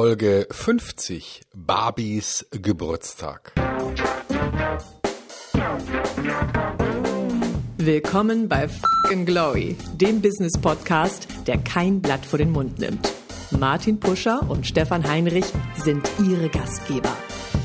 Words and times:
Folge 0.00 0.46
50 0.52 1.40
Barbies 1.56 2.46
Geburtstag. 2.52 3.52
Willkommen 7.78 8.48
bei 8.48 8.68
Fucking 8.68 9.26
Glory, 9.26 9.76
dem 9.94 10.20
Business 10.22 10.52
Podcast, 10.56 11.26
der 11.48 11.58
kein 11.58 12.00
Blatt 12.00 12.24
vor 12.24 12.38
den 12.38 12.52
Mund 12.52 12.78
nimmt. 12.78 13.12
Martin 13.50 13.98
Puscher 13.98 14.48
und 14.48 14.68
Stefan 14.68 15.02
Heinrich 15.02 15.46
sind 15.74 16.08
ihre 16.24 16.48
Gastgeber. 16.48 17.16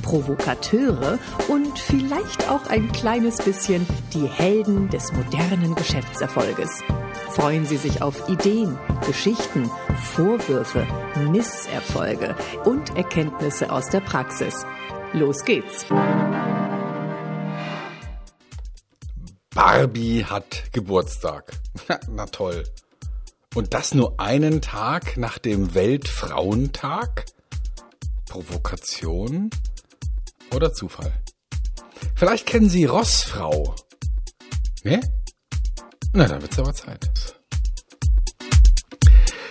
Provokateure 0.01 1.19
und 1.49 1.77
vielleicht 1.77 2.49
auch 2.49 2.65
ein 2.65 2.91
kleines 2.93 3.37
bisschen 3.43 3.85
die 4.11 4.25
Helden 4.25 4.89
des 4.89 5.13
modernen 5.13 5.75
Geschäftserfolges. 5.75 6.81
Freuen 7.33 7.65
Sie 7.65 7.77
sich 7.77 8.03
auf 8.03 8.29
Ideen, 8.29 8.77
Geschichten, 9.07 9.71
Vorwürfe, 10.13 10.85
Misserfolge 11.31 12.35
und 12.63 12.95
Erkenntnisse 12.95 13.71
aus 13.71 13.89
der 13.89 14.01
Praxis. 14.01 14.67
Los 15.13 15.43
geht's! 15.43 15.87
Barbie 19.55 20.25
hat 20.25 20.71
Geburtstag. 20.73 21.59
Na 22.07 22.27
toll. 22.27 22.65
Und 23.55 23.73
das 23.73 23.95
nur 23.95 24.19
einen 24.19 24.61
Tag 24.61 25.17
nach 25.17 25.39
dem 25.39 25.73
Weltfrauentag? 25.73 27.25
Provokation 28.29 29.49
oder 30.53 30.71
Zufall? 30.71 31.11
Vielleicht 32.13 32.45
kennen 32.45 32.69
Sie 32.69 32.85
Rossfrau. 32.85 33.73
Ne? 34.83 35.01
Na, 36.13 36.27
dann 36.27 36.41
wird's 36.41 36.59
aber 36.59 36.73
Zeit. 36.73 37.09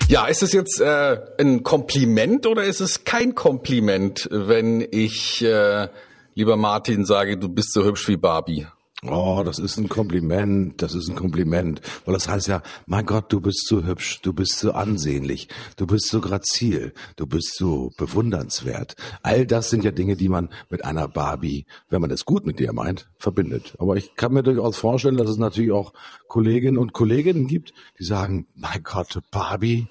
Ja, 0.09 0.27
ist 0.27 0.43
es 0.43 0.53
jetzt 0.53 0.81
äh, 0.81 1.19
ein 1.39 1.63
Kompliment 1.63 2.47
oder 2.47 2.65
ist 2.65 2.81
es 2.81 3.05
kein 3.05 3.35
Kompliment, 3.35 4.29
wenn 4.31 4.87
ich, 4.91 5.43
äh, 5.43 5.89
lieber 6.35 6.57
Martin, 6.57 7.05
sage, 7.05 7.37
du 7.37 7.49
bist 7.49 7.73
so 7.73 7.85
hübsch 7.85 8.07
wie 8.09 8.17
Barbie? 8.17 8.67
Oh, 9.05 9.43
das 9.45 9.59
ist 9.59 9.79
ein 9.79 9.89
Kompliment, 9.89 10.81
das 10.81 10.95
ist 10.95 11.09
ein 11.09 11.17
Kompliment. 11.17 11.81
Weil 12.05 12.15
das 12.15 12.29
heißt 12.29 12.47
ja, 12.47 12.63
mein 12.87 13.05
Gott, 13.05 13.33
du 13.33 13.41
bist 13.41 13.67
so 13.67 13.85
hübsch, 13.85 14.21
du 14.23 14.33
bist 14.33 14.61
so 14.61 14.71
ansehnlich, 14.71 15.49
du 15.77 15.89
bist 15.89 16.07
so 16.07 16.21
grazil, 16.21 16.95
du 17.17 17.27
bist 17.27 17.57
so 17.57 17.91
bewundernswert. 17.97 18.95
All 19.25 19.45
das 19.45 19.71
sind 19.71 19.83
ja 19.83 19.91
Dinge, 19.91 20.15
die 20.15 20.29
man 20.29 20.51
mit 20.71 20.85
einer 20.85 21.09
Barbie, 21.09 21.67
wenn 21.89 22.01
man 22.01 22.13
es 22.13 22.25
gut 22.25 22.47
mit 22.47 22.61
dir 22.61 22.73
meint, 22.73 23.11
verbindet. 23.19 23.75
Aber 23.81 23.97
ich 23.97 24.15
kann 24.15 24.35
mir 24.35 24.45
durchaus 24.45 24.77
vorstellen, 24.77 25.17
dass 25.17 25.29
es 25.29 25.37
natürlich 25.37 25.73
auch 25.73 25.95
Kolleginnen 26.29 26.79
und 26.79 26.93
Kolleginnen 26.93 27.49
gibt, 27.49 27.73
die 27.99 28.05
sagen, 28.05 28.47
mein 28.55 28.85
Gott, 28.85 29.19
Barbie, 29.33 29.89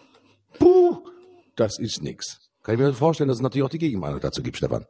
puh, 0.58 1.04
das 1.58 1.80
ist 1.80 2.02
nix. 2.02 2.50
Kann 2.64 2.76
ich 2.76 2.82
mir 2.82 2.94
vorstellen, 2.94 3.28
dass 3.28 3.40
es 3.40 3.44
natürlich 3.44 3.66
auch 3.66 3.72
die 3.72 3.78
Gegenmeinung 3.78 4.22
dazu 4.22 4.42
gibt, 4.42 4.56
Stefan. 4.56 4.86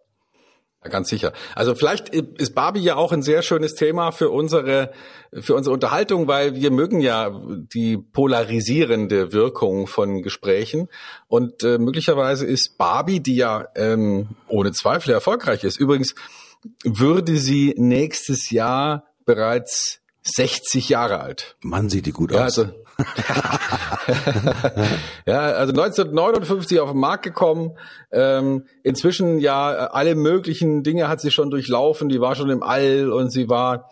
Ja, 0.84 0.90
ganz 0.90 1.10
sicher. 1.10 1.32
Also 1.56 1.76
vielleicht 1.76 2.10
ist 2.10 2.56
Barbie 2.56 2.80
ja 2.82 2.96
auch 2.96 3.12
ein 3.12 3.22
sehr 3.22 3.44
schönes 3.44 3.76
Thema 3.76 4.12
für 4.12 4.32
unsere, 4.32 4.92
für 5.32 5.54
unsere 5.54 5.74
Unterhaltung, 5.74 6.28
weil 6.28 6.56
wir 6.56 6.72
mögen 6.72 7.02
ja 7.02 7.30
die 7.74 7.98
polarisierende 7.98 9.32
Wirkung 9.32 9.86
von 9.88 10.22
Gesprächen. 10.24 10.88
Und 11.28 11.64
äh, 11.64 11.78
möglicherweise 11.78 12.46
ist 12.48 12.78
Barbie, 12.78 13.20
die 13.20 13.36
ja 13.36 13.68
ähm, 13.76 14.30
ohne 14.48 14.72
Zweifel 14.72 15.12
erfolgreich 15.12 15.64
ist. 15.64 15.80
Übrigens 15.80 16.16
würde 16.84 17.38
sie 17.38 17.76
nächstes 17.78 18.50
Jahr 18.50 19.06
bereits 19.26 20.00
60 20.24 20.90
Jahre 20.90 21.20
alt. 21.20 21.58
Mann, 21.62 21.90
sieht 21.90 22.06
die 22.06 22.12
gut 22.12 22.32
Ja, 22.32 22.46
aus. 22.46 22.58
also, 22.60 22.74
ja, 25.26 25.40
also 25.40 25.72
1959 25.72 26.80
auf 26.80 26.92
den 26.92 27.00
Markt 27.00 27.24
gekommen. 27.24 27.72
Ähm, 28.12 28.66
inzwischen 28.84 29.40
ja 29.40 29.70
alle 29.70 30.16
möglichen 30.16 30.84
Dinge 30.84 31.08
hat 31.08 31.22
sie 31.22 31.32
schon 31.32 31.50
durchlaufen. 31.50 32.10
Die 32.10 32.22
war 32.22 32.36
schon 32.36 32.50
im 32.50 32.64
All 32.64 33.12
und 33.12 33.32
sie 33.32 33.50
war 33.50 33.90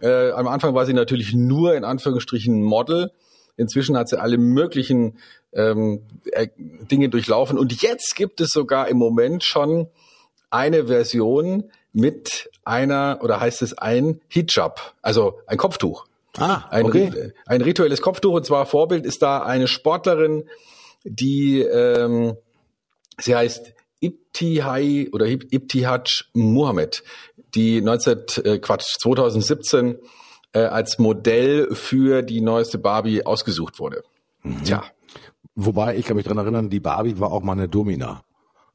äh, 0.00 0.30
am 0.32 0.48
Anfang 0.48 0.74
war 0.74 0.86
sie 0.86 0.92
natürlich 0.92 1.34
nur 1.34 1.74
in 1.74 1.84
Anführungsstrichen 1.84 2.62
Model. 2.62 3.10
Inzwischen 3.56 3.96
hat 3.96 4.08
sie 4.08 4.20
alle 4.20 4.36
möglichen 4.36 5.18
ähm, 5.52 6.02
äh, 6.32 6.48
Dinge 6.58 7.08
durchlaufen 7.08 7.58
und 7.58 7.82
jetzt 7.82 8.16
gibt 8.16 8.40
es 8.40 8.50
sogar 8.50 8.88
im 8.88 8.96
Moment 8.96 9.44
schon 9.44 9.88
eine 10.50 10.86
Version 10.86 11.70
mit 11.92 12.50
einer 12.64 13.20
oder 13.22 13.40
heißt 13.40 13.62
es 13.62 13.78
ein 13.78 14.20
Hijab, 14.28 14.94
also 15.02 15.38
ein 15.46 15.56
Kopftuch. 15.56 16.06
Ah, 16.38 16.64
Ein, 16.70 16.86
okay. 16.86 17.32
ein 17.46 17.60
rituelles 17.62 18.02
Kopftuch 18.02 18.32
und 18.34 18.44
zwar 18.46 18.66
Vorbild 18.66 19.06
ist 19.06 19.22
da 19.22 19.42
eine 19.42 19.68
Sportlerin, 19.68 20.48
die 21.04 21.60
ähm, 21.60 22.36
sie 23.20 23.36
heißt 23.36 23.72
Ibtihai 24.00 25.08
oder 25.12 25.26
Ib- 25.26 25.52
Ibtihaj 25.52 26.24
Muhammad, 26.32 27.02
die 27.54 27.80
19, 27.80 28.18
äh, 28.44 28.58
Quatsch, 28.58 28.96
2017 29.00 29.98
äh, 30.52 30.60
als 30.60 30.98
Modell 30.98 31.74
für 31.74 32.22
die 32.22 32.40
neueste 32.40 32.78
Barbie 32.78 33.24
ausgesucht 33.24 33.78
wurde. 33.78 34.02
Tja, 34.64 34.82
Wobei, 35.56 35.96
ich 35.96 36.04
kann 36.04 36.16
mich 36.16 36.26
dran 36.26 36.38
erinnern, 36.38 36.68
die 36.68 36.80
Barbie 36.80 37.20
war 37.20 37.30
auch 37.30 37.42
mal 37.42 37.52
eine 37.52 37.68
Domina. 37.68 38.24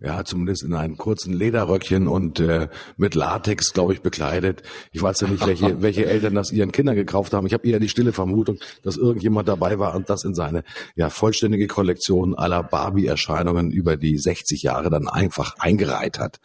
Ja, 0.02 0.24
zumindest 0.24 0.64
in 0.64 0.74
einem 0.74 0.96
kurzen 0.96 1.34
Lederröckchen 1.34 2.08
und 2.08 2.40
äh, 2.40 2.70
mit 2.96 3.16
Latex, 3.16 3.74
glaube 3.74 3.92
ich, 3.94 4.02
bekleidet. 4.02 4.64
Ich 4.94 5.02
weiß 5.02 5.20
ja 5.20 5.28
nicht, 5.28 5.46
welche, 5.46 5.82
welche 5.82 6.06
Eltern 6.06 6.36
das 6.36 6.54
ihren 6.54 6.72
Kindern 6.72 6.96
gekauft 6.96 7.34
haben. 7.34 7.46
Ich 7.48 7.54
habe 7.54 7.68
eher 7.68 7.82
die 7.82 7.90
stille 7.90 8.14
Vermutung, 8.14 8.60
dass 8.82 8.96
irgendjemand 8.96 9.50
dabei 9.50 9.78
war 9.78 9.96
und 9.96 10.10
das 10.10 10.24
in 10.24 10.34
seine 10.34 10.64
ja 10.96 11.10
vollständige 11.10 11.68
Kollektion 11.68 12.34
aller 12.34 12.64
Barbie-Erscheinungen 12.64 13.72
über 13.72 13.98
die 13.98 14.18
60 14.18 14.64
Jahre 14.64 14.90
dann 14.90 15.10
einfach 15.10 15.56
eingereiht 15.60 16.18
hat. 16.18 16.40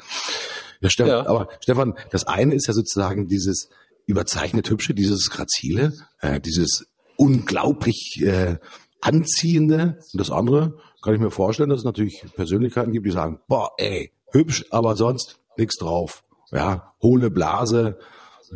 Ja, 0.81 0.91
Stefan, 0.91 1.11
Ja. 1.13 1.27
aber 1.29 1.49
Stefan, 1.61 1.95
das 2.11 2.27
eine 2.27 2.55
ist 2.57 2.67
ja 2.67 2.75
sozusagen 2.75 3.29
dieses 3.29 3.69
überzeichnet 4.07 4.69
hübsche, 4.69 4.95
dieses 4.95 5.31
grazile, 5.31 5.93
äh, 6.21 6.41
dieses 6.41 6.87
unglaublich 7.17 8.21
äh, 8.21 8.57
anziehende. 9.01 9.99
Und 10.13 10.19
das 10.21 10.31
andere 10.31 10.79
kann 11.05 11.15
ich 11.15 11.21
mir 11.21 11.31
vorstellen, 11.31 11.69
dass 11.69 11.81
es 11.81 11.85
natürlich 11.85 12.25
Persönlichkeiten 12.35 12.91
gibt, 12.91 13.07
die 13.07 13.11
sagen, 13.11 13.39
boah, 13.47 13.73
ey, 13.77 14.11
hübsch, 14.31 14.65
aber 14.71 14.97
sonst 14.97 15.39
nichts 15.59 15.77
drauf. 15.77 16.25
Ja, 16.51 16.95
hohle 17.03 17.31
Blase. 17.31 17.99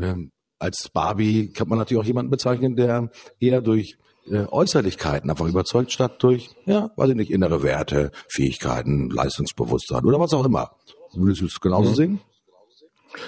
Ähm, 0.00 0.32
als 0.58 0.88
Barbie 0.88 1.53
kann 1.53 1.69
man 1.69 1.78
natürlich 1.78 2.03
auch 2.03 2.06
jemanden 2.06 2.31
bezeichnen, 2.31 2.75
der 2.75 3.10
eher 3.38 3.60
durch 3.60 3.98
äh, 4.31 4.47
Äußerlichkeiten 4.50 5.28
einfach 5.31 5.47
überzeugt, 5.47 5.92
statt 5.92 6.22
durch, 6.22 6.50
ja, 6.64 6.91
weiß 6.97 7.10
ich 7.10 7.16
nicht, 7.16 7.31
innere 7.31 7.62
Werte, 7.62 8.12
Fähigkeiten, 8.28 9.10
Leistungsbewusstsein 9.10 10.04
oder 10.06 10.19
was 10.19 10.32
auch 10.32 10.47
immer. 10.47 10.72
Würdest 11.12 11.42
du 11.42 11.47
es 11.47 11.60
genauso 11.60 11.92
sehen? 11.94 12.20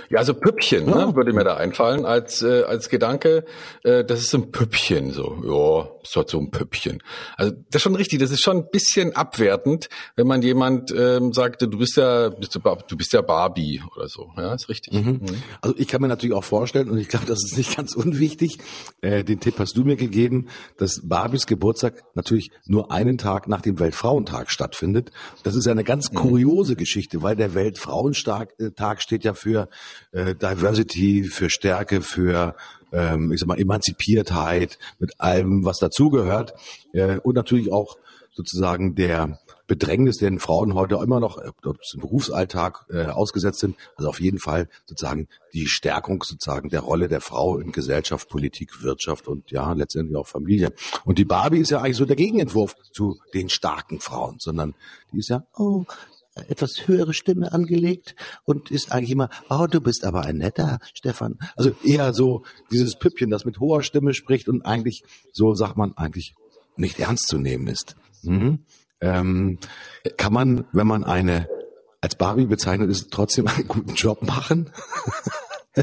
Ja, 0.08 0.18
also 0.18 0.34
Püppchen 0.34 0.88
Ja. 0.88 1.06
ne, 1.06 1.16
würde 1.16 1.32
mir 1.32 1.44
da 1.44 1.56
einfallen 1.56 2.04
als 2.04 2.42
äh, 2.42 2.62
als 2.62 2.88
Gedanke. 2.88 3.44
Äh, 3.82 4.04
das 4.04 4.20
ist 4.20 4.30
so 4.30 4.38
ein 4.38 4.50
Püppchen, 4.50 5.12
so 5.12 5.36
ja, 5.44 6.02
ist 6.02 6.16
halt 6.16 6.28
so 6.30 6.38
ein 6.38 6.50
Püppchen. 6.50 7.02
Also 7.36 7.52
das 7.70 7.76
ist 7.76 7.82
schon 7.82 7.96
richtig. 7.96 8.18
Das 8.20 8.30
ist 8.30 8.42
schon 8.42 8.58
ein 8.58 8.70
bisschen 8.70 9.14
abwertend, 9.16 9.88
wenn 10.16 10.26
man 10.26 10.42
jemand 10.42 10.92
ähm, 10.96 11.32
sagte, 11.32 11.68
du 11.68 11.78
bist 11.78 11.96
ja 11.96 12.28
bist 12.30 12.54
du, 12.54 12.96
bist 12.96 13.12
ja 13.12 13.22
Barbie 13.22 13.82
oder 13.96 14.08
so. 14.08 14.30
Ja, 14.36 14.54
ist 14.54 14.68
richtig. 14.68 14.92
Mhm. 14.94 15.20
Also 15.60 15.76
ich 15.78 15.88
kann 15.88 16.00
mir 16.00 16.08
natürlich 16.08 16.34
auch 16.34 16.44
vorstellen, 16.44 16.90
und 16.90 16.98
ich 16.98 17.08
glaube, 17.08 17.26
das 17.26 17.38
ist 17.44 17.56
nicht 17.56 17.76
ganz 17.76 17.94
unwichtig, 17.94 18.58
äh, 19.00 19.24
den 19.24 19.40
Tipp 19.40 19.58
hast 19.58 19.76
du 19.76 19.84
mir 19.84 19.96
gegeben, 19.96 20.48
dass 20.78 21.00
Barbies 21.02 21.46
Geburtstag 21.46 22.02
natürlich 22.14 22.50
nur 22.66 22.90
einen 22.90 23.18
Tag 23.18 23.48
nach 23.48 23.60
dem 23.60 23.78
Weltfrauentag 23.78 24.50
stattfindet. 24.50 25.10
Das 25.42 25.54
ist 25.54 25.66
ja 25.66 25.72
eine 25.72 25.84
ganz 25.84 26.12
kuriose 26.12 26.76
Geschichte, 26.76 27.22
weil 27.22 27.36
der 27.36 27.54
Weltfrauentag 27.54 28.54
äh, 28.58 28.70
steht 28.98 29.24
ja 29.24 29.34
für 29.34 29.68
äh, 30.12 30.34
Diversity, 30.34 31.24
für 31.24 31.50
Stärke, 31.50 32.02
für 32.02 32.54
ähm, 32.92 33.32
ich 33.32 33.40
sag 33.40 33.46
mal 33.48 33.58
Emanzipiertheit, 33.58 34.78
mit 34.98 35.20
allem, 35.20 35.64
was 35.64 35.78
dazugehört. 35.78 36.54
Äh, 36.92 37.18
und 37.18 37.34
natürlich 37.34 37.72
auch 37.72 37.96
sozusagen 38.32 38.94
der 38.94 39.38
Bedrängnis, 39.66 40.16
den 40.16 40.40
Frauen 40.40 40.74
heute 40.74 40.96
immer 40.96 41.20
noch 41.20 41.38
im 41.38 41.52
Berufsalltag 42.00 42.86
äh, 42.90 43.06
ausgesetzt 43.06 43.60
sind. 43.60 43.76
Also 43.94 44.08
auf 44.08 44.20
jeden 44.20 44.40
Fall 44.40 44.68
sozusagen 44.86 45.28
die 45.52 45.66
Stärkung 45.66 46.24
sozusagen 46.24 46.70
der 46.70 46.80
Rolle 46.80 47.06
der 47.06 47.20
Frau 47.20 47.58
in 47.58 47.70
Gesellschaft, 47.70 48.28
Politik, 48.28 48.82
Wirtschaft 48.82 49.28
und 49.28 49.50
ja 49.52 49.72
letztendlich 49.72 50.16
auch 50.16 50.26
Familie. 50.26 50.72
Und 51.04 51.18
die 51.18 51.24
Barbie 51.24 51.58
ist 51.58 51.70
ja 51.70 51.80
eigentlich 51.80 51.98
so 51.98 52.04
der 52.04 52.16
Gegenentwurf 52.16 52.74
zu 52.90 53.20
den 53.32 53.48
starken 53.48 54.00
Frauen, 54.00 54.38
sondern 54.40 54.74
die 55.12 55.18
ist 55.18 55.28
ja 55.28 55.46
oh 55.56 55.84
etwas 56.48 56.86
höhere 56.86 57.14
Stimme 57.14 57.52
angelegt 57.52 58.14
und 58.44 58.70
ist 58.70 58.92
eigentlich 58.92 59.10
immer, 59.10 59.30
oh, 59.48 59.66
du 59.70 59.80
bist 59.80 60.04
aber 60.04 60.24
ein 60.24 60.38
netter, 60.38 60.78
Stefan. 60.94 61.38
Also 61.56 61.72
eher 61.84 62.12
so 62.12 62.44
dieses 62.70 62.98
Püppchen, 62.98 63.30
das 63.30 63.44
mit 63.44 63.60
hoher 63.60 63.82
Stimme 63.82 64.14
spricht 64.14 64.48
und 64.48 64.64
eigentlich, 64.64 65.02
so 65.32 65.54
sagt 65.54 65.76
man, 65.76 65.96
eigentlich 65.96 66.34
nicht 66.76 66.98
ernst 66.98 67.28
zu 67.28 67.38
nehmen 67.38 67.66
ist. 67.66 67.96
Mhm. 68.22 68.60
Ähm, 69.00 69.58
kann 70.16 70.32
man, 70.32 70.64
wenn 70.72 70.86
man 70.86 71.04
eine 71.04 71.48
als 72.00 72.14
Barbie 72.14 72.46
bezeichnet 72.46 72.90
ist, 72.90 73.10
trotzdem 73.10 73.46
einen 73.46 73.68
guten 73.68 73.94
Job 73.94 74.22
machen? 74.22 74.70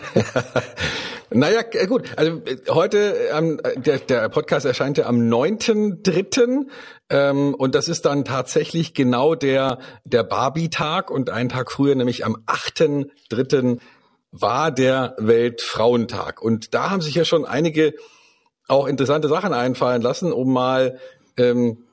Naja, 1.29 1.61
gut. 1.87 2.11
Also 2.15 2.41
äh, 2.45 2.57
heute, 2.69 3.15
ähm, 3.31 3.59
der, 3.75 3.99
der 3.99 4.29
Podcast 4.29 4.65
erscheint 4.65 4.97
ja 4.97 5.05
am 5.05 5.17
9.3. 5.17 6.67
Ähm, 7.09 7.53
und 7.53 7.75
das 7.75 7.87
ist 7.87 8.05
dann 8.05 8.23
tatsächlich 8.23 8.93
genau 8.93 9.35
der, 9.35 9.79
der 10.05 10.23
Barbie-Tag 10.23 11.11
und 11.11 11.29
einen 11.29 11.49
Tag 11.49 11.71
früher, 11.71 11.95
nämlich 11.95 12.25
am 12.25 12.37
8.3. 12.45 13.79
war 14.31 14.71
der 14.71 15.15
Weltfrauentag. 15.17 16.41
Und 16.41 16.73
da 16.73 16.89
haben 16.89 17.01
sich 17.01 17.15
ja 17.15 17.25
schon 17.25 17.45
einige 17.45 17.93
auch 18.67 18.87
interessante 18.87 19.27
Sachen 19.27 19.53
einfallen 19.53 20.01
lassen, 20.01 20.31
um 20.31 20.51
mal 20.53 20.99
ähm, 21.37 21.83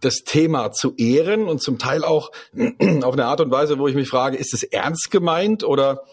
das 0.00 0.18
Thema 0.24 0.70
zu 0.70 0.94
ehren 0.96 1.48
und 1.48 1.60
zum 1.60 1.78
Teil 1.78 2.04
auch 2.04 2.30
auf 3.02 3.12
eine 3.12 3.26
Art 3.26 3.40
und 3.40 3.50
Weise, 3.50 3.78
wo 3.78 3.88
ich 3.88 3.94
mich 3.94 4.08
frage, 4.08 4.36
ist 4.36 4.54
es 4.54 4.62
ernst 4.62 5.10
gemeint 5.10 5.64
oder 5.64 6.04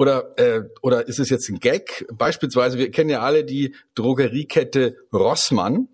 oder 0.00 0.38
äh, 0.38 0.62
oder 0.80 1.08
ist 1.08 1.18
es 1.18 1.28
jetzt 1.28 1.50
ein 1.50 1.60
Gag? 1.60 2.06
Beispielsweise, 2.10 2.78
wir 2.78 2.90
kennen 2.90 3.10
ja 3.10 3.20
alle 3.20 3.44
die 3.44 3.74
Drogeriekette 3.94 4.96
Rossmann 5.12 5.88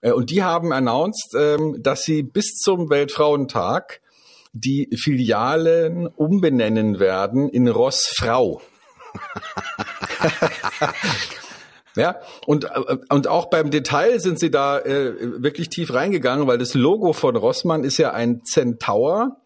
äh, 0.00 0.12
und 0.12 0.30
die 0.30 0.42
haben 0.42 0.72
announced, 0.72 1.34
ähm, 1.38 1.76
dass 1.82 2.02
sie 2.04 2.22
bis 2.22 2.54
zum 2.54 2.88
Weltfrauentag 2.88 4.00
die 4.54 4.88
Filialen 4.96 6.06
umbenennen 6.06 6.98
werden 6.98 7.50
in 7.50 7.68
Rossfrau. 7.68 8.62
Ja, 11.98 12.20
und, 12.46 12.64
äh, 12.64 12.98
und 13.08 13.26
auch 13.26 13.46
beim 13.46 13.70
Detail 13.70 14.20
sind 14.20 14.38
sie 14.38 14.50
da 14.50 14.78
äh, 14.78 15.42
wirklich 15.42 15.70
tief 15.70 15.94
reingegangen, 15.94 16.46
weil 16.46 16.58
das 16.58 16.74
Logo 16.74 17.14
von 17.14 17.36
Rossmann 17.36 17.84
ist 17.84 17.96
ja 17.96 18.12
ein 18.12 18.42
Centaur. 18.44 19.38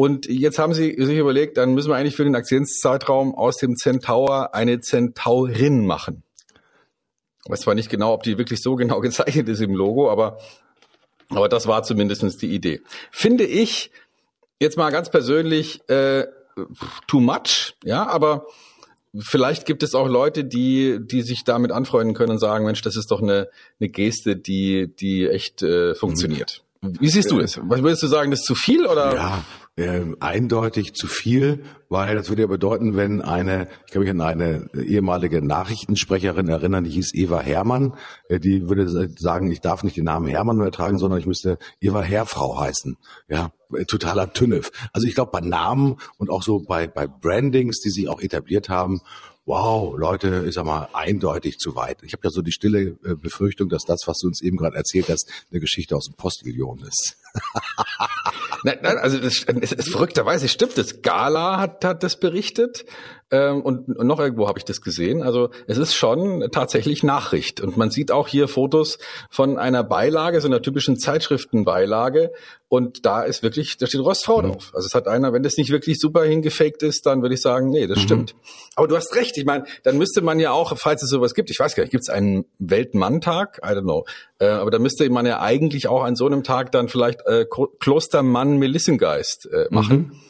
Und 0.00 0.24
jetzt 0.30 0.58
haben 0.58 0.72
sie 0.72 0.96
sich 0.98 1.18
überlegt, 1.18 1.58
dann 1.58 1.74
müssen 1.74 1.90
wir 1.90 1.96
eigentlich 1.96 2.16
für 2.16 2.24
den 2.24 2.34
Aktienszeitraum 2.34 3.34
aus 3.34 3.58
dem 3.58 3.76
Centaur 3.76 4.54
eine 4.54 4.80
Centaurin 4.80 5.84
machen. 5.84 6.22
Ich 7.44 7.50
weiß 7.50 7.60
zwar 7.60 7.74
nicht 7.74 7.90
genau, 7.90 8.14
ob 8.14 8.22
die 8.22 8.38
wirklich 8.38 8.62
so 8.62 8.76
genau 8.76 9.00
gezeichnet 9.02 9.46
ist 9.50 9.60
im 9.60 9.74
Logo, 9.74 10.10
aber, 10.10 10.38
aber 11.28 11.50
das 11.50 11.66
war 11.66 11.82
zumindestens 11.82 12.38
die 12.38 12.54
Idee. 12.54 12.80
Finde 13.10 13.44
ich 13.44 13.90
jetzt 14.58 14.78
mal 14.78 14.88
ganz 14.88 15.10
persönlich 15.10 15.86
äh, 15.90 16.24
too 17.06 17.20
much, 17.20 17.74
ja, 17.84 18.06
aber 18.06 18.46
vielleicht 19.18 19.66
gibt 19.66 19.82
es 19.82 19.94
auch 19.94 20.08
Leute, 20.08 20.44
die, 20.46 20.98
die 21.02 21.20
sich 21.20 21.44
damit 21.44 21.72
anfreunden 21.72 22.14
können 22.14 22.32
und 22.32 22.38
sagen, 22.38 22.64
Mensch, 22.64 22.80
das 22.80 22.96
ist 22.96 23.10
doch 23.10 23.20
eine, 23.20 23.50
eine 23.78 23.90
Geste, 23.90 24.34
die, 24.34 24.96
die 24.98 25.28
echt 25.28 25.62
äh, 25.62 25.94
funktioniert. 25.94 26.64
Wie 26.82 27.10
siehst 27.10 27.30
du 27.30 27.38
das? 27.38 27.60
Was 27.62 27.82
würdest 27.82 28.02
du 28.02 28.06
sagen, 28.06 28.30
das 28.30 28.40
ist 28.40 28.46
zu 28.46 28.54
viel 28.54 28.86
oder? 28.86 29.14
Ja, 29.14 29.44
äh, 29.80 30.04
eindeutig 30.20 30.94
zu 30.94 31.06
viel, 31.06 31.64
weil 31.88 32.14
das 32.14 32.28
würde 32.28 32.42
ja 32.42 32.48
bedeuten, 32.48 32.96
wenn 32.96 33.22
eine, 33.22 33.68
ich 33.86 33.92
kann 33.92 34.02
mich 34.02 34.10
an 34.10 34.20
eine 34.20 34.68
ehemalige 34.74 35.40
Nachrichtensprecherin 35.42 36.48
erinnern, 36.48 36.84
die 36.84 36.90
hieß 36.90 37.14
Eva 37.14 37.40
Hermann, 37.40 37.94
äh, 38.28 38.38
die 38.38 38.68
würde 38.68 38.88
sagen, 39.18 39.50
ich 39.50 39.60
darf 39.60 39.82
nicht 39.82 39.96
den 39.96 40.04
Namen 40.04 40.26
Hermann 40.26 40.58
mehr 40.58 40.70
tragen, 40.70 40.98
sondern 40.98 41.18
ich 41.18 41.26
müsste 41.26 41.58
Eva 41.80 42.02
Herrfrau 42.02 42.60
heißen. 42.60 42.98
Ja, 43.28 43.52
äh, 43.74 43.84
totaler 43.86 44.32
Tünnef. 44.32 44.70
Also 44.92 45.06
ich 45.06 45.14
glaube, 45.14 45.32
bei 45.32 45.40
Namen 45.40 45.96
und 46.18 46.30
auch 46.30 46.42
so 46.42 46.60
bei, 46.60 46.86
bei 46.86 47.06
Brandings, 47.06 47.80
die 47.80 47.90
sie 47.90 48.08
auch 48.08 48.20
etabliert 48.20 48.68
haben, 48.68 49.00
wow, 49.46 49.96
Leute, 49.98 50.44
ich 50.46 50.54
sag 50.54 50.64
mal, 50.66 50.88
eindeutig 50.92 51.58
zu 51.58 51.74
weit. 51.74 52.02
Ich 52.02 52.12
habe 52.12 52.22
ja 52.24 52.30
so 52.30 52.42
die 52.42 52.52
stille 52.52 52.98
äh, 53.04 53.14
Befürchtung, 53.16 53.68
dass 53.68 53.82
das, 53.84 54.02
was 54.06 54.18
du 54.18 54.28
uns 54.28 54.42
eben 54.42 54.56
gerade 54.56 54.76
erzählt 54.76 55.08
hast, 55.08 55.28
eine 55.50 55.60
Geschichte 55.60 55.96
aus 55.96 56.04
dem 56.04 56.14
Postillon 56.14 56.80
ist. 56.80 57.16
nein, 58.64 58.78
nein, 58.82 58.98
also 58.98 59.18
das, 59.18 59.44
es 59.60 59.72
ist 59.72 59.90
verrückterweise 59.90 60.48
stimmt 60.48 60.78
es. 60.78 61.02
Gala 61.02 61.58
hat, 61.58 61.84
hat 61.84 62.02
das 62.02 62.18
berichtet 62.18 62.84
ähm, 63.30 63.62
und, 63.62 63.88
und 63.96 64.06
noch 64.06 64.18
irgendwo 64.18 64.48
habe 64.48 64.58
ich 64.58 64.64
das 64.64 64.80
gesehen. 64.80 65.22
Also 65.22 65.50
es 65.66 65.78
ist 65.78 65.94
schon 65.94 66.48
tatsächlich 66.50 67.02
Nachricht 67.02 67.60
und 67.60 67.76
man 67.76 67.90
sieht 67.90 68.10
auch 68.10 68.28
hier 68.28 68.48
Fotos 68.48 68.98
von 69.30 69.58
einer 69.58 69.84
Beilage, 69.84 70.40
so 70.40 70.48
einer 70.48 70.62
typischen 70.62 70.98
Zeitschriftenbeilage 70.98 72.32
und 72.68 73.04
da 73.04 73.22
ist 73.22 73.42
wirklich, 73.42 73.78
da 73.78 73.86
steht 73.86 74.00
Rostfrau 74.00 74.42
mhm. 74.42 74.52
drauf. 74.52 74.70
Also 74.74 74.86
es 74.86 74.94
hat 74.94 75.08
einer, 75.08 75.32
wenn 75.32 75.42
das 75.42 75.56
nicht 75.56 75.70
wirklich 75.70 75.98
super 75.98 76.22
hingefaked 76.22 76.82
ist, 76.84 77.04
dann 77.04 77.20
würde 77.20 77.34
ich 77.34 77.40
sagen, 77.40 77.70
nee, 77.70 77.88
das 77.88 77.98
mhm. 77.98 78.02
stimmt. 78.02 78.34
Aber 78.76 78.86
du 78.86 78.96
hast 78.96 79.14
recht. 79.16 79.36
Ich 79.36 79.44
meine, 79.44 79.64
dann 79.82 79.98
müsste 79.98 80.22
man 80.22 80.38
ja 80.38 80.52
auch, 80.52 80.76
falls 80.76 81.02
es 81.02 81.10
sowas 81.10 81.34
gibt, 81.34 81.50
ich 81.50 81.58
weiß 81.58 81.74
gar 81.74 81.82
nicht, 81.82 81.90
gibt 81.90 82.04
es 82.04 82.08
einen 82.08 82.44
Weltmanntag? 82.60 83.60
I 83.64 83.70
don't 83.70 83.82
know. 83.82 84.04
Äh, 84.38 84.46
aber 84.46 84.70
da 84.70 84.78
müsste 84.78 85.10
man 85.10 85.26
ja 85.26 85.40
eigentlich 85.40 85.88
auch 85.88 86.04
an 86.04 86.14
so 86.14 86.26
einem 86.26 86.44
Tag 86.44 86.70
dann 86.70 86.88
vielleicht 86.88 87.26
äh, 87.26 87.44
Klostermann 87.80 88.58
Melissengeist 88.58 89.48
äh, 89.52 89.66
machen. 89.70 89.96
Mhm. 89.96 90.29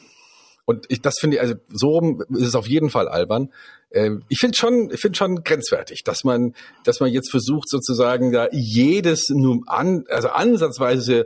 Und 0.65 0.85
ich, 0.89 1.01
das 1.01 1.19
finde 1.19 1.37
ich, 1.37 1.41
also 1.41 1.55
so 1.69 1.89
rum 1.89 2.23
ist 2.29 2.47
es 2.47 2.55
auf 2.55 2.67
jeden 2.67 2.89
Fall 2.89 3.07
albern. 3.07 3.51
Äh, 3.89 4.11
ich 4.29 4.39
finde 4.39 4.57
schon, 4.57 4.89
ich 4.91 4.99
finde 4.99 5.17
schon 5.17 5.43
grenzwertig, 5.43 6.03
dass 6.03 6.23
man, 6.23 6.55
dass 6.83 6.99
man 6.99 7.11
jetzt 7.11 7.31
versucht 7.31 7.69
sozusagen 7.69 8.31
da 8.31 8.47
jedes 8.51 9.29
nur 9.29 9.61
an, 9.67 10.05
also 10.09 10.29
ansatzweise 10.29 11.25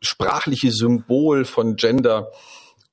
sprachliche 0.00 0.70
Symbol 0.70 1.44
von 1.44 1.76
Gender 1.76 2.30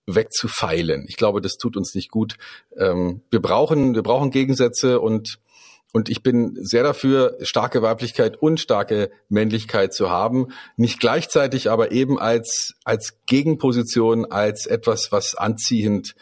wegzufeilen. 0.07 1.05
Ich 1.07 1.15
glaube, 1.15 1.41
das 1.41 1.57
tut 1.57 1.77
uns 1.77 1.95
nicht 1.95 2.09
gut. 2.09 2.35
Ähm, 2.75 3.21
wir 3.29 3.41
brauchen, 3.41 3.95
wir 3.95 4.03
brauchen 4.03 4.31
Gegensätze 4.31 4.99
und 4.99 5.39
und 5.93 6.09
ich 6.09 6.23
bin 6.23 6.57
sehr 6.61 6.83
dafür, 6.83 7.37
starke 7.41 7.81
Weiblichkeit 7.81 8.41
und 8.41 8.59
starke 8.59 9.11
Männlichkeit 9.27 9.93
zu 9.93 10.09
haben. 10.09 10.47
Nicht 10.77 10.99
gleichzeitig, 10.99 11.69
aber 11.69 11.91
eben 11.91 12.19
als, 12.19 12.75
als 12.85 13.17
Gegenposition, 13.25 14.25
als 14.25 14.65
etwas, 14.65 15.11
was 15.11 15.35
anziehend 15.35 16.15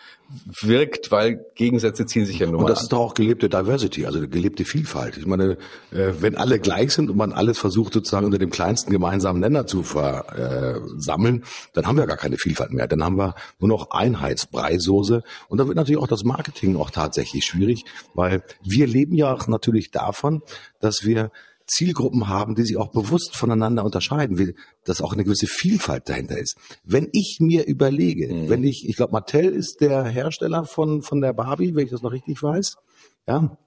wirkt, 0.61 1.11
weil 1.11 1.45
Gegensätze 1.55 2.05
ziehen 2.05 2.25
sich 2.25 2.39
ja 2.39 2.47
nur. 2.47 2.59
Und 2.59 2.69
das 2.69 2.79
an. 2.79 2.83
ist 2.83 2.89
doch 2.89 2.99
auch 2.99 3.13
gelebte 3.13 3.49
Diversity, 3.49 4.05
also 4.05 4.27
gelebte 4.27 4.63
Vielfalt. 4.63 5.17
Ich 5.17 5.25
meine, 5.25 5.57
äh, 5.91 6.13
wenn 6.19 6.37
alle 6.37 6.59
gleich 6.59 6.91
sind 6.91 7.09
und 7.09 7.17
man 7.17 7.31
alles 7.31 7.57
versucht 7.57 7.93
sozusagen 7.93 8.25
unter 8.25 8.37
dem 8.37 8.49
kleinsten 8.49 8.91
gemeinsamen 8.91 9.39
Nenner 9.39 9.65
zu 9.65 9.83
versammeln, 9.83 11.43
dann 11.73 11.87
haben 11.87 11.97
wir 11.97 12.05
gar 12.05 12.17
keine 12.17 12.37
Vielfalt 12.37 12.71
mehr. 12.71 12.87
Dann 12.87 13.03
haben 13.03 13.17
wir 13.17 13.35
nur 13.59 13.69
noch 13.69 13.91
Einheitsbreisoße. 13.91 15.23
Und 15.47 15.57
da 15.57 15.67
wird 15.67 15.75
natürlich 15.75 16.01
auch 16.01 16.07
das 16.07 16.23
Marketing 16.23 16.75
auch 16.77 16.91
tatsächlich 16.91 17.45
schwierig, 17.45 17.85
weil 18.13 18.43
wir 18.63 18.87
leben 18.87 19.15
ja 19.15 19.33
auch 19.33 19.47
natürlich 19.47 19.91
davon, 19.91 20.41
dass 20.79 21.03
wir 21.03 21.31
Zielgruppen 21.69 22.27
haben, 22.27 22.55
die 22.55 22.63
sich 22.63 22.77
auch 22.77 22.91
bewusst 22.91 23.35
voneinander 23.35 23.85
unterscheiden 23.85 24.37
will, 24.37 24.55
dass 24.85 25.01
auch 25.01 25.13
eine 25.13 25.23
gewisse 25.23 25.47
Vielfalt 25.47 26.09
dahinter 26.09 26.37
ist. 26.37 26.57
Wenn 26.83 27.09
ich 27.13 27.37
mir 27.39 27.65
überlege, 27.65 28.33
mhm. 28.33 28.49
wenn 28.49 28.63
ich, 28.63 28.87
ich 28.87 28.95
glaube, 28.95 29.13
Mattel 29.13 29.45
ist 29.45 29.81
der 29.81 30.03
Hersteller 30.03 30.65
von, 30.65 31.01
von 31.01 31.21
der 31.21 31.33
Barbie, 31.33 31.75
wenn 31.75 31.85
ich 31.85 31.91
das 31.91 32.01
noch 32.01 32.11
richtig 32.11 32.41
weiß, 32.41 32.77
ja, 33.27 33.39
mhm, 33.39 33.57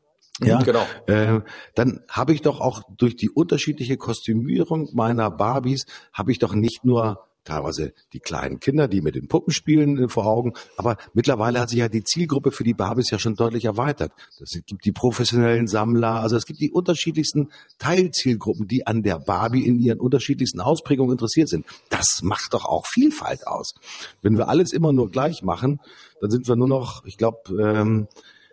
ja, 0.40 0.62
genau. 0.62 0.84
Äh, 1.06 1.40
dann 1.74 2.00
habe 2.08 2.32
ich 2.32 2.42
doch 2.42 2.60
auch 2.60 2.82
durch 2.96 3.16
die 3.16 3.30
unterschiedliche 3.30 3.96
Kostümierung 3.96 4.88
meiner 4.92 5.30
Barbies 5.30 5.86
habe 6.12 6.32
ich 6.32 6.38
doch 6.38 6.54
nicht 6.54 6.84
nur 6.84 7.26
teilweise 7.44 7.92
die 8.12 8.20
kleinen 8.20 8.60
Kinder, 8.60 8.88
die 8.88 9.00
mit 9.00 9.14
den 9.14 9.28
Puppen 9.28 9.52
spielen 9.52 9.98
äh, 9.98 10.08
vor 10.08 10.26
Augen. 10.26 10.52
Aber 10.76 10.96
mittlerweile 11.14 11.60
hat 11.60 11.70
sich 11.70 11.78
ja 11.78 11.88
die 11.88 12.04
Zielgruppe 12.04 12.52
für 12.52 12.64
die 12.64 12.74
Barbies 12.74 13.10
ja 13.10 13.18
schon 13.18 13.34
deutlich 13.34 13.64
erweitert. 13.64 14.12
Es 14.40 14.60
gibt 14.66 14.84
die 14.84 14.92
professionellen 14.92 15.66
Sammler, 15.66 16.20
also 16.20 16.36
es 16.36 16.46
gibt 16.46 16.60
die 16.60 16.70
unterschiedlichsten 16.70 17.50
Teilzielgruppen, 17.78 18.68
die 18.68 18.86
an 18.86 19.02
der 19.02 19.18
Barbie 19.18 19.66
in 19.66 19.78
ihren 19.78 20.00
unterschiedlichsten 20.00 20.60
Ausprägungen 20.60 21.12
interessiert 21.12 21.48
sind. 21.48 21.66
Das 21.90 22.20
macht 22.22 22.54
doch 22.54 22.64
auch 22.64 22.86
Vielfalt 22.86 23.46
aus. 23.46 23.74
Wenn 24.22 24.38
wir 24.38 24.48
alles 24.48 24.72
immer 24.72 24.92
nur 24.92 25.10
gleich 25.10 25.42
machen, 25.42 25.80
dann 26.20 26.30
sind 26.30 26.48
wir 26.48 26.56
nur 26.56 26.68
noch, 26.68 27.04
ich 27.04 27.16
glaube, 27.16 27.38
ähm, 27.60 28.08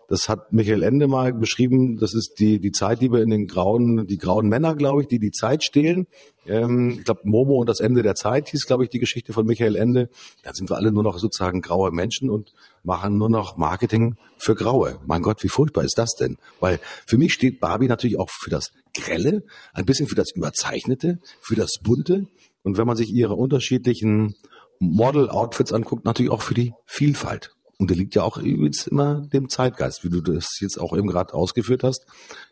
das 0.10 0.28
hat 0.28 0.52
Michael 0.52 0.82
Ende 0.82 1.08
mal 1.08 1.34
beschrieben. 1.34 1.98
Das 1.98 2.16
ist 2.16 2.40
die, 2.40 2.60
die 2.60 2.72
Zeitliebe 2.72 3.20
in 3.20 3.30
den 3.30 3.46
grauen, 3.46 4.08
die 4.08 4.18
grauen 4.18 4.50
Männer, 4.50 4.76
glaube 4.76 5.04
ich, 5.04 5.08
die 5.08 5.20
die 5.20 5.30
Zeit 5.30 5.64
stehlen. 5.64 6.08
Ähm, 6.48 6.96
ich 6.98 7.04
glaube, 7.06 7.22
Momo 7.26 7.60
und 7.60 7.70
das 7.70 7.80
Ende 7.80 8.02
der 8.02 8.16
Zeit 8.16 8.50
hieß, 8.50 8.66
glaube 8.66 8.84
ich, 8.84 8.90
die 8.90 8.98
Geschichte 8.98 9.34
von 9.34 9.46
Michael 9.46 9.76
Ende. 9.76 10.10
Da 10.42 10.52
sind 10.54 10.72
wir 10.72 10.78
alle 10.78 10.92
nur 10.92 11.04
noch 11.04 11.20
sozusagen 11.20 11.62
graue 11.62 11.92
Menschen 11.92 12.32
und 12.32 12.54
machen 12.84 13.20
nur 13.20 13.30
noch 13.30 13.56
Marketing 13.58 14.16
für 14.38 14.56
Graue. 14.56 15.00
Mein 15.06 15.22
Gott, 15.22 15.44
wie 15.44 15.50
furchtbar 15.50 15.84
ist 15.84 16.00
das 16.00 16.16
denn? 16.16 16.38
Weil 16.60 16.80
für 17.06 17.20
mich 17.20 17.34
steht 17.34 17.60
Barbie 17.60 17.88
natürlich 17.88 18.18
auch 18.18 18.32
für 18.32 18.50
das 18.50 18.72
Grelle, 18.96 19.44
ein 19.74 19.86
bisschen 19.86 20.08
für 20.08 20.16
das 20.16 20.32
Überzeichnete, 20.32 21.20
für 21.40 21.56
das 21.56 21.78
Bunte. 21.84 22.26
Und 22.64 22.80
wenn 22.80 22.88
man 22.88 22.98
sich 22.98 23.14
ihre 23.14 23.36
unterschiedlichen 23.36 24.34
Model-Outfits 24.80 25.72
anguckt, 25.72 26.06
natürlich 26.06 26.32
auch 26.32 26.42
für 26.42 26.56
die 26.56 26.74
Vielfalt. 26.88 27.52
Und 27.80 27.90
der 27.90 27.98
liegt 27.98 28.14
ja 28.14 28.24
auch 28.24 28.38
übrigens 28.38 28.88
immer 28.88 29.22
dem 29.22 29.48
Zeitgeist, 29.48 30.04
wie 30.04 30.10
du 30.10 30.20
das 30.20 30.60
jetzt 30.60 30.80
auch 30.80 30.96
eben 30.96 31.08
gerade 31.08 31.34
ausgeführt 31.34 31.84
hast, 31.84 32.06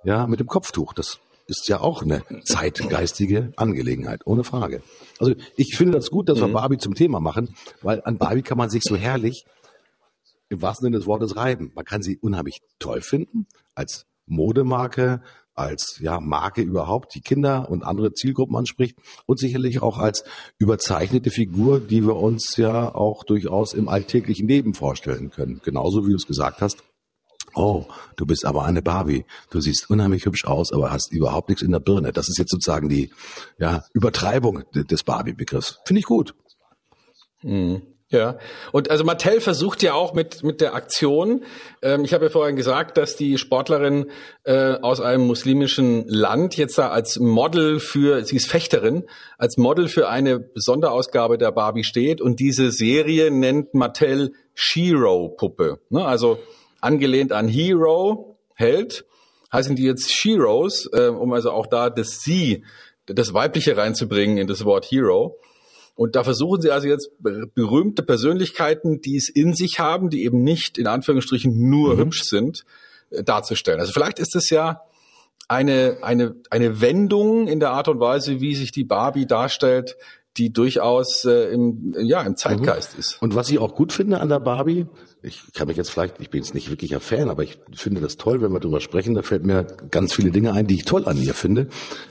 ja, 0.03 0.25
mit 0.25 0.39
dem 0.39 0.48
Kopftuch. 0.48 0.93
Das 0.93 1.19
ist 1.48 1.67
ja 1.67 1.81
auch 1.81 2.01
eine 2.01 2.24
zeitgeistige 2.46 3.51
Angelegenheit, 3.57 4.25
ohne 4.25 4.46
Frage. 4.46 4.81
Also 5.19 5.36
ich 5.57 5.75
finde 5.75 5.93
das 5.93 6.10
gut, 6.12 6.29
dass 6.29 6.39
wir 6.39 6.48
mhm. 6.48 6.53
Barbie 6.53 6.77
zum 6.77 6.96
Thema 6.96 7.19
machen, 7.19 7.55
weil 7.81 8.01
an 8.05 8.17
Barbie 8.17 8.41
kann 8.41 8.57
man 8.57 8.69
sich 8.69 8.84
so 8.84 8.96
herrlich 8.96 9.46
im 10.50 10.62
wahrsten 10.62 10.86
Sinne 10.86 10.98
des 10.98 11.07
Wortes 11.07 11.36
reiben. 11.36 11.72
Man 11.75 11.84
kann 11.84 12.01
sie 12.01 12.17
unheimlich 12.17 12.60
toll 12.79 13.01
finden 13.01 13.48
als 13.75 14.05
Modemarke, 14.27 15.22
als 15.58 16.00
ja, 16.02 16.20
Marke 16.20 16.62
überhaupt, 16.62 17.16
die 17.16 17.22
Kinder 17.22 17.70
und 17.70 17.84
andere 17.84 18.14
Zielgruppen 18.14 18.56
anspricht 18.56 18.98
und 19.26 19.40
sicherlich 19.40 19.82
auch 19.82 19.98
als 19.98 20.24
überzeichnete 20.60 21.32
Figur, 21.32 21.80
die 21.80 22.06
wir 22.06 22.16
uns 22.16 22.58
ja 22.58 22.94
auch 22.94 23.24
durchaus 23.24 23.74
im 23.74 23.90
alltäglichen 23.90 24.48
Leben 24.48 24.74
vorstellen 24.74 25.32
können. 25.32 25.62
Genauso 25.64 26.06
wie 26.06 26.12
du 26.12 26.16
es 26.16 26.28
gesagt 26.28 26.62
hast, 26.62 26.84
oh, 27.56 27.86
du 28.16 28.26
bist 28.26 28.46
aber 28.46 28.66
eine 28.66 28.82
Barbie. 28.82 29.26
Du 29.50 29.60
siehst 29.60 29.90
unheimlich 29.90 30.26
hübsch 30.26 30.46
aus, 30.46 30.72
aber 30.72 30.92
hast 30.92 31.12
überhaupt 31.12 31.50
nichts 31.50 31.64
in 31.64 31.72
der 31.72 31.80
Birne. 31.80 32.12
Das 32.12 32.30
ist 32.30 32.38
jetzt 32.38 32.52
sozusagen 32.52 32.88
die 32.88 33.12
ja, 33.58 33.84
Übertreibung 33.94 34.64
des 34.74 35.04
Barbie-Begriffs. 35.04 35.80
Finde 35.86 36.00
ich 36.00 36.06
gut. 36.06 36.36
Mhm. 37.42 37.82
Ja, 38.10 38.38
und 38.72 38.90
also 38.90 39.04
Mattel 39.04 39.42
versucht 39.42 39.84
ja 39.84 39.94
auch 39.94 40.14
mit 40.14 40.42
mit 40.42 40.62
der 40.62 40.76
Aktion. 40.76 41.44
Ähm, 41.82 42.06
ich 42.06 42.14
habe 42.14 42.26
ja 42.26 42.32
vorhin 42.32 42.56
gesagt, 42.56 42.96
dass 42.96 43.18
die 43.18 43.38
Sportlerin 43.38 44.12
äh, 44.46 44.76
aus 44.76 45.02
einem 45.02 45.28
muslimischen 45.28 46.08
Land 46.08 46.56
jetzt 46.56 46.78
da 46.78 46.90
als 46.90 47.20
Model 47.20 47.82
für, 47.82 48.24
sie 48.24 48.38
ist 48.38 48.50
Fechterin, 48.50 49.04
als 49.38 49.58
Model 49.58 49.90
für 49.90 50.08
eine 50.08 50.50
Sonderausgabe 50.56 51.38
der 51.38 51.52
Barbie 51.52 51.84
steht 51.84 52.22
und 52.22 52.40
diese 52.40 52.72
Serie 52.72 53.30
nennt 53.30 53.74
Mattel 53.74 54.32
Shiro 54.54 55.36
Puppe. 55.38 55.82
Ne? 55.90 56.06
Also 56.06 56.40
angelehnt 56.80 57.34
an 57.34 57.50
Hero 57.50 58.38
Held 58.56 59.04
heißen 59.52 59.76
die 59.76 59.84
jetzt 59.84 60.14
Sheroes, 60.14 60.90
äh, 60.94 61.08
um 61.08 61.34
also 61.34 61.52
auch 61.52 61.68
da 61.68 61.90
das 61.90 62.22
Sie, 62.22 62.64
das 63.06 63.34
Weibliche 63.34 63.76
reinzubringen 63.76 64.38
in 64.38 64.48
das 64.48 64.64
Wort 64.64 64.86
Hero. 64.86 65.38
Und 65.98 66.16
da 66.16 66.24
versuchen 66.24 66.62
sie 66.62 66.70
also 66.70 66.88
jetzt 66.88 67.10
berühmte 67.22 68.04
Persönlichkeiten, 68.04 69.01
die 69.01 69.18
es 69.18 69.30
in 69.30 69.56
sich 69.56 69.80
haben, 69.80 70.12
die 70.12 70.24
eben 70.24 70.44
nicht 70.44 70.77
in 70.77 70.86
Anführungsstrichen 70.86 71.70
nur 71.70 71.96
mhm. 71.96 72.00
hübsch 72.00 72.24
sind, 72.24 72.66
äh, 73.10 73.24
darzustellen. 73.24 73.80
Also 73.80 73.92
vielleicht 73.92 74.20
ist 74.20 74.36
es 74.36 74.51
ja 74.51 74.82
eine, 75.48 75.98
eine, 76.04 76.36
eine 76.51 76.82
Wendung 76.82 77.48
in 77.48 77.60
der 77.60 77.72
Art 77.72 77.88
und 77.88 78.00
Weise, 78.00 78.39
wie 78.42 78.54
sich 78.54 78.72
die 78.72 78.84
Barbie 78.84 79.25
darstellt, 79.25 79.98
die 80.38 80.54
durchaus 80.54 81.25
äh, 81.25 81.51
im, 81.51 81.96
ja, 81.98 82.22
im 82.22 82.36
Zeitgeist 82.38 82.94
mhm. 82.94 83.00
ist. 83.00 83.22
Und 83.22 83.34
was 83.34 83.50
ich 83.50 83.58
auch 83.58 83.74
gut 83.74 83.92
finde 83.92 84.20
an 84.20 84.30
der 84.30 84.39
Barbie, 84.39 84.86
ich 85.27 85.53
kann 85.53 85.67
mich 85.67 85.77
jetzt 85.77 85.91
vielleicht, 85.91 86.19
ich 86.19 86.29
bin 86.29 86.41
jetzt 86.41 86.55
nicht 86.55 86.69
wirklicher 86.69 87.00
Fan, 87.00 87.29
aber 87.29 87.43
ich 87.43 87.60
finde 87.74 88.01
das 88.01 88.17
toll, 88.17 88.41
wenn 88.41 88.51
wir 88.51 88.60
darüber 88.60 88.79
sprechen, 88.79 89.13
da 89.13 89.22
fällt 89.22 89.46
mir 89.46 89.65
ganz 89.91 90.13
viele 90.13 90.31
Dinge 90.31 90.53
ein, 90.53 90.67
die 90.67 90.75
ich 90.75 90.86
toll 90.86 91.05
an 91.05 91.22
ihr 91.22 91.34
finde, 91.34 91.67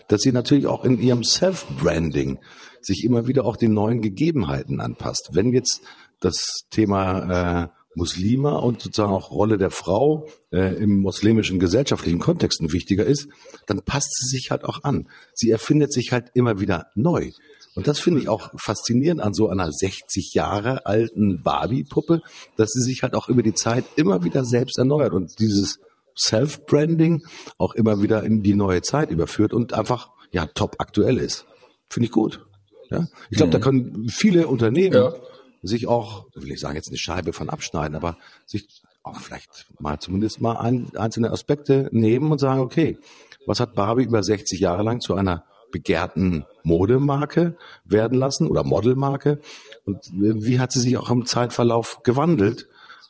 dass 0.08 0.20
sie 0.20 0.32
natürlich 0.32 0.66
auch 0.66 0.85
in 0.85 1.00
ihrem 1.00 1.25
Self-Branding 1.25 2.38
sich 2.80 3.04
immer 3.04 3.26
wieder 3.26 3.44
auch 3.44 3.56
den 3.56 3.73
neuen 3.73 4.00
Gegebenheiten 4.00 4.80
anpasst. 4.80 5.30
Wenn 5.32 5.52
jetzt 5.52 5.80
das 6.20 6.66
Thema 6.70 7.64
äh, 7.64 7.68
Muslima 7.96 8.56
und 8.56 8.82
sozusagen 8.82 9.12
auch 9.12 9.30
Rolle 9.30 9.58
der 9.58 9.70
Frau 9.70 10.28
äh, 10.52 10.76
im 10.76 11.00
muslimischen 11.00 11.58
gesellschaftlichen 11.58 12.18
Kontext 12.18 12.61
ein 12.61 12.73
wichtiger 12.73 13.04
ist, 13.04 13.28
dann 13.66 13.82
passt 13.82 14.14
sie 14.14 14.37
sich 14.37 14.50
halt 14.50 14.64
auch 14.64 14.85
an. 14.85 15.08
Sie 15.32 15.50
erfindet 15.50 15.92
sich 15.92 16.12
halt 16.12 16.30
immer 16.35 16.61
wieder 16.61 16.88
neu. 16.94 17.30
Und 17.76 17.87
das 17.87 18.00
finde 18.00 18.21
ich 18.21 18.28
auch 18.28 18.50
faszinierend 18.56 19.21
an 19.21 19.35
so 19.35 19.49
einer 19.49 19.71
60 19.71 20.33
Jahre 20.33 20.87
alten 20.87 21.42
Barbie-Puppe, 21.42 22.23
dass 22.56 22.71
sie 22.71 22.80
sich 22.80 23.02
halt 23.02 23.14
auch 23.14 23.28
über 23.28 23.42
die 23.42 23.54
Zeit 23.54 23.85
immer 23.97 24.25
wieder 24.25 24.45
selbst 24.45 24.78
erneuert 24.78 25.12
und 25.12 25.38
dieses 25.38 25.78
Self-Branding 26.18 27.23
auch 27.59 27.75
immer 27.75 28.00
wieder 28.00 28.25
in 28.25 28.42
die 28.42 28.54
neue 28.54 28.80
Zeit 28.80 29.11
überführt 29.11 29.52
und 29.52 29.75
einfach 29.75 30.11
ja 30.33 30.47
top 30.47 30.76
aktuell 30.78 31.18
ist. 31.18 31.45
Finde 31.90 32.06
ich 32.06 32.12
gut. 32.12 32.47
Ja? 32.90 33.06
Ich 33.30 33.37
glaube, 33.37 33.49
mhm. 33.49 33.52
da 33.52 33.59
können 33.59 34.09
viele 34.09 34.49
Unternehmen 34.49 34.95
ja. 34.95 35.14
sich 35.62 35.87
auch, 35.87 36.26
will 36.35 36.52
ich 36.52 36.61
sagen, 36.61 36.76
jetzt 36.76 36.88
eine 36.88 36.97
Scheibe 36.97 37.35
von 37.35 37.50
abschneiden, 37.50 37.95
aber 37.95 38.16
sich 38.47 38.83
auch 39.02 39.21
vielleicht 39.21 39.66
mal 39.78 39.99
zumindest 39.99 40.40
mal 40.40 40.56
ein, 40.56 40.90
einzelne 40.97 41.30
Aspekte 41.30 41.90
nehmen 41.92 42.33
und 42.33 42.38
sagen, 42.38 42.61
okay, 42.61 42.99
was 43.47 43.61
hat 43.61 43.75
Barbie 43.75 44.04
über 44.04 44.23
60 44.23 44.59
Jahre 44.61 44.83
lang 44.83 45.00
zu 45.00 45.14
einer 45.14 45.45
begehrten 45.76 46.47
Modemarke 46.62 47.56
werden 47.85 48.18
lassen 48.18 48.47
oder 48.49 48.64
Modelmarke? 48.64 49.40
Und 49.85 50.11
wie 50.12 50.59
hat 50.59 50.73
sie 50.73 50.80
sich 50.80 50.97
auch 50.97 51.11
im 51.11 51.26
Zeitverlauf 51.26 52.02
gewandelt? 52.02 52.66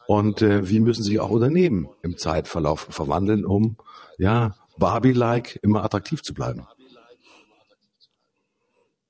Und 0.08 0.42
äh, 0.42 0.68
wie 0.68 0.80
müssen 0.80 1.04
sich 1.04 1.20
auch 1.20 1.30
Unternehmen 1.30 1.88
im 2.02 2.18
Zeitverlauf 2.18 2.88
verwandeln, 2.90 3.44
um 3.44 3.76
ja 4.18 4.56
Barbie-like 4.78 5.61
immer 5.62 5.85
attraktiv 5.85 6.23
zu 6.23 6.35
bleiben? 6.35 6.66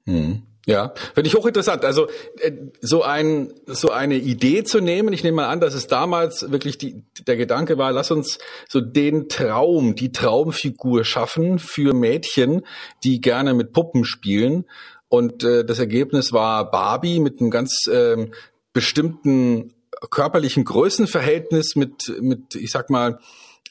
Hm. 0.04 0.42
Ja, 0.68 0.94
finde 1.14 1.28
ich 1.28 1.36
hochinteressant. 1.36 1.84
Also 1.84 2.08
äh, 2.40 2.50
so 2.80 3.02
ein 3.02 3.52
so 3.66 3.90
eine 3.90 4.16
Idee 4.16 4.64
zu 4.64 4.80
nehmen. 4.80 5.12
Ich 5.12 5.22
nehme 5.22 5.36
mal 5.36 5.48
an, 5.48 5.60
dass 5.60 5.74
es 5.74 5.86
damals 5.86 6.50
wirklich 6.50 6.76
die, 6.76 7.04
der 7.24 7.36
Gedanke 7.36 7.78
war, 7.78 7.92
lass 7.92 8.10
uns 8.10 8.38
so 8.68 8.80
den 8.80 9.28
Traum, 9.28 9.94
die 9.94 10.10
Traumfigur 10.10 11.04
schaffen 11.04 11.60
für 11.60 11.94
Mädchen, 11.94 12.62
die 13.04 13.20
gerne 13.20 13.54
mit 13.54 13.72
Puppen 13.72 14.04
spielen. 14.04 14.64
Und 15.08 15.44
äh, 15.44 15.64
das 15.64 15.78
Ergebnis 15.78 16.32
war 16.32 16.68
Barbie 16.68 17.20
mit 17.20 17.40
einem 17.40 17.50
ganz 17.50 17.88
ähm, 17.88 18.32
bestimmten 18.72 19.72
körperlichen 20.10 20.64
Größenverhältnis 20.64 21.76
mit 21.76 22.12
mit 22.20 22.56
ich 22.56 22.72
sag 22.72 22.90
mal 22.90 23.20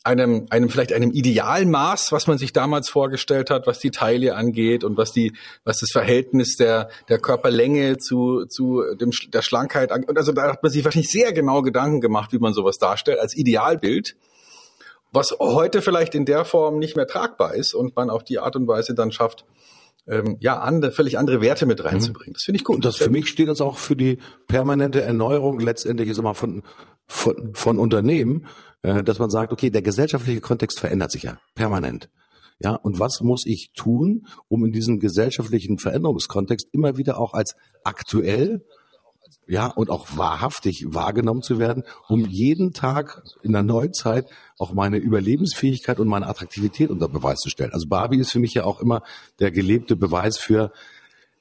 einem, 0.05 0.45
einem 0.49 0.69
vielleicht 0.69 0.93
einem 0.93 1.11
Idealmaß, 1.11 2.11
was 2.11 2.27
man 2.27 2.37
sich 2.37 2.53
damals 2.53 2.89
vorgestellt 2.89 3.49
hat, 3.49 3.65
was 3.67 3.79
die 3.79 3.91
Taille 3.91 4.35
angeht 4.35 4.83
und 4.83 4.97
was 4.97 5.11
die, 5.11 5.33
was 5.63 5.79
das 5.79 5.91
Verhältnis 5.91 6.57
der, 6.57 6.89
der 7.09 7.19
Körperlänge 7.19 7.97
zu, 7.97 8.45
zu 8.45 8.83
dem, 8.99 9.11
der 9.33 9.41
Schlankheit 9.41 9.91
angeht. 9.91 10.09
Und 10.09 10.17
also 10.17 10.31
da 10.31 10.51
hat 10.51 10.63
man 10.63 10.71
sich 10.71 10.85
wahrscheinlich 10.85 11.11
sehr 11.11 11.33
genau 11.33 11.61
Gedanken 11.61 12.01
gemacht, 12.01 12.31
wie 12.33 12.39
man 12.39 12.53
sowas 12.53 12.77
darstellt, 12.77 13.19
als 13.19 13.35
Idealbild, 13.35 14.15
was 15.11 15.35
heute 15.39 15.81
vielleicht 15.81 16.13
in 16.13 16.25
der 16.25 16.45
Form 16.45 16.77
nicht 16.77 16.95
mehr 16.95 17.07
tragbar 17.07 17.55
ist 17.55 17.73
und 17.73 17.95
man 17.95 18.09
auf 18.09 18.23
die 18.23 18.37
Art 18.37 18.55
und 18.55 18.67
Weise 18.67 18.93
dann 18.93 19.11
schafft, 19.11 19.45
ähm, 20.07 20.37
ja, 20.39 20.59
andere, 20.59 20.91
völlig 20.91 21.17
andere 21.17 21.41
Werte 21.41 21.65
mit 21.65 21.83
reinzubringen. 21.83 22.33
Das 22.33 22.43
finde 22.43 22.57
ich 22.57 22.63
gut. 22.63 22.75
Und 22.77 22.85
das 22.85 22.97
für 22.97 23.09
mich 23.09 23.27
steht 23.27 23.47
das 23.47 23.61
auch 23.61 23.77
für 23.77 23.95
die 23.95 24.19
permanente 24.47 25.01
Erneuerung 25.01 25.59
letztendlich 25.59 26.09
ist 26.09 26.19
immer 26.19 26.35
von, 26.35 26.63
von, 27.07 27.53
von 27.53 27.79
Unternehmen, 27.79 28.47
äh, 28.83 29.03
dass 29.03 29.19
man 29.19 29.29
sagt, 29.29 29.51
okay, 29.51 29.69
der 29.69 29.81
gesellschaftliche 29.81 30.41
Kontext 30.41 30.79
verändert 30.79 31.11
sich 31.11 31.23
ja 31.23 31.39
permanent. 31.55 32.09
Ja, 32.59 32.75
und 32.75 32.99
was 32.99 33.19
muss 33.21 33.45
ich 33.45 33.71
tun, 33.75 34.27
um 34.47 34.63
in 34.63 34.71
diesem 34.71 34.99
gesellschaftlichen 34.99 35.77
Veränderungskontext 35.77 36.67
immer 36.71 36.95
wieder 36.97 37.19
auch 37.19 37.33
als 37.33 37.55
aktuell 37.83 38.63
ja, 39.47 39.67
und 39.67 39.89
auch 39.89 40.17
wahrhaftig 40.17 40.85
wahrgenommen 40.87 41.41
zu 41.41 41.59
werden, 41.59 41.83
um 42.07 42.25
jeden 42.25 42.73
Tag 42.73 43.21
in 43.43 43.51
der 43.51 43.63
Neuzeit 43.63 44.25
auch 44.57 44.73
meine 44.73 44.97
Überlebensfähigkeit 44.97 45.99
und 45.99 46.07
meine 46.07 46.27
Attraktivität 46.27 46.89
unter 46.89 47.07
Beweis 47.07 47.39
zu 47.39 47.49
stellen. 47.49 47.73
Also 47.73 47.87
Barbie 47.87 48.17
ist 48.17 48.31
für 48.31 48.39
mich 48.39 48.53
ja 48.53 48.63
auch 48.63 48.79
immer 48.79 49.03
der 49.39 49.51
gelebte 49.51 49.95
Beweis 49.95 50.37
für, 50.37 50.71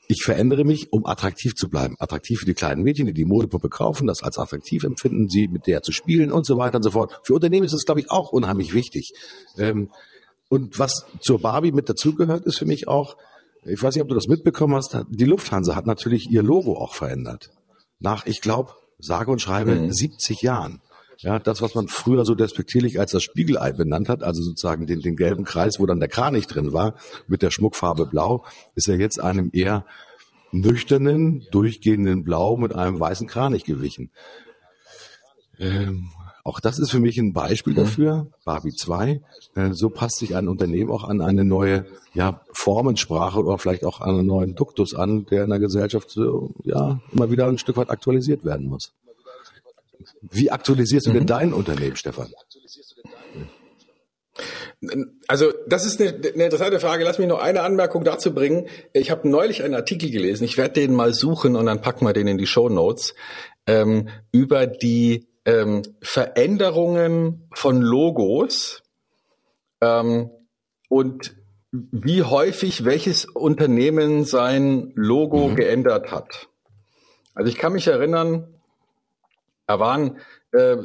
ich 0.06 0.22
verändere 0.22 0.64
mich, 0.64 0.92
um 0.92 1.06
attraktiv 1.06 1.54
zu 1.54 1.70
bleiben. 1.70 1.96
Attraktiv 1.98 2.40
für 2.40 2.46
die 2.46 2.54
kleinen 2.54 2.82
Mädchen, 2.82 3.06
die 3.06 3.14
die 3.14 3.24
Modepuppe 3.24 3.70
kaufen, 3.70 4.06
das 4.06 4.22
als 4.22 4.38
attraktiv 4.38 4.84
empfinden, 4.84 5.28
sie 5.30 5.48
mit 5.48 5.66
der 5.66 5.82
zu 5.82 5.92
spielen 5.92 6.30
und 6.30 6.44
so 6.44 6.58
weiter 6.58 6.76
und 6.76 6.82
so 6.82 6.90
fort. 6.90 7.20
Für 7.22 7.34
Unternehmen 7.34 7.64
ist 7.64 7.72
das, 7.72 7.86
glaube 7.86 8.00
ich, 8.00 8.10
auch 8.10 8.32
unheimlich 8.32 8.74
wichtig. 8.74 9.12
Ähm, 9.56 9.90
und 10.50 10.78
was 10.78 11.06
zur 11.20 11.40
Barbie 11.40 11.72
mit 11.72 11.88
dazugehört, 11.88 12.44
ist 12.44 12.58
für 12.58 12.66
mich 12.66 12.86
auch, 12.86 13.16
ich 13.64 13.82
weiß 13.82 13.94
nicht, 13.94 14.02
ob 14.02 14.08
du 14.08 14.14
das 14.14 14.28
mitbekommen 14.28 14.74
hast, 14.74 14.98
die 15.08 15.24
Lufthansa 15.24 15.74
hat 15.74 15.86
natürlich 15.86 16.30
ihr 16.30 16.42
Logo 16.42 16.76
auch 16.76 16.94
verändert. 16.94 17.50
Nach, 18.04 18.26
ich 18.26 18.42
glaube, 18.42 18.75
sage 18.99 19.30
und 19.30 19.40
schreibe 19.40 19.75
mhm. 19.75 19.90
70 19.90 20.42
Jahren. 20.42 20.82
Ja, 21.20 21.38
das, 21.38 21.62
was 21.62 21.75
man 21.75 21.88
früher 21.88 22.26
so 22.26 22.34
despektierlich 22.34 23.00
als 23.00 23.12
das 23.12 23.23
Spiegelei 23.23 23.73
benannt 23.73 24.11
hat, 24.11 24.23
also 24.23 24.42
sozusagen 24.42 24.87
den, 24.87 25.00
den 25.00 25.16
gelben 25.16 25.44
Kreis, 25.44 25.80
wo 25.80 25.87
dann 25.87 26.00
der 26.00 26.11
Kranich 26.11 26.46
drin 26.46 26.75
war, 26.75 26.96
mit 27.28 27.40
der 27.40 27.50
Schmuckfarbe 27.50 28.04
Blau, 28.04 28.44
ist 28.75 28.88
er 28.88 28.99
jetzt 28.99 29.20
einem 29.23 29.49
eher 29.54 29.87
nüchternen, 30.52 31.46
durchgehenden 31.50 32.25
Blau 32.25 32.58
mit 32.58 32.75
einem 32.75 33.00
weißen 33.00 33.26
Kranich 33.26 33.64
gewichen. 33.64 34.11
Ähm, 35.58 36.11
auch 36.46 36.60
das 36.60 36.78
ist 36.78 36.90
für 36.90 37.00
mich 37.00 37.16
ein 37.16 37.32
Beispiel 37.32 37.72
mhm. 37.72 37.78
dafür, 37.78 38.26
Barbie 38.44 38.74
2. 38.74 39.22
Äh, 39.56 39.72
so 39.72 39.88
passt 39.88 40.18
sich 40.18 40.36
ein 40.36 40.46
Unternehmen 40.46 40.90
auch 40.90 41.04
an 41.04 41.22
eine 41.22 41.42
neue 41.42 41.86
ja, 42.12 42.42
Formensprache 42.52 43.42
oder 43.42 43.56
vielleicht 43.56 43.84
auch 43.84 44.02
an 44.02 44.18
einen 44.18 44.26
neuen 44.26 44.54
Duktus 44.54 44.94
an, 44.94 45.24
der 45.24 45.44
in 45.44 45.50
der 45.50 45.58
Gesellschaft 45.58 46.10
so, 46.10 46.50
ja, 46.62 47.00
immer 47.10 47.30
wieder 47.30 47.48
ein 47.48 47.56
Stück 47.56 47.78
weit 47.78 47.88
aktualisiert 47.88 48.44
werden 48.44 48.68
muss. 48.68 48.92
Wie 50.20 50.50
aktualisierst 50.50 51.06
du 51.06 51.10
mhm. 51.10 51.14
denn 51.14 51.26
dein 51.26 51.52
Unternehmen, 51.54 51.96
Stefan? 51.96 52.28
Also 55.28 55.52
das 55.66 55.86
ist 55.86 55.98
eine, 55.98 56.10
eine, 56.10 56.44
interessante 56.44 56.78
Frage. 56.78 57.04
Lass 57.04 57.18
mich 57.18 57.28
noch 57.28 57.40
eine 57.40 57.62
Anmerkung 57.62 58.04
dazu 58.04 58.34
bringen. 58.34 58.66
Ich 58.92 59.10
habe 59.10 59.26
neulich 59.26 59.62
einen 59.62 59.74
Artikel 59.74 60.10
gelesen. 60.10 60.44
Ich 60.44 60.58
werde 60.58 60.74
den 60.74 60.92
mal 60.92 61.14
suchen 61.14 61.56
und 61.56 61.64
dann 61.64 61.80
packen 61.80 62.04
wir 62.04 62.12
den 62.12 62.26
in 62.26 62.36
die 62.36 62.46
Show 62.46 62.68
Notes 62.68 63.14
ähm, 63.66 64.10
über 64.30 64.66
die 64.66 65.26
ähm, 65.44 65.82
Veränderungen 66.02 67.48
von 67.54 67.80
Logos 67.80 68.82
ähm, 69.80 70.30
und 70.88 71.36
wie 71.70 72.22
häufig 72.22 72.84
welches 72.84 73.24
Unternehmen 73.24 74.24
sein 74.24 74.92
Logo 74.94 75.48
mhm. 75.48 75.56
geändert 75.56 76.12
hat. 76.12 76.48
Also 77.34 77.50
ich 77.50 77.58
kann 77.58 77.72
mich 77.72 77.88
erinnern, 77.88 78.54
da 79.66 79.80
waren, 79.80 80.18
äh, 80.52 80.76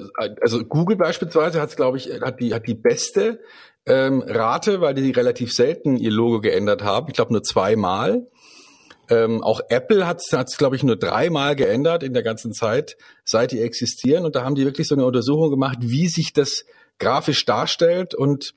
also 0.42 0.66
Google 0.66 0.98
beispielsweise 0.98 1.62
hat 1.62 1.76
glaube 1.76 1.98
ich, 1.98 2.10
hat 2.22 2.40
die, 2.40 2.54
hat 2.54 2.68
die 2.68 2.76
beste 2.76 3.40
ähm, 3.86 4.24
Rate, 4.26 4.82
weil 4.82 4.94
die 4.94 5.12
relativ 5.12 5.54
selten 5.54 5.96
ihr 5.96 6.12
Logo 6.12 6.42
geändert 6.42 6.84
haben. 6.84 7.08
Ich 7.08 7.14
glaube 7.14 7.34
nur 7.34 7.44
zweimal. 7.44 8.28
Ähm, 9.10 9.44
auch 9.44 9.62
Apple 9.70 10.06
hat 10.08 10.22
es, 10.22 10.58
glaube 10.58 10.76
ich, 10.76 10.84
nur 10.84 10.96
dreimal 10.96 11.56
geändert 11.56 12.04
in 12.04 12.14
der 12.14 12.24
ganzen 12.24 12.54
Zeit, 12.54 12.98
seit 13.24 13.52
die 13.52 13.62
existieren. 13.62 14.26
Und 14.26 14.36
da 14.36 14.44
haben 14.44 14.56
die 14.56 14.66
wirklich 14.66 14.88
so 14.88 14.96
eine 14.96 15.06
Untersuchung 15.06 15.50
gemacht, 15.50 15.78
wie 15.82 16.08
sich 16.08 16.34
das 16.34 16.66
grafisch 17.00 17.46
darstellt 17.46 18.14
und 18.14 18.54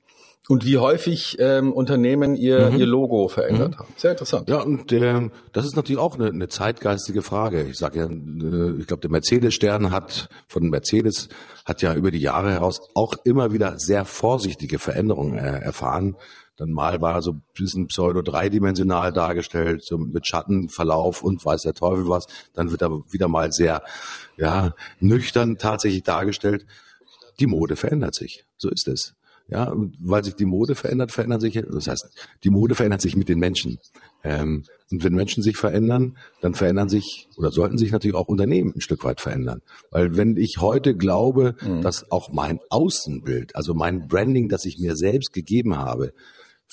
und 0.49 0.65
wie 0.65 0.77
häufig 0.77 1.37
ähm, 1.39 1.71
Unternehmen 1.71 2.35
ihr, 2.35 2.71
mhm. 2.71 2.79
ihr 2.79 2.85
Logo 2.85 3.29
verändert 3.29 3.71
mhm. 3.71 3.79
haben. 3.79 3.93
Sehr 3.95 4.11
interessant. 4.11 4.49
Ja, 4.49 4.61
und 4.61 4.91
äh, 4.91 5.29
das 5.53 5.65
ist 5.65 5.75
natürlich 5.75 6.01
auch 6.01 6.15
eine, 6.15 6.27
eine 6.27 6.49
zeitgeistige 6.49 7.21
Frage. 7.21 7.63
Ich 7.63 7.77
sage 7.77 7.99
ja, 7.99 8.05
äh, 8.05 8.79
ich 8.79 8.87
glaube, 8.87 9.01
der 9.01 9.09
Mercedes-Stern 9.09 9.91
hat 9.91 10.27
von 10.47 10.69
Mercedes 10.69 11.29
hat 11.65 11.81
ja 11.81 11.93
über 11.93 12.11
die 12.11 12.19
Jahre 12.19 12.51
heraus 12.51 12.81
auch 12.93 13.13
immer 13.23 13.53
wieder 13.53 13.79
sehr 13.79 14.03
vorsichtige 14.03 14.79
Veränderungen 14.79 15.37
äh, 15.37 15.59
erfahren. 15.59 16.17
Dann 16.57 16.71
mal 16.71 17.01
war 17.01 17.15
er 17.15 17.21
so 17.21 17.31
ein 17.31 17.43
bisschen 17.55 17.87
pseudo 17.87 18.21
dreidimensional 18.21 19.11
dargestellt, 19.11 19.83
so 19.83 19.97
mit 19.97 20.27
Schattenverlauf 20.27 21.23
und 21.23 21.43
weiß 21.43 21.63
der 21.63 21.73
Teufel 21.73 22.07
was. 22.07 22.27
Dann 22.53 22.71
wird 22.71 22.83
er 22.83 22.91
wieder 23.11 23.27
mal 23.27 23.51
sehr 23.51 23.83
ja, 24.37 24.75
nüchtern 24.99 25.57
tatsächlich 25.57 26.03
dargestellt. 26.03 26.65
Die 27.39 27.47
Mode 27.47 27.75
verändert 27.75 28.13
sich. 28.13 28.45
So 28.57 28.69
ist 28.69 28.87
es. 28.87 29.15
Ja, 29.49 29.73
weil 29.99 30.23
sich 30.23 30.35
die 30.35 30.45
Mode 30.45 30.73
verändert, 30.73 31.11
verändert 31.11 31.41
sich, 31.41 31.61
das 31.69 31.87
heißt, 31.87 32.07
die 32.45 32.49
Mode 32.49 32.75
verändert 32.75 33.01
sich 33.01 33.17
mit 33.17 33.27
den 33.27 33.39
Menschen. 33.39 33.77
Ähm, 34.23 34.63
und 34.89 35.03
wenn 35.03 35.13
Menschen 35.13 35.43
sich 35.43 35.57
verändern, 35.57 36.17
dann 36.39 36.53
verändern 36.53 36.87
sich 36.87 37.27
oder 37.35 37.51
sollten 37.51 37.77
sich 37.77 37.91
natürlich 37.91 38.15
auch 38.15 38.29
Unternehmen 38.29 38.73
ein 38.73 38.81
Stück 38.81 39.03
weit 39.03 39.19
verändern. 39.19 39.61
Weil 39.91 40.15
wenn 40.15 40.37
ich 40.37 40.59
heute 40.61 40.95
glaube, 40.95 41.55
mhm. 41.61 41.81
dass 41.81 42.09
auch 42.09 42.31
mein 42.31 42.59
Außenbild, 42.69 43.55
also 43.55 43.73
mein 43.73 44.07
Branding, 44.07 44.47
das 44.47 44.63
ich 44.63 44.79
mir 44.79 44.95
selbst 44.95 45.33
gegeben 45.33 45.75
habe, 45.77 46.13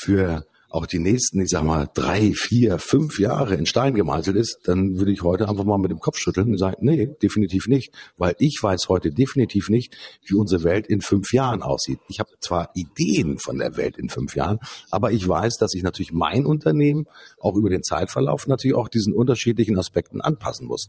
für 0.02 0.44
auch 0.70 0.86
die 0.86 1.00
nächsten, 1.00 1.40
ich 1.40 1.50
sag 1.50 1.64
mal, 1.64 1.88
drei, 1.92 2.32
vier, 2.32 2.78
fünf 2.78 3.18
Jahre 3.18 3.56
in 3.56 3.66
Stein 3.66 3.94
gemeißelt 3.94 4.36
ist, 4.36 4.60
dann 4.64 4.98
würde 4.98 5.10
ich 5.10 5.22
heute 5.22 5.48
einfach 5.48 5.64
mal 5.64 5.78
mit 5.78 5.90
dem 5.90 5.98
Kopf 5.98 6.18
schütteln 6.18 6.50
und 6.50 6.58
sagen, 6.58 6.76
nee, 6.80 7.08
definitiv 7.20 7.66
nicht. 7.66 7.92
Weil 8.16 8.36
ich 8.38 8.58
weiß 8.62 8.88
heute 8.88 9.10
definitiv 9.10 9.68
nicht, 9.68 9.96
wie 10.24 10.36
unsere 10.36 10.62
Welt 10.62 10.86
in 10.86 11.00
fünf 11.00 11.32
Jahren 11.32 11.62
aussieht. 11.62 11.98
Ich 12.08 12.20
habe 12.20 12.30
zwar 12.40 12.70
Ideen 12.74 13.38
von 13.38 13.58
der 13.58 13.76
Welt 13.76 13.98
in 13.98 14.08
fünf 14.08 14.36
Jahren, 14.36 14.60
aber 14.90 15.10
ich 15.10 15.26
weiß, 15.26 15.56
dass 15.56 15.74
ich 15.74 15.82
natürlich 15.82 16.12
mein 16.12 16.46
Unternehmen 16.46 17.06
auch 17.40 17.56
über 17.56 17.68
den 17.68 17.82
Zeitverlauf 17.82 18.46
natürlich 18.46 18.76
auch 18.76 18.88
diesen 18.88 19.12
unterschiedlichen 19.12 19.76
Aspekten 19.76 20.20
anpassen 20.20 20.68
muss. 20.68 20.88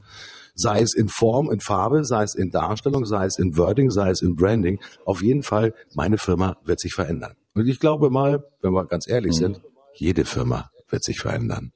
Sei 0.54 0.82
es 0.82 0.94
in 0.94 1.08
Form, 1.08 1.50
in 1.50 1.60
Farbe, 1.60 2.06
sei 2.06 2.24
es 2.24 2.36
in 2.36 2.52
Darstellung, 2.52 3.06
sei 3.06 3.26
es 3.26 3.40
in 3.40 3.58
Wording, 3.58 3.90
sei 3.90 4.12
es 4.12 4.22
in 4.22 4.36
Branding. 4.36 4.80
Auf 5.06 5.24
jeden 5.24 5.42
Fall, 5.42 5.74
meine 5.96 6.20
Firma 6.20 6.58
wird 6.66 6.80
sich 6.80 6.94
verändern. 6.94 7.34
Und 7.54 7.68
ich 7.68 7.80
glaube 7.80 8.10
mal, 8.10 8.44
wenn 8.62 8.74
wir 8.74 8.86
ganz 8.86 9.08
ehrlich 9.08 9.34
mhm. 9.34 9.38
sind, 9.38 9.62
jede 9.94 10.26
Firma 10.26 10.72
wird 10.90 11.04
sich 11.04 11.20
verändern. 11.20 11.72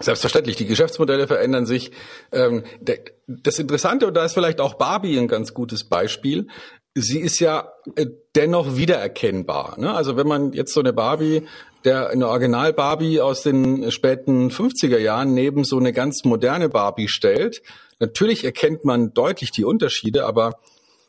Selbstverständlich, 0.00 0.56
die 0.56 0.66
Geschäftsmodelle 0.66 1.26
verändern 1.26 1.66
sich. 1.66 1.90
Ähm, 2.30 2.62
das 3.26 3.58
Interessante, 3.58 4.06
und 4.06 4.14
da 4.14 4.24
ist 4.24 4.34
vielleicht 4.34 4.60
auch 4.60 4.74
Barbie 4.74 5.18
ein 5.18 5.26
ganz 5.26 5.54
gutes 5.54 5.84
Beispiel, 5.84 6.46
sie 6.94 7.18
ist 7.18 7.40
ja 7.40 7.72
äh, 7.96 8.06
dennoch 8.36 8.76
wiedererkennbar. 8.76 9.78
Ne? 9.78 9.92
Also 9.92 10.16
wenn 10.16 10.28
man 10.28 10.52
jetzt 10.52 10.72
so 10.72 10.80
eine 10.80 10.92
Barbie, 10.92 11.42
der 11.84 12.10
eine 12.10 12.28
Original 12.28 12.72
Barbie 12.72 13.20
aus 13.20 13.42
den 13.42 13.90
späten 13.90 14.50
50er 14.50 14.98
Jahren 14.98 15.34
neben 15.34 15.64
so 15.64 15.78
eine 15.78 15.92
ganz 15.92 16.24
moderne 16.24 16.68
Barbie 16.68 17.08
stellt, 17.08 17.62
natürlich 17.98 18.44
erkennt 18.44 18.84
man 18.84 19.14
deutlich 19.14 19.50
die 19.50 19.64
Unterschiede, 19.64 20.26
aber 20.26 20.60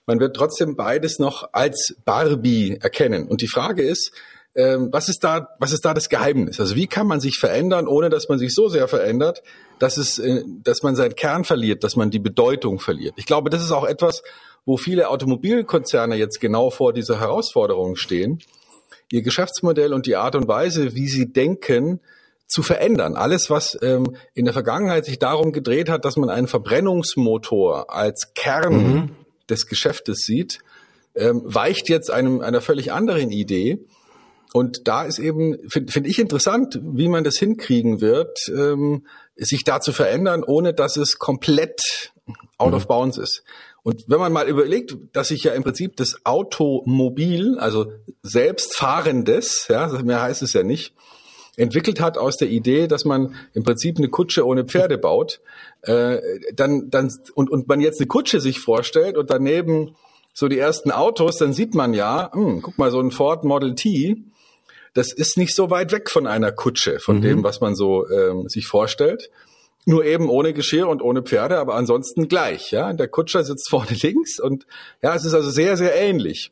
man 0.10 0.20
wird 0.20 0.36
trotzdem 0.36 0.75
beides 0.75 1.20
noch 1.20 1.50
als 1.51 1.96
Barbie 2.04 2.80
erkennen. 2.82 3.28
Und 3.28 3.42
die 3.42 3.48
Frage 3.48 3.84
ist, 3.84 4.12
ähm, 4.56 4.89
was 4.92 5.08
ist 5.08 5.24
da, 5.24 5.50
was 5.60 5.72
ist 5.72 5.86
da 5.86 5.94
das 5.94 6.10
Geheimnis? 6.10 6.60
Also 6.60 6.75
wie 6.75 6.88
kann 6.88 7.06
man 7.06 7.20
sich 7.20 7.38
verändern, 7.38 7.88
ohne 7.88 8.10
dass 8.10 8.28
man 8.28 8.39
sich 8.39 8.56
so 8.56 8.70
sehr 8.70 8.88
verändert, 8.88 9.44
dass 9.78 9.98
es, 9.98 10.18
äh, 10.18 10.44
dass 10.63 10.82
man 10.82 10.96
seinen 10.96 11.13
Kern 11.13 11.44
verliert, 11.44 11.84
dass 11.84 11.96
man 11.96 12.10
die 12.10 12.18
Bedeutung 12.18 12.80
verliert? 12.80 13.13
Ich 13.18 13.28
glaube, 13.28 13.51
das 13.51 13.63
ist 13.63 13.72
auch 13.72 13.86
etwas, 13.86 14.24
wo 14.66 14.78
viele 14.78 15.10
Automobilkonzerne 15.10 16.16
jetzt 16.16 16.42
genau 16.42 16.72
vor 16.72 16.92
dieser 16.92 17.20
Herausforderung 17.20 17.96
stehen, 17.96 18.39
ihr 19.12 19.22
Geschäftsmodell 19.22 19.94
und 19.94 20.08
die 20.08 20.16
Art 20.16 20.34
und 20.34 20.48
Weise, 20.48 20.96
wie 20.96 21.08
sie 21.08 21.32
denken, 21.32 22.00
zu 22.48 22.63
verändern. 22.63 23.16
Alles, 23.16 23.51
was 23.51 23.78
ähm, 23.84 24.16
in 24.34 24.46
der 24.46 24.56
Vergangenheit 24.56 25.06
sich 25.06 25.20
darum 25.20 25.51
gedreht 25.51 25.88
hat, 25.88 26.04
dass 26.04 26.18
man 26.18 26.32
einen 26.32 26.48
Verbrennungsmotor 26.48 27.94
als 27.94 28.34
Kern 28.34 28.74
mhm 28.74 29.10
des 29.50 29.68
Geschäftes 29.68 30.20
sieht, 30.20 30.60
ähm, 31.15 31.41
weicht 31.43 31.89
jetzt 31.89 32.12
einem 32.12 32.41
einer 32.41 32.62
völlig 32.62 32.91
anderen 32.91 33.32
Idee. 33.32 33.80
Und 34.54 34.88
da 34.88 35.04
ist 35.04 35.19
eben, 35.19 35.58
finde 35.69 35.91
find 35.91 36.08
ich 36.08 36.19
interessant, 36.19 36.80
wie 36.82 37.08
man 37.08 37.23
das 37.23 37.38
hinkriegen 37.38 38.02
wird, 38.02 38.39
ähm, 38.50 39.06
sich 39.36 39.63
da 39.63 39.80
zu 39.80 39.93
verändern, 39.93 40.43
ohne 40.43 40.73
dass 40.73 40.97
es 40.97 41.19
komplett 41.19 42.12
out 42.58 42.69
mhm. 42.69 42.76
of 42.76 42.88
bounds 42.88 43.17
ist. 43.17 43.43
Und 43.84 44.06
wenn 44.08 44.19
man 44.19 44.34
mal 44.34 44.47
überlegt, 44.47 44.97
dass 45.13 45.30
sich 45.30 45.43
ja 45.43 45.54
im 45.54 45.63
Prinzip 45.63 45.95
das 45.95 46.26
Automobil, 46.26 47.58
also 47.60 47.91
selbstfahrendes, 48.23 49.67
ja, 49.69 49.88
mehr 50.04 50.21
heißt 50.21 50.41
es 50.41 50.54
ja 50.54 50.63
nicht, 50.63 50.93
entwickelt 51.56 52.00
hat 52.00 52.17
aus 52.17 52.38
der 52.38 52.50
Idee, 52.50 52.88
dass 52.88 53.06
man 53.06 53.36
im 53.54 53.63
Prinzip 53.63 53.97
eine 53.97 54.10
Kutsche 54.10 54.45
ohne 54.45 54.65
Pferde 54.65 54.97
baut, 54.97 55.41
äh, 55.84 56.20
dann, 56.54 56.89
dann 56.89 57.12
und, 57.36 57.50
und 57.50 57.68
man 57.68 57.82
jetzt 57.82 58.00
eine 58.00 58.08
Kutsche 58.08 58.39
sich 58.39 58.60
vorstellt 58.60 59.18
und 59.18 59.30
daneben 59.30 59.96
so 60.34 60.48
die 60.48 60.60
ersten 60.60 60.92
Autos, 60.92 61.38
dann 61.38 61.54
sieht 61.54 61.76
man 61.76 61.94
ja, 61.94 62.32
hm, 62.34 62.62
guck 62.62 62.78
mal, 62.78 62.92
so 62.92 63.00
ein 63.00 63.12
Ford 63.12 63.44
Model 63.44 63.76
T, 63.76 64.24
das 64.94 65.13
ist 65.13 65.38
nicht 65.38 65.56
so 65.56 65.70
weit 65.70 65.92
weg 65.92 66.10
von 66.10 66.28
einer 66.28 66.52
Kutsche, 66.52 67.00
von 67.00 67.18
mhm. 67.18 67.22
dem, 67.22 67.44
was 67.44 67.62
man 67.62 67.76
so 67.76 68.10
ähm, 68.10 68.50
sich 68.50 68.68
vorstellt. 68.68 69.30
Nur 69.86 70.04
eben 70.06 70.30
ohne 70.30 70.54
Geschirr 70.54 70.88
und 70.88 71.02
ohne 71.02 71.24
Pferde, 71.24 71.58
aber 71.58 71.76
ansonsten 71.76 72.28
gleich. 72.28 72.72
Ja, 72.72 72.94
der 72.94 73.08
Kutscher 73.08 73.44
sitzt 73.44 73.70
vorne 73.70 73.92
links 74.02 74.39
und 74.39 74.65
ja, 75.02 75.15
es 75.15 75.26
ist 75.26 75.34
also 75.34 75.50
sehr, 75.50 75.78
sehr 75.78 75.96
ähnlich. 75.96 76.52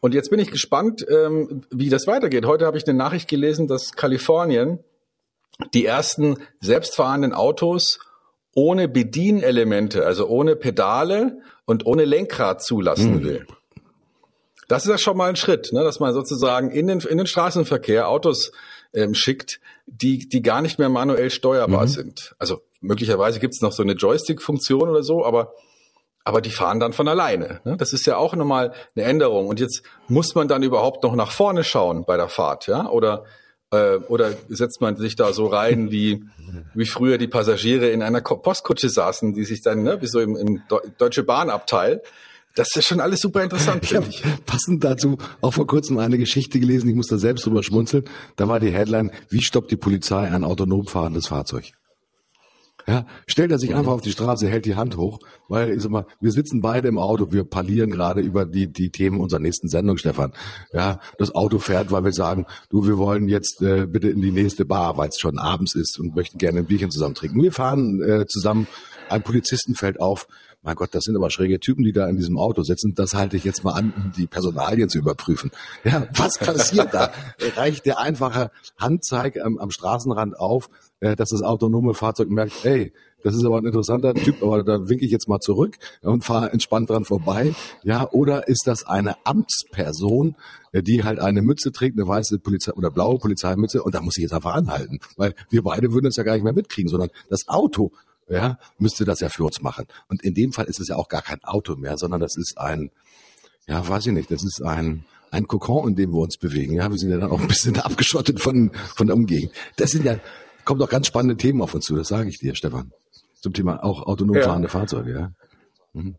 Und 0.00 0.14
jetzt 0.14 0.30
bin 0.30 0.40
ich 0.40 0.50
gespannt, 0.50 1.04
ähm, 1.08 1.62
wie 1.70 1.90
das 1.90 2.06
weitergeht. 2.06 2.46
Heute 2.46 2.66
habe 2.66 2.78
ich 2.78 2.86
eine 2.86 2.96
Nachricht 2.96 3.28
gelesen, 3.28 3.66
dass 3.66 3.92
Kalifornien 3.92 4.78
die 5.74 5.84
ersten 5.84 6.38
selbstfahrenden 6.60 7.34
Autos 7.34 7.98
ohne 8.54 8.88
Bedienelemente, 8.88 10.04
also 10.04 10.26
ohne 10.26 10.56
Pedale 10.56 11.38
und 11.64 11.86
ohne 11.86 12.04
Lenkrad 12.04 12.62
zulassen 12.62 13.16
mhm. 13.16 13.24
will. 13.24 13.46
Das 14.68 14.84
ist 14.84 14.90
ja 14.90 14.98
schon 14.98 15.16
mal 15.16 15.28
ein 15.28 15.36
Schritt, 15.36 15.72
ne, 15.72 15.82
dass 15.82 15.98
man 15.98 16.14
sozusagen 16.14 16.70
in 16.70 16.86
den, 16.86 17.00
in 17.00 17.18
den 17.18 17.26
Straßenverkehr 17.26 18.08
Autos 18.08 18.52
ähm, 18.92 19.14
schickt, 19.14 19.60
die, 19.86 20.28
die 20.28 20.42
gar 20.42 20.62
nicht 20.62 20.78
mehr 20.78 20.88
manuell 20.88 21.30
steuerbar 21.30 21.82
mhm. 21.82 21.88
sind. 21.88 22.34
Also 22.38 22.60
möglicherweise 22.80 23.40
gibt 23.40 23.54
es 23.54 23.62
noch 23.62 23.72
so 23.72 23.82
eine 23.82 23.94
Joystick-Funktion 23.94 24.88
oder 24.88 25.02
so, 25.02 25.24
aber 25.24 25.52
aber 26.22 26.42
die 26.42 26.50
fahren 26.50 26.80
dann 26.80 26.92
von 26.92 27.08
alleine. 27.08 27.60
Ne? 27.64 27.76
Das 27.78 27.92
ist 27.92 28.06
ja 28.06 28.16
auch 28.16 28.34
nochmal 28.34 28.72
eine 28.94 29.04
Änderung. 29.06 29.48
Und 29.48 29.58
jetzt 29.58 29.82
muss 30.06 30.34
man 30.34 30.48
dann 30.48 30.62
überhaupt 30.62 31.02
noch 31.02 31.14
nach 31.14 31.30
vorne 31.30 31.64
schauen 31.64 32.04
bei 32.04 32.16
der 32.16 32.28
Fahrt, 32.28 32.66
ja? 32.66 32.88
Oder 32.88 33.24
äh, 33.70 33.96
oder 34.08 34.32
setzt 34.48 34.80
man 34.80 34.96
sich 34.96 35.16
da 35.16 35.32
so 35.32 35.46
rein, 35.46 35.90
wie 35.90 36.24
wie 36.74 36.86
früher 36.86 37.18
die 37.18 37.28
Passagiere 37.28 37.90
in 37.90 38.02
einer 38.02 38.20
Postkutsche 38.20 38.88
saßen, 38.88 39.34
die 39.34 39.44
sich 39.44 39.62
dann, 39.62 39.82
ne, 39.82 40.00
wie 40.00 40.06
so 40.06 40.20
im, 40.20 40.36
im 40.36 40.62
Deutsche 40.98 41.22
Bahnabteil. 41.22 42.02
Das 42.56 42.74
ist 42.74 42.86
schon 42.86 43.00
alles 43.00 43.20
super 43.20 43.44
interessant, 43.44 43.86
finde 43.86 44.08
ich. 44.08 44.24
Passend 44.44 44.82
dazu 44.82 45.18
auch 45.40 45.54
vor 45.54 45.68
kurzem 45.68 45.98
eine 45.98 46.18
Geschichte 46.18 46.58
gelesen, 46.58 46.88
ich 46.88 46.96
muss 46.96 47.06
da 47.06 47.16
selbst 47.16 47.46
drüber 47.46 47.62
schmunzeln. 47.62 48.04
Da 48.36 48.48
war 48.48 48.58
die 48.58 48.70
Headline, 48.70 49.12
wie 49.28 49.40
stoppt 49.40 49.70
die 49.70 49.76
Polizei 49.76 50.28
ein 50.28 50.42
autonom 50.42 50.86
fahrendes 50.86 51.28
Fahrzeug? 51.28 51.72
Ja, 52.90 53.06
stellt 53.28 53.52
er 53.52 53.60
sich 53.60 53.72
einfach 53.76 53.92
auf 53.92 54.00
die 54.00 54.10
Straße, 54.10 54.48
hält 54.48 54.66
die 54.66 54.74
Hand 54.74 54.96
hoch, 54.96 55.20
weil 55.46 55.70
ich 55.70 55.80
sag 55.80 55.92
mal, 55.92 56.06
wir 56.20 56.32
sitzen 56.32 56.60
beide 56.60 56.88
im 56.88 56.98
Auto, 56.98 57.30
wir 57.30 57.44
parlieren 57.44 57.88
gerade 57.88 58.20
über 58.20 58.44
die 58.44 58.66
die 58.66 58.90
Themen 58.90 59.20
unserer 59.20 59.38
nächsten 59.38 59.68
Sendung, 59.68 59.96
Stefan. 59.96 60.32
Ja, 60.72 60.98
das 61.16 61.32
Auto 61.32 61.60
fährt, 61.60 61.92
weil 61.92 62.02
wir 62.02 62.12
sagen, 62.12 62.46
du, 62.68 62.88
wir 62.88 62.98
wollen 62.98 63.28
jetzt 63.28 63.62
äh, 63.62 63.86
bitte 63.86 64.10
in 64.10 64.20
die 64.20 64.32
nächste 64.32 64.64
Bar, 64.64 64.96
weil 64.96 65.10
es 65.10 65.20
schon 65.20 65.38
abends 65.38 65.76
ist 65.76 66.00
und 66.00 66.16
möchten 66.16 66.38
gerne 66.38 66.58
ein 66.58 66.66
Bierchen 66.66 66.90
zusammen 66.90 67.14
trinken. 67.14 67.40
Wir 67.40 67.52
fahren 67.52 68.02
äh, 68.02 68.26
zusammen, 68.26 68.66
ein 69.10 69.22
Polizisten 69.22 69.74
fällt 69.74 70.00
auf, 70.00 70.26
mein 70.62 70.74
Gott, 70.74 70.94
das 70.94 71.04
sind 71.04 71.16
aber 71.16 71.30
schräge 71.30 71.58
Typen, 71.58 71.84
die 71.84 71.92
da 71.92 72.06
in 72.06 72.16
diesem 72.16 72.36
Auto 72.36 72.62
sitzen. 72.62 72.94
Das 72.94 73.14
halte 73.14 73.36
ich 73.36 73.44
jetzt 73.44 73.64
mal 73.64 73.72
an, 73.72 73.94
um 73.96 74.12
die 74.14 74.26
Personalien 74.26 74.90
zu 74.90 74.98
überprüfen. 74.98 75.50
Ja, 75.84 76.06
was 76.14 76.36
passiert 76.36 76.92
da? 76.92 77.12
Reicht 77.56 77.86
der 77.86 77.98
einfache 77.98 78.50
Handzeig 78.78 79.40
am, 79.42 79.58
am 79.58 79.70
Straßenrand 79.70 80.38
auf, 80.38 80.68
äh, 81.00 81.16
dass 81.16 81.30
das 81.30 81.42
autonome 81.42 81.94
Fahrzeug 81.94 82.28
merkt, 82.28 82.52
hey, 82.62 82.92
das 83.22 83.34
ist 83.34 83.44
aber 83.44 83.58
ein 83.58 83.66
interessanter 83.66 84.14
Typ, 84.14 84.42
aber 84.42 84.62
da 84.62 84.88
winke 84.88 85.04
ich 85.04 85.10
jetzt 85.10 85.28
mal 85.28 85.40
zurück 85.40 85.76
und 86.02 86.24
fahre 86.24 86.52
entspannt 86.52 86.90
dran 86.90 87.04
vorbei. 87.04 87.54
Ja, 87.82 88.10
oder 88.10 88.48
ist 88.48 88.66
das 88.66 88.86
eine 88.86 89.14
Amtsperson, 89.24 90.36
äh, 90.72 90.82
die 90.82 91.04
halt 91.04 91.20
eine 91.20 91.40
Mütze 91.40 91.72
trägt, 91.72 91.98
eine 91.98 92.06
weiße 92.06 92.38
Polizei 92.38 92.72
oder 92.72 92.90
blaue 92.90 93.18
Polizeimütze 93.18 93.82
und 93.82 93.94
da 93.94 94.02
muss 94.02 94.18
ich 94.18 94.22
jetzt 94.22 94.34
einfach 94.34 94.54
anhalten, 94.54 95.00
weil 95.16 95.34
wir 95.48 95.62
beide 95.62 95.92
würden 95.92 96.06
es 96.06 96.16
ja 96.16 96.22
gar 96.22 96.34
nicht 96.34 96.44
mehr 96.44 96.52
mitkriegen, 96.52 96.90
sondern 96.90 97.10
das 97.28 97.48
Auto 97.48 97.92
ja, 98.30 98.58
müsste 98.78 99.04
das 99.04 99.20
ja 99.20 99.28
für 99.28 99.44
uns 99.44 99.60
machen. 99.60 99.86
Und 100.08 100.22
in 100.22 100.34
dem 100.34 100.52
Fall 100.52 100.66
ist 100.66 100.80
es 100.80 100.88
ja 100.88 100.96
auch 100.96 101.08
gar 101.08 101.22
kein 101.22 101.42
Auto 101.42 101.76
mehr, 101.76 101.98
sondern 101.98 102.20
das 102.20 102.36
ist 102.36 102.56
ein, 102.58 102.90
ja, 103.66 103.86
weiß 103.86 104.06
ich 104.06 104.12
nicht, 104.12 104.30
das 104.30 104.44
ist 104.44 104.62
ein, 104.62 105.04
ein 105.30 105.46
Kokon, 105.46 105.88
in 105.88 105.96
dem 105.96 106.12
wir 106.12 106.20
uns 106.20 106.36
bewegen. 106.36 106.74
Ja, 106.74 106.90
wir 106.90 106.98
sind 106.98 107.10
ja 107.10 107.18
dann 107.18 107.30
auch 107.30 107.40
ein 107.40 107.48
bisschen 107.48 107.76
abgeschottet 107.80 108.40
von, 108.40 108.70
von 108.94 109.06
der 109.06 109.16
Umgebung. 109.16 109.50
Das 109.76 109.90
sind 109.90 110.04
ja, 110.04 110.18
kommt 110.64 110.80
auch 110.82 110.88
ganz 110.88 111.08
spannende 111.08 111.36
Themen 111.36 111.60
auf 111.60 111.74
uns 111.74 111.84
zu, 111.84 111.96
das 111.96 112.08
sage 112.08 112.28
ich 112.28 112.38
dir, 112.38 112.54
Stefan. 112.54 112.92
Zum 113.40 113.52
Thema 113.52 113.82
auch 113.82 114.06
autonom 114.06 114.36
ja. 114.36 114.42
fahrende 114.42 114.68
Fahrzeuge, 114.68 115.12
ja. 115.12 115.32
Mhm. 115.92 116.16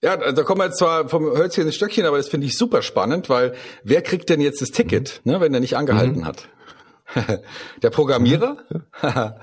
Ja, 0.00 0.16
da 0.16 0.42
kommen 0.44 0.60
wir 0.60 0.66
jetzt 0.66 0.78
zwar 0.78 1.08
vom 1.08 1.24
Hölzchen 1.24 1.66
ins 1.66 1.74
Stöckchen, 1.74 2.06
aber 2.06 2.18
das 2.18 2.28
finde 2.28 2.46
ich 2.46 2.56
super 2.56 2.82
spannend, 2.82 3.28
weil 3.28 3.54
wer 3.82 4.00
kriegt 4.00 4.28
denn 4.28 4.40
jetzt 4.40 4.62
das 4.62 4.68
Ticket, 4.68 5.20
ne, 5.24 5.40
wenn 5.40 5.52
er 5.52 5.58
nicht 5.58 5.76
angehalten 5.76 6.20
mhm. 6.20 6.24
hat? 6.24 6.48
Der 7.82 7.90
Programmierer? 7.90 8.58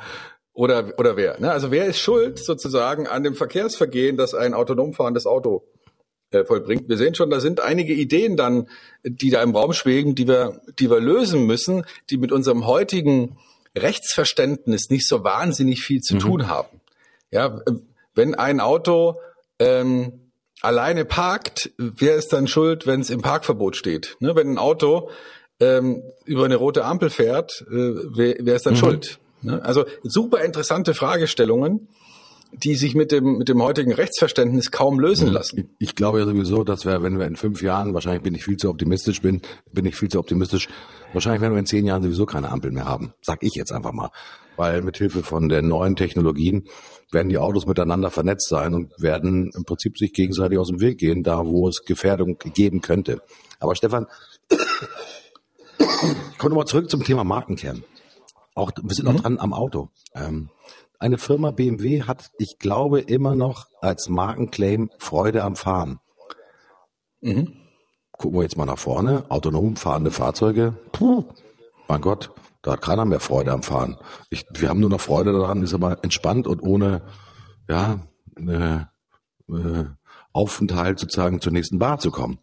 oder, 0.56 0.94
oder 0.98 1.18
wer? 1.18 1.40
Ne? 1.40 1.52
Also 1.52 1.70
wer 1.70 1.86
ist 1.86 2.00
schuld 2.00 2.40
sozusagen 2.40 3.08
an 3.08 3.24
dem 3.24 3.36
Verkehrsvergehen, 3.36 4.18
das 4.18 4.34
ein 4.34 4.54
autonom 4.54 4.94
fahrendes 4.94 5.28
Auto 5.28 5.68
äh, 6.32 6.46
vollbringt? 6.46 6.88
Wir 6.88 6.98
sehen 6.98 7.14
schon, 7.14 7.30
da 7.30 7.42
sind 7.42 7.60
einige 7.60 7.94
Ideen 7.94 8.38
dann, 8.38 8.70
die 9.04 9.30
da 9.30 9.44
im 9.44 9.54
Raum 9.54 9.74
schweben, 9.74 10.16
die 10.16 10.28
wir, 10.28 10.62
die 10.80 10.90
wir 10.90 11.02
lösen 11.02 11.46
müssen, 11.46 11.86
die 12.10 12.18
mit 12.18 12.32
unserem 12.32 12.66
heutigen 12.66 13.38
Rechtsverständnis 13.78 14.90
nicht 14.90 15.08
so 15.08 15.26
wahnsinnig 15.26 15.84
viel 15.84 16.00
zu 16.00 16.16
mhm. 16.16 16.20
tun 16.20 16.48
haben. 16.48 16.80
Ja, 17.32 17.60
wenn 18.16 18.34
ein 18.34 18.62
Auto 18.62 19.20
ähm, 19.60 20.32
alleine 20.62 21.04
parkt, 21.04 21.72
wer 21.78 22.16
ist 22.16 22.32
dann 22.32 22.48
schuld, 22.48 22.88
wenn 22.88 23.02
es 23.02 23.10
im 23.10 23.22
Parkverbot 23.22 23.76
steht? 23.76 24.16
Ne, 24.22 24.38
wenn 24.38 24.52
ein 24.52 24.58
Auto 24.58 25.10
ähm, 25.60 26.02
über 26.24 26.46
eine 26.46 26.56
rote 26.56 26.86
Ampel 26.86 27.10
fährt, 27.10 27.66
äh, 27.70 27.74
wer, 28.16 28.36
wer 28.40 28.56
ist 28.56 28.66
dann 28.66 28.76
mhm. 28.76 28.78
schuld? 28.78 29.20
Ne? 29.46 29.64
Also 29.64 29.86
super 30.04 30.44
interessante 30.44 30.94
Fragestellungen, 30.94 31.88
die 32.64 32.76
sich 32.76 32.96
mit 32.96 33.12
dem, 33.12 33.38
mit 33.38 33.50
dem 33.50 33.62
heutigen 33.62 33.92
Rechtsverständnis 33.92 34.72
kaum 34.72 35.00
lösen 35.00 35.30
mhm. 35.30 35.34
lassen. 35.34 35.76
Ich 35.80 35.96
glaube 35.96 36.20
ja 36.20 36.26
sowieso, 36.26 36.64
dass 36.64 36.86
wir, 36.86 37.04
wenn 37.04 37.20
wir 37.20 37.26
in 37.26 37.36
fünf 37.36 37.62
Jahren, 37.62 37.94
wahrscheinlich 37.94 38.24
bin 38.24 38.36
ich 38.36 38.46
viel 38.46 38.58
zu 38.58 38.70
optimistisch, 38.70 39.22
bin, 39.22 39.42
bin 39.72 39.86
ich 39.86 39.96
viel 39.96 40.10
zu 40.10 40.20
optimistisch, 40.20 40.70
wahrscheinlich 41.14 41.42
werden 41.42 41.54
wir 41.54 41.60
in 41.60 41.66
zehn 41.66 41.86
Jahren 41.86 42.04
sowieso 42.04 42.26
keine 42.26 42.50
Ampel 42.50 42.72
mehr 42.72 42.86
haben. 42.86 43.14
Sag 43.22 43.40
ich 43.42 43.56
jetzt 43.56 43.72
einfach 43.72 43.92
mal. 43.92 44.10
Weil 44.58 44.82
mit 44.82 44.98
Hilfe 44.98 45.22
von 45.22 45.50
den 45.50 45.68
neuen 45.68 45.98
Technologien 45.98 46.66
werden 47.12 47.28
die 47.30 47.38
Autos 47.38 47.66
miteinander 47.66 48.10
vernetzt 48.10 48.48
sein 48.48 48.74
und 48.74 48.92
werden 49.02 49.52
im 49.56 49.66
Prinzip 49.66 49.98
sich 49.98 50.14
gegenseitig 50.14 50.58
aus 50.58 50.70
dem 50.70 50.80
Weg 50.80 50.98
gehen, 50.98 51.24
da 51.24 51.46
wo 51.46 51.68
es 51.68 51.84
Gefährdung 51.86 52.38
geben 52.54 52.82
könnte. 52.82 53.22
Aber 53.60 53.76
Stefan, 53.76 54.08
ich 54.50 56.38
komme 56.38 56.52
nochmal 56.52 56.68
zurück 56.68 56.90
zum 56.90 57.04
Thema 57.04 57.26
Markenkern. 57.26 57.84
Auch, 58.56 58.72
wir 58.82 58.96
sind 58.96 59.06
noch 59.06 59.14
mhm. 59.14 59.22
dran 59.22 59.40
am 59.40 59.54
Auto. 59.54 59.90
Ähm, 60.16 60.50
eine 60.98 61.18
Firma 61.18 61.52
BMW 61.52 62.04
hat, 62.04 62.32
ich 62.38 62.58
glaube, 62.58 63.02
immer 63.02 63.36
noch 63.36 63.68
als 63.82 64.10
Markenclaim 64.10 64.90
Freude 64.98 65.44
am 65.44 65.56
Fahren. 65.56 66.00
Mhm. 67.22 67.54
Gucken 68.14 68.40
wir 68.40 68.44
jetzt 68.44 68.58
mal 68.58 68.66
nach 68.66 68.80
vorne. 68.80 69.26
Autonom 69.30 69.76
fahrende 69.76 70.10
Fahrzeuge. 70.10 70.78
Puh, 70.94 71.26
mein 71.90 72.00
Gott, 72.00 72.32
da 72.62 72.72
hat 72.72 72.82
keiner 72.82 73.04
mehr 73.04 73.20
Freude 73.20 73.52
am 73.52 73.62
Fahren. 73.62 73.98
Ich, 74.30 74.46
wir 74.54 74.70
haben 74.70 74.80
nur 74.80 74.90
noch 74.90 75.02
Freude 75.02 75.34
daran, 75.34 75.62
ist 75.62 75.74
aber 75.74 76.04
entspannt 76.04 76.48
und 76.48 76.64
ohne, 76.64 77.02
ja, 77.68 78.00
eine, 78.38 78.90
äh, 79.50 79.84
Aufenthalt 80.32 81.00
sozusagen 81.00 81.40
zur 81.40 81.54
nächsten 81.54 81.80
Bar 81.80 82.00
zu 82.00 82.12
kommen. 82.12 82.40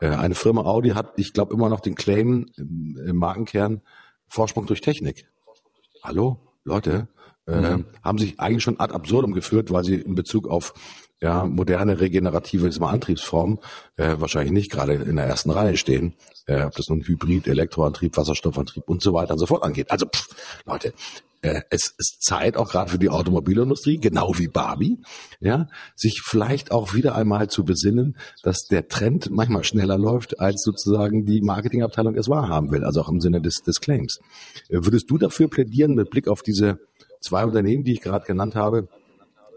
Äh, 0.00 0.08
eine 0.08 0.34
Firma 0.34 0.62
Audi 0.62 0.90
hat, 0.90 1.12
ich 1.16 1.32
glaube, 1.32 1.54
immer 1.54 1.68
noch 1.68 1.80
den 1.80 1.94
Claim 1.94 2.46
im, 2.56 2.96
im 3.04 3.16
Markenkern 3.16 3.82
Vorsprung 4.28 4.66
durch 4.66 4.80
Technik. 4.80 5.28
Hallo, 6.06 6.38
Leute, 6.62 7.08
äh, 7.48 7.60
mhm. 7.60 7.84
haben 8.00 8.18
sich 8.18 8.38
eigentlich 8.38 8.62
schon 8.62 8.78
ad 8.78 8.94
absurdum 8.94 9.32
geführt, 9.32 9.72
weil 9.72 9.82
sie 9.82 9.96
in 9.96 10.14
Bezug 10.14 10.46
auf 10.46 10.72
ja, 11.20 11.44
moderne 11.44 12.00
regenerative 12.00 12.70
Antriebsformen 12.86 13.58
äh, 13.96 14.16
wahrscheinlich 14.18 14.52
nicht 14.52 14.70
gerade 14.70 14.94
in 14.94 15.16
der 15.16 15.26
ersten 15.26 15.50
Reihe 15.50 15.76
stehen, 15.76 16.14
äh, 16.46 16.62
ob 16.62 16.74
das 16.74 16.88
nun 16.88 17.02
Hybrid, 17.02 17.48
Elektroantrieb, 17.48 18.16
Wasserstoffantrieb 18.16 18.84
und 18.86 19.02
so 19.02 19.14
weiter 19.14 19.32
und 19.32 19.38
so 19.38 19.46
fort 19.46 19.62
angeht. 19.62 19.90
Also 19.90 20.06
pff, 20.06 20.28
Leute, 20.66 20.92
äh, 21.42 21.62
es 21.70 21.94
ist 21.96 22.22
Zeit 22.22 22.56
auch 22.56 22.70
gerade 22.70 22.90
für 22.90 22.98
die 22.98 23.08
Automobilindustrie, 23.08 23.98
genau 23.98 24.36
wie 24.36 24.48
Barbie, 24.48 24.98
ja, 25.40 25.68
sich 25.94 26.22
vielleicht 26.24 26.70
auch 26.70 26.92
wieder 26.92 27.14
einmal 27.14 27.48
zu 27.48 27.64
besinnen, 27.64 28.16
dass 28.42 28.66
der 28.66 28.88
Trend 28.88 29.30
manchmal 29.30 29.64
schneller 29.64 29.96
läuft, 29.96 30.40
als 30.40 30.62
sozusagen 30.62 31.24
die 31.24 31.40
Marketingabteilung 31.40 32.16
es 32.16 32.28
wahrhaben 32.28 32.70
will, 32.72 32.84
also 32.84 33.00
auch 33.00 33.08
im 33.08 33.20
Sinne 33.20 33.40
des, 33.40 33.62
des 33.62 33.80
Claims. 33.80 34.18
Äh, 34.68 34.80
würdest 34.82 35.10
du 35.10 35.18
dafür 35.18 35.48
plädieren, 35.48 35.94
mit 35.94 36.10
Blick 36.10 36.28
auf 36.28 36.42
diese 36.42 36.78
zwei 37.20 37.44
Unternehmen, 37.44 37.84
die 37.84 37.92
ich 37.92 38.00
gerade 38.00 38.26
genannt 38.26 38.54
habe, 38.54 38.88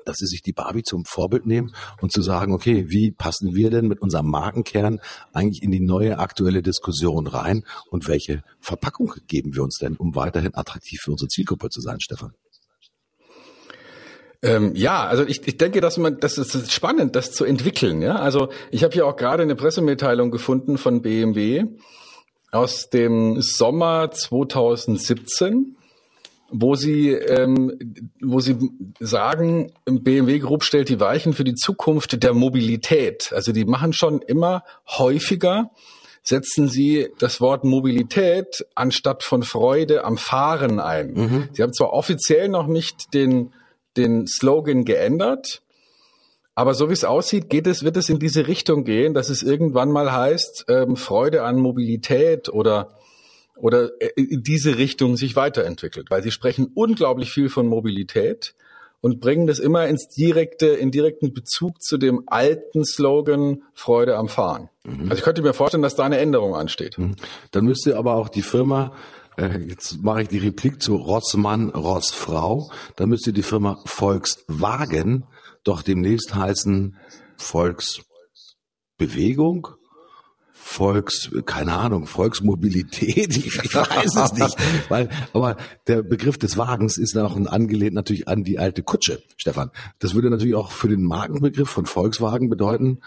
dass 0.10 0.17
sie 0.17 0.26
sich 0.26 0.41
die 0.41 0.54
Barbie 0.54 0.84
zum 0.84 1.06
Vorbild 1.06 1.45
nehmen 1.45 1.74
und 2.02 2.12
zu 2.12 2.22
sagen, 2.22 2.54
okay, 2.54 2.86
wie 2.89 3.12
passen 3.12 3.56
wir 3.56 3.69
denn 3.69 3.88
mit 3.88 4.02
unserem 4.02 4.28
Markenkern 4.28 5.00
eigentlich 5.34 5.62
in 5.62 5.72
die 5.72 5.80
neue 5.80 6.17
aktuelle 6.17 6.63
Diskussion 6.63 7.28
rein 7.28 7.63
und 7.91 8.08
welche 8.08 8.43
Verpackung 8.60 9.13
geben 9.28 9.56
wir 9.56 9.63
uns 9.63 9.78
denn, 9.78 9.95
um 9.95 10.15
weiterhin 10.15 10.56
attraktiv 10.56 11.00
für 11.02 11.12
unsere 11.12 11.28
Zielgruppe 11.28 11.69
zu 11.69 11.80
sein, 11.80 12.00
Stefan? 12.00 12.34
Ähm, 14.41 14.74
ja, 14.74 15.06
also 15.06 15.24
ich, 15.26 15.45
ich 15.48 15.58
denke, 15.58 15.82
dass 15.82 15.98
man, 15.98 16.19
das 16.19 16.38
ist 16.38 16.72
spannend, 16.72 17.15
das 17.15 17.32
zu 17.32 17.45
entwickeln. 17.45 18.02
Ja, 18.02 18.15
also 18.15 18.50
ich 18.72 18.84
habe 18.84 18.93
hier 18.93 19.06
auch 19.06 19.15
gerade 19.15 19.43
eine 19.43 19.56
Pressemitteilung 19.56 20.32
gefunden 20.32 20.78
von 20.78 21.02
BMW 21.02 21.65
aus 22.52 22.89
dem 22.89 23.41
Sommer 23.41 24.12
2017 24.12 25.76
wo 26.52 26.76
sie, 26.76 27.12
ähm, 27.12 27.78
wo 28.22 28.40
sie 28.40 28.58
sagen, 29.00 29.72
BMW 29.86 30.40
Group 30.40 30.64
stellt 30.64 30.90
die 30.90 31.00
Weichen 31.00 31.34
für 31.34 31.44
die 31.44 31.56
Zukunft 31.56 32.24
der 32.24 32.34
Mobilität. 32.34 33.32
Also 33.34 33.52
die 33.52 33.66
machen 33.66 33.94
schon 33.94 34.22
immer 34.22 34.64
häufiger, 34.88 35.72
setzen 36.24 36.68
sie 36.68 37.10
das 37.20 37.42
Wort 37.42 37.64
Mobilität 37.64 38.66
anstatt 38.76 39.24
von 39.24 39.44
Freude 39.44 40.04
am 40.04 40.18
Fahren 40.18 40.80
ein. 40.80 41.14
Mhm. 41.14 41.50
Sie 41.54 41.64
haben 41.64 41.74
zwar 41.74 41.94
offiziell 41.94 42.50
noch 42.50 42.68
nicht 42.68 43.14
den, 43.14 43.54
den 43.98 44.28
Slogan 44.28 44.86
geändert, 44.86 45.62
aber 46.56 46.74
so 46.74 46.90
wie 46.90 46.94
es 46.94 47.06
aussieht, 47.06 47.50
geht 47.50 47.68
es, 47.68 47.84
wird 47.84 47.96
es 47.96 48.10
in 48.10 48.20
diese 48.20 48.48
Richtung 48.48 48.84
gehen, 48.84 49.14
dass 49.14 49.30
es 49.30 49.44
irgendwann 49.44 49.92
mal 49.92 50.12
heißt, 50.12 50.66
ähm, 50.68 50.98
Freude 50.98 51.44
an 51.44 51.56
Mobilität 51.56 52.50
oder 52.50 52.90
oder 53.62 54.02
äh, 54.02 54.10
in 54.15 54.43
diese 54.43 54.78
Richtung 54.78 55.17
sich 55.17 55.36
weiterentwickelt, 55.36 56.10
weil 56.10 56.24
sie 56.24 56.32
sprechen 56.32 56.72
unglaublich 56.74 57.32
viel 57.32 57.50
von 57.50 57.67
Mobilität 57.67 58.56
und 59.02 59.19
bringen 59.22 59.48
das 59.48 59.60
immer 59.60 59.88
ins 59.88 60.10
direkte, 60.10 60.67
in 60.67 60.91
direkten 60.91 61.34
Bezug 61.34 61.82
zu 61.82 61.98
dem 61.98 62.24
alten 62.28 62.84
Slogan 62.86 63.63
Freude 63.74 64.17
am 64.17 64.28
Fahren. 64.28 64.67
Mhm. 64.84 65.04
Also 65.04 65.13
ich 65.15 65.24
könnte 65.24 65.41
mir 65.41 65.54
vorstellen, 65.54 65.84
dass 65.84 65.95
da 65.95 66.04
eine 66.04 66.17
Änderung 66.17 66.54
ansteht. 66.56 66.98
Mhm. 66.98 67.15
Dann 67.52 67.63
müsste 67.65 67.98
aber 67.98 68.15
auch 68.15 68.28
die 68.30 68.41
Firma, 68.41 68.93
äh, 69.38 69.60
jetzt 69.60 70.02
mache 70.04 70.24
ich 70.24 70.28
die 70.28 70.39
Replik 70.39 70.82
zu 70.82 70.95
Rossmann, 70.95 71.69
Rossfrau, 71.69 72.72
dann 72.95 73.10
müsste 73.10 73.32
die 73.34 73.43
Firma 73.43 73.80
Volkswagen 73.86 75.26
doch 75.63 75.82
demnächst 75.82 76.36
heißen 76.36 76.98
Volksbewegung 77.38 79.69
Volks, 80.71 81.32
keine 81.45 81.73
Ahnung, 81.73 82.05
Volksmobilität, 82.05 83.36
ich, 83.36 83.47
ich 83.63 83.75
weiß 83.75 84.15
es 84.15 84.34
nicht, 84.34 84.55
weil, 84.89 85.10
aber 85.34 85.58
der 85.88 86.03
Begriff 86.03 86.38
des 86.38 86.58
Wagens 86.58 86.97
ist 86.97 87.15
dann 87.15 87.25
auch 87.25 87.36
angelehnt 87.36 87.95
natürlich 87.95 88.27
an 88.27 88.43
die 88.43 88.60
alte 88.60 88.84
Kutsche, 88.84 89.21
Stefan. 89.36 89.71
Das 89.97 90.13
würde 90.13 90.29
natürlich 90.29 90.55
auch 90.55 90.71
für 90.71 90.88
den 90.88 91.03
Markenbegriff 91.03 91.69
von 91.69 91.86
Volkswagen 91.86 92.49
bedeuten, 92.49 92.99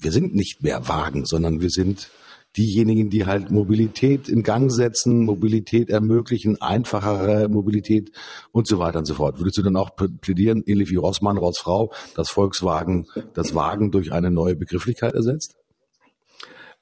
wir 0.00 0.12
sind 0.12 0.34
nicht 0.34 0.62
mehr 0.62 0.88
Wagen, 0.88 1.26
sondern 1.26 1.60
wir 1.60 1.70
sind 1.70 2.10
diejenigen, 2.56 3.10
die 3.10 3.26
halt 3.26 3.50
Mobilität 3.50 4.28
in 4.28 4.42
Gang 4.42 4.72
setzen, 4.72 5.24
Mobilität 5.24 5.88
ermöglichen, 5.88 6.60
einfachere 6.60 7.48
Mobilität 7.48 8.10
und 8.50 8.66
so 8.66 8.78
weiter 8.78 8.98
und 8.98 9.04
so 9.04 9.14
fort. 9.14 9.38
Würdest 9.38 9.58
du 9.58 9.62
dann 9.62 9.76
auch 9.76 9.90
plädieren, 9.94 10.62
ähnlich 10.66 10.90
wie 10.90 10.96
Rossmann, 10.96 11.36
Rossfrau, 11.36 11.92
dass 12.16 12.30
Volkswagen 12.30 13.06
das 13.34 13.54
Wagen 13.54 13.92
durch 13.92 14.12
eine 14.12 14.30
neue 14.30 14.56
Begrifflichkeit 14.56 15.14
ersetzt? 15.14 15.59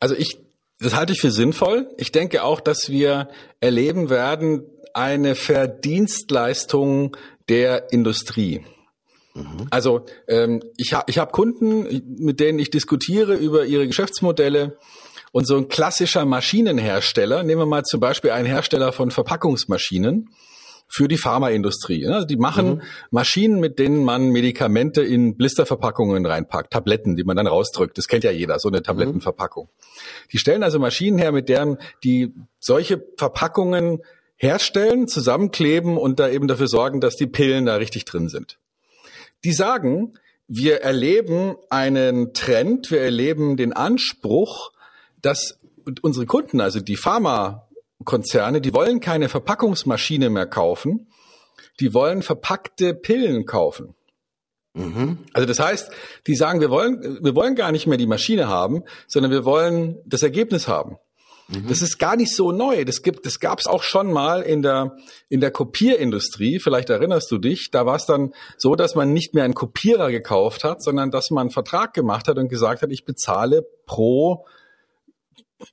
Also 0.01 0.15
ich, 0.15 0.39
das 0.81 0.95
halte 0.95 1.13
ich 1.13 1.21
für 1.21 1.31
sinnvoll. 1.31 1.89
Ich 1.97 2.13
denke 2.13 2.43
auch, 2.43 2.61
dass 2.61 2.91
wir 2.91 3.29
erleben 3.61 4.11
werden 4.11 4.65
eine 4.95 5.35
Verdienstleistung 5.35 7.17
der 7.49 7.93
Industrie. 7.93 8.65
Mhm. 9.35 9.67
Also 9.71 10.07
ähm, 10.27 10.63
ich 10.77 10.93
habe 10.93 11.05
ich 11.09 11.19
hab 11.19 11.33
Kunden, 11.33 12.17
mit 12.19 12.41
denen 12.41 12.59
ich 12.59 12.71
diskutiere 12.71 13.35
über 13.35 13.65
ihre 13.65 13.87
Geschäftsmodelle. 13.87 14.77
Und 15.31 15.47
so 15.47 15.57
ein 15.57 15.69
klassischer 15.69 16.25
Maschinenhersteller, 16.25 17.43
nehmen 17.43 17.61
wir 17.61 17.67
mal 17.67 17.85
zum 17.85 18.01
Beispiel 18.01 18.31
einen 18.31 18.47
Hersteller 18.47 18.93
von 18.93 19.11
Verpackungsmaschinen, 19.11 20.31
für 20.89 21.07
die 21.07 21.19
Pharmaindustrie. 21.19 22.07
Also 22.07 22.27
die 22.27 22.37
machen 22.37 22.77
mhm. 22.77 22.83
Maschinen, 23.11 23.61
mit 23.61 23.79
denen 23.79 24.05
man 24.05 24.31
Medikamente 24.31 25.03
in 25.03 25.37
Blisterverpackungen 25.37 26.25
reinpackt, 26.25 26.73
Tabletten, 26.73 27.15
die 27.15 27.25
man 27.25 27.37
dann 27.37 27.47
rausdrückt. 27.47 27.99
Das 27.99 28.09
kennt 28.09 28.25
ja 28.25 28.31
jeder, 28.31 28.59
so 28.59 28.69
eine 28.69 28.83
Tablettenverpackung. 28.83 29.67
Mhm. 29.67 30.29
Die 30.33 30.39
stellen 30.39 30.63
also 30.63 30.79
Maschinen 30.79 31.19
her, 31.19 31.31
mit 31.31 31.49
deren 31.49 31.79
die 32.03 32.33
solche 32.59 33.05
Verpackungen 33.17 34.03
herstellen, 34.37 35.09
zusammenkleben 35.09 35.99
und 35.99 36.19
da 36.21 36.29
eben 36.29 36.49
dafür 36.49 36.69
sorgen, 36.69 37.01
dass 37.01 37.17
die 37.17 37.27
Pillen 37.27 37.67
da 37.67 37.77
richtig 37.77 38.05
drin 38.05 38.29
sind. 38.29 38.59
Die 39.45 39.53
sagen, 39.53 40.15
wir 40.47 40.81
erleben 40.81 41.57
einen 41.69 42.33
Trend, 42.33 42.91
wir 42.91 43.03
erleben 43.03 43.57
den 43.57 43.73
Anspruch, 43.73 44.73
dass 45.21 45.59
unsere 46.03 46.27
Kunden, 46.27 46.61
also 46.61 46.81
die 46.81 46.97
Pharma 46.97 47.68
Konzerne, 48.09 48.63
die 48.63 48.73
wollen 48.73 49.01
keine 49.01 49.29
Verpackungsmaschine 49.29 50.31
mehr 50.31 50.47
kaufen, 50.47 51.13
die 51.79 51.93
wollen 51.93 52.23
verpackte 52.23 52.95
Pillen 52.95 53.45
kaufen. 53.45 53.95
Mhm. 54.73 55.19
Also 55.35 55.47
das 55.47 55.61
heißt, 55.61 55.91
die 56.27 56.35
sagen, 56.35 56.63
wir 56.63 56.71
wollen, 56.71 57.19
wir 57.23 57.35
wollen 57.35 57.55
gar 57.55 57.71
nicht 57.71 57.87
mehr 57.87 57.99
die 57.99 58.07
Maschine 58.07 58.49
haben, 58.49 58.83
sondern 59.07 59.31
wir 59.31 59.45
wollen 59.45 59.99
das 60.07 60.23
Ergebnis 60.23 60.69
haben. 60.69 60.97
Mhm. 61.49 61.69
Das 61.69 61.83
ist 61.83 61.99
gar 61.99 62.17
nicht 62.17 62.35
so 62.35 62.51
neu. 62.51 62.87
Das 62.87 63.03
gibt, 63.03 63.27
das 63.27 63.41
gab 63.41 63.59
es 63.59 63.67
auch 63.67 63.83
schon 63.83 64.11
mal 64.11 64.41
in 64.41 64.63
der 64.63 64.97
in 65.29 65.43
der 65.43 65.51
Kopierindustrie. 65.51 66.61
Vielleicht 66.61 66.89
erinnerst 66.89 67.31
du 67.31 67.37
dich. 67.37 67.71
Da 67.71 67.85
war 67.85 67.97
es 67.97 68.07
dann 68.07 68.33
so, 68.57 68.75
dass 68.75 68.95
man 68.95 69.13
nicht 69.13 69.35
mehr 69.35 69.45
einen 69.45 69.55
Kopierer 69.55 70.11
gekauft 70.11 70.65
hat, 70.65 70.83
sondern 70.83 71.11
dass 71.11 71.29
man 71.31 71.43
einen 71.43 71.51
Vertrag 71.51 71.93
gemacht 71.93 72.27
hat 72.27 72.39
und 72.39 72.49
gesagt 72.49 72.81
hat, 72.81 72.91
ich 72.91 73.05
bezahle 73.05 73.67
pro 73.85 74.47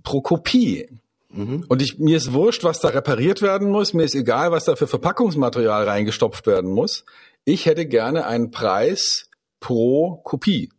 pro 0.03 0.19
Kopie. 0.19 0.89
Mhm. 1.35 1.65
Und 1.67 1.81
ich, 1.81 1.99
mir 1.99 2.17
ist 2.17 2.33
wurscht, 2.33 2.63
was 2.63 2.79
da 2.79 2.89
repariert 2.89 3.41
werden 3.41 3.69
muss. 3.69 3.93
Mir 3.93 4.03
ist 4.03 4.15
egal, 4.15 4.51
was 4.51 4.65
da 4.65 4.75
für 4.75 4.87
Verpackungsmaterial 4.87 5.87
reingestopft 5.87 6.47
werden 6.47 6.71
muss. 6.71 7.05
Ich 7.43 7.65
hätte 7.65 7.85
gerne 7.85 8.25
einen 8.25 8.51
Preis 8.51 9.29
pro 9.59 10.21
Kopie. 10.23 10.69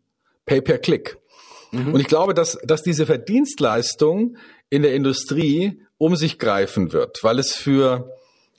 Pay 0.47 0.63
per 0.63 0.79
Click. 0.79 1.19
Mhm. 1.73 1.95
Und 1.95 2.01
ich 2.01 2.07
glaube, 2.07 2.35
dass, 2.35 2.59
dass 2.65 2.83
diese 2.83 3.07
Verdienstleistung 3.07 4.37
in 4.71 4.83
der 4.83 4.95
Industrie 4.95 5.81
um 5.99 6.17
sich 6.17 6.39
greifen 6.39 6.93
wird, 6.93 7.23
weil 7.23 7.39
es 7.39 7.55
für 7.55 8.11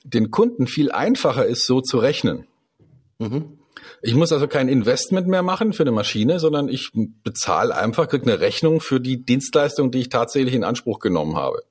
den 0.04 0.30
Kunden 0.30 0.66
viel 0.66 0.90
einfacher 0.90 1.46
ist, 1.46 1.66
so 1.66 1.80
zu 1.80 1.98
rechnen. 1.98 2.46
Mhm. 3.18 3.58
Ich 4.02 4.14
muss 4.14 4.32
also 4.32 4.48
kein 4.48 4.68
Investment 4.68 5.28
mehr 5.28 5.42
machen 5.42 5.72
für 5.72 5.82
eine 5.82 5.92
Maschine, 5.92 6.38
sondern 6.38 6.68
ich 6.68 6.90
bezahle 6.94 7.74
einfach, 7.74 8.08
kriege 8.08 8.24
eine 8.24 8.40
Rechnung 8.40 8.80
für 8.80 9.00
die 9.00 9.24
Dienstleistung, 9.24 9.90
die 9.90 10.00
ich 10.00 10.08
tatsächlich 10.08 10.54
in 10.54 10.64
Anspruch 10.64 10.98
genommen 10.98 11.36
habe. 11.36 11.62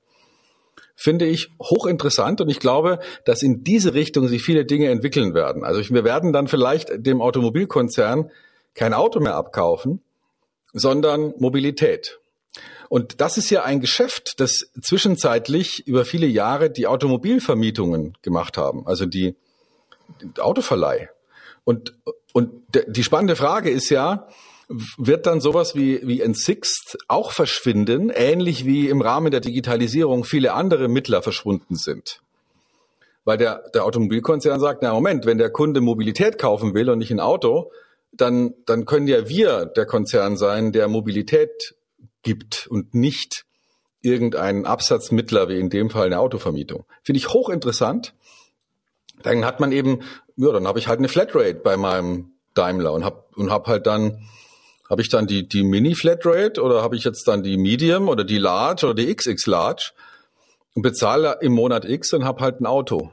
Finde 1.00 1.26
ich 1.26 1.52
hochinteressant 1.62 2.40
und 2.40 2.48
ich 2.48 2.58
glaube, 2.58 2.98
dass 3.24 3.44
in 3.44 3.62
diese 3.62 3.94
Richtung 3.94 4.26
sich 4.26 4.42
viele 4.42 4.64
Dinge 4.64 4.88
entwickeln 4.88 5.32
werden. 5.32 5.62
Also 5.62 5.80
wir 5.94 6.02
werden 6.02 6.32
dann 6.32 6.48
vielleicht 6.48 6.90
dem 7.06 7.22
Automobilkonzern 7.22 8.32
kein 8.74 8.92
Auto 8.94 9.20
mehr 9.20 9.36
abkaufen, 9.36 10.02
sondern 10.72 11.34
Mobilität. 11.38 12.18
Und 12.88 13.20
das 13.20 13.38
ist 13.38 13.48
ja 13.48 13.62
ein 13.62 13.78
Geschäft, 13.80 14.40
das 14.40 14.72
zwischenzeitlich 14.82 15.86
über 15.86 16.04
viele 16.04 16.26
Jahre 16.26 16.68
die 16.68 16.88
Automobilvermietungen 16.88 18.18
gemacht 18.22 18.58
haben, 18.58 18.84
also 18.84 19.06
die, 19.06 19.36
die 20.20 20.40
Autoverleih. 20.40 21.10
Und, 21.62 21.94
und 22.32 22.50
die 22.88 23.04
spannende 23.04 23.36
Frage 23.36 23.70
ist 23.70 23.88
ja, 23.90 24.26
wird 24.68 25.26
dann 25.26 25.40
sowas 25.40 25.74
wie, 25.74 26.06
wie 26.06 26.22
N6 26.22 26.96
auch 27.08 27.32
verschwinden, 27.32 28.10
ähnlich 28.10 28.66
wie 28.66 28.88
im 28.88 29.00
Rahmen 29.00 29.30
der 29.30 29.40
Digitalisierung 29.40 30.24
viele 30.24 30.52
andere 30.52 30.88
Mittler 30.88 31.22
verschwunden 31.22 31.76
sind? 31.76 32.20
Weil 33.24 33.38
der, 33.38 33.68
der 33.74 33.84
Automobilkonzern 33.84 34.60
sagt, 34.60 34.82
na 34.82 34.92
Moment, 34.92 35.26
wenn 35.26 35.38
der 35.38 35.50
Kunde 35.50 35.80
Mobilität 35.80 36.38
kaufen 36.38 36.74
will 36.74 36.90
und 36.90 36.98
nicht 36.98 37.10
ein 37.10 37.20
Auto, 37.20 37.72
dann, 38.12 38.54
dann 38.66 38.84
können 38.84 39.06
ja 39.06 39.28
wir 39.28 39.66
der 39.66 39.86
Konzern 39.86 40.36
sein, 40.36 40.72
der 40.72 40.88
Mobilität 40.88 41.74
gibt 42.22 42.66
und 42.68 42.94
nicht 42.94 43.44
irgendeinen 44.00 44.66
Absatzmittler, 44.66 45.48
wie 45.48 45.58
in 45.58 45.70
dem 45.70 45.90
Fall 45.90 46.06
eine 46.06 46.18
Autovermietung. 46.20 46.84
Finde 47.02 47.18
ich 47.18 47.28
hochinteressant. 47.30 48.14
Dann 49.22 49.44
hat 49.44 49.60
man 49.60 49.72
eben, 49.72 50.02
ja, 50.36 50.52
dann 50.52 50.66
habe 50.66 50.78
ich 50.78 50.88
halt 50.88 50.98
eine 50.98 51.08
Flatrate 51.08 51.56
bei 51.56 51.76
meinem 51.76 52.32
Daimler 52.54 52.92
und 52.92 53.04
habe 53.04 53.24
und 53.34 53.50
hab 53.50 53.66
halt 53.66 53.86
dann 53.86 54.28
habe 54.88 55.02
ich 55.02 55.08
dann 55.08 55.26
die 55.26 55.48
die 55.48 55.62
Mini 55.62 55.94
Flatrate 55.94 56.62
oder 56.62 56.82
habe 56.82 56.96
ich 56.96 57.04
jetzt 57.04 57.26
dann 57.28 57.42
die 57.42 57.56
Medium 57.56 58.08
oder 58.08 58.24
die 58.24 58.38
Large 58.38 58.86
oder 58.86 58.94
die 58.94 59.14
XX 59.14 59.46
Large 59.46 59.92
und 60.74 60.82
bezahle 60.82 61.38
im 61.40 61.52
Monat 61.52 61.84
X 61.84 62.12
und 62.12 62.24
habe 62.24 62.40
halt 62.40 62.60
ein 62.60 62.66
Auto. 62.66 63.10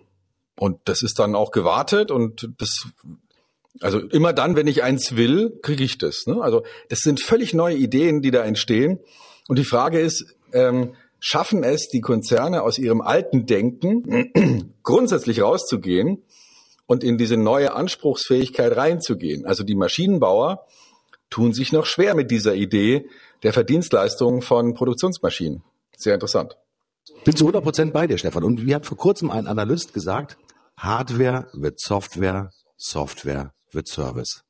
Und 0.58 0.80
das 0.86 1.04
ist 1.04 1.20
dann 1.20 1.36
auch 1.36 1.52
gewartet 1.52 2.12
und 2.12 2.50
das 2.58 2.88
also 3.82 4.00
immer 4.00 4.34
dann, 4.34 4.56
wenn 4.56 4.68
ich 4.68 4.84
eins 4.84 5.16
will, 5.16 5.60
kriege 5.62 5.84
ich 5.84 5.98
das. 5.98 6.28
Ne? 6.28 6.42
Also 6.42 6.64
das 6.90 7.00
sind 7.00 7.22
völlig 7.22 7.54
neue 7.54 7.76
Ideen, 7.76 8.22
die 8.22 8.32
da 8.32 8.44
entstehen. 8.44 9.00
Und 9.48 9.60
die 9.60 9.66
Frage 9.66 10.00
ist, 10.00 10.36
ähm, 10.54 10.94
schaffen 11.20 11.64
es 11.64 11.90
die 11.90 12.02
Konzerne 12.02 12.62
aus 12.62 12.78
ihrem 12.78 13.02
alten 13.02 13.46
Denken 13.46 14.74
grundsätzlich 14.84 15.42
rauszugehen 15.42 16.24
und 16.86 17.04
in 17.04 17.18
diese 17.18 17.36
neue 17.36 17.74
Anspruchsfähigkeit 17.74 18.76
reinzugehen? 18.76 19.46
Also 19.46 19.64
die 19.64 19.76
Maschinenbauer 19.76 20.66
tun 21.30 21.54
sich 21.54 21.72
noch 21.72 21.86
schwer 21.86 22.16
mit 22.16 22.32
dieser 22.32 22.56
Idee 22.56 23.10
der 23.44 23.54
Verdienstleistung 23.54 24.42
von 24.42 24.74
Produktionsmaschinen. 24.74 25.64
Sehr 25.98 26.14
interessant. 26.14 26.58
Bin 27.24 27.36
zu 27.36 27.46
100 27.46 27.64
Prozent 27.64 27.94
bei 27.94 28.08
dir, 28.08 28.18
Stefan. 28.18 28.44
Und 28.44 28.66
wie 28.66 28.76
hat 28.76 28.86
vor 28.86 28.98
kurzem 28.98 29.30
ein 29.30 29.48
Analyst 29.48 29.94
gesagt, 29.94 30.38
Hardware 30.78 31.48
wird 31.54 31.80
Software, 31.80 32.52
Software 32.78 33.54
wird 33.72 33.88
Service. 33.88 34.44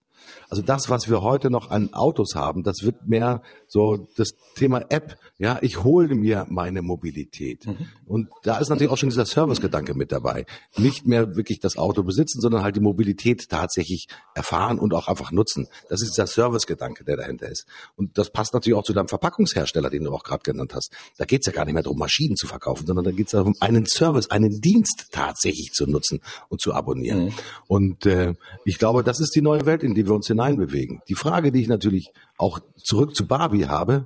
Also 0.50 0.62
das, 0.62 0.90
was 0.90 1.10
wir 1.10 1.22
heute 1.22 1.50
noch 1.50 1.70
an 1.70 1.94
Autos 1.94 2.36
haben, 2.36 2.64
das 2.64 2.84
wird 2.84 3.08
mehr 3.08 3.42
so 3.76 4.08
das 4.16 4.36
Thema 4.56 4.86
App. 4.88 5.18
Ja, 5.38 5.60
ich 5.62 5.84
hole 5.84 6.16
mir 6.16 6.46
meine 6.48 6.82
Mobilität. 6.82 7.68
Mhm. 7.68 7.90
Und 8.06 8.30
da 8.44 8.58
ist 8.58 8.70
natürlich 8.70 8.90
auch 8.90 8.98
schon 8.98 9.10
dieser 9.10 9.26
Servicegedanke 9.26 9.94
mit 9.94 10.14
dabei. 10.14 10.46
Nicht 10.78 11.06
mehr 11.06 11.36
wirklich 11.36 11.60
das 11.60 11.76
Auto 11.76 12.04
besitzen, 12.04 12.40
sondern 12.40 12.64
halt 12.64 12.78
die 12.78 12.80
Mobilität 12.80 13.50
tatsächlich 13.50 14.08
erfahren 14.34 14.80
und 14.80 14.94
auch 14.94 15.10
einfach 15.10 15.34
nutzen. 15.34 15.68
Das 15.90 16.02
ist 16.02 16.12
dieser 16.12 16.26
Servicegedanke, 16.26 17.04
der 17.04 17.18
dahinter 17.18 17.50
ist. 17.50 17.66
Und 17.98 18.18
das 18.18 18.30
passt 18.32 18.54
natürlich 18.54 18.78
auch 18.78 18.86
zu 18.86 18.94
deinem 18.94 19.10
Verpackungshersteller, 19.10 19.90
den 19.90 20.06
du 20.06 20.14
auch 20.14 20.24
gerade 20.24 20.44
genannt 20.44 20.74
hast. 20.74 20.94
Da 21.18 21.26
geht 21.26 21.42
es 21.42 21.48
ja 21.48 21.52
gar 21.52 21.66
nicht 21.66 21.74
mehr 21.74 21.84
darum, 21.84 22.00
Maschinen 22.00 22.38
zu 22.38 22.48
verkaufen, 22.48 22.88
sondern 22.88 23.04
da 23.04 23.12
geht 23.12 23.28
es 23.28 23.32
darum, 23.32 23.56
einen 23.60 23.86
Service, 23.88 24.32
einen 24.32 24.62
Dienst 24.62 25.08
tatsächlich 25.12 25.74
zu 25.74 25.86
nutzen 25.86 26.22
und 26.48 26.62
zu 26.62 26.74
abonnieren. 26.74 27.26
Mhm. 27.26 27.34
Und 27.68 28.06
äh, 28.06 28.36
ich 28.64 28.80
glaube, 28.80 29.04
das 29.04 29.20
ist 29.20 29.36
die 29.36 29.42
neue 29.42 29.66
Welt, 29.66 29.84
in 29.84 29.96
die 29.96 30.06
wir 30.06 30.14
uns 30.14 30.28
hineinbewegen. 30.28 31.02
Die 31.10 31.16
Frage, 31.16 31.52
die 31.52 31.60
ich 31.60 31.68
natürlich 31.68 32.14
auch 32.38 32.60
zurück 32.78 33.16
zu 33.16 33.28
Barbie 33.28 33.68
habe, 33.68 34.06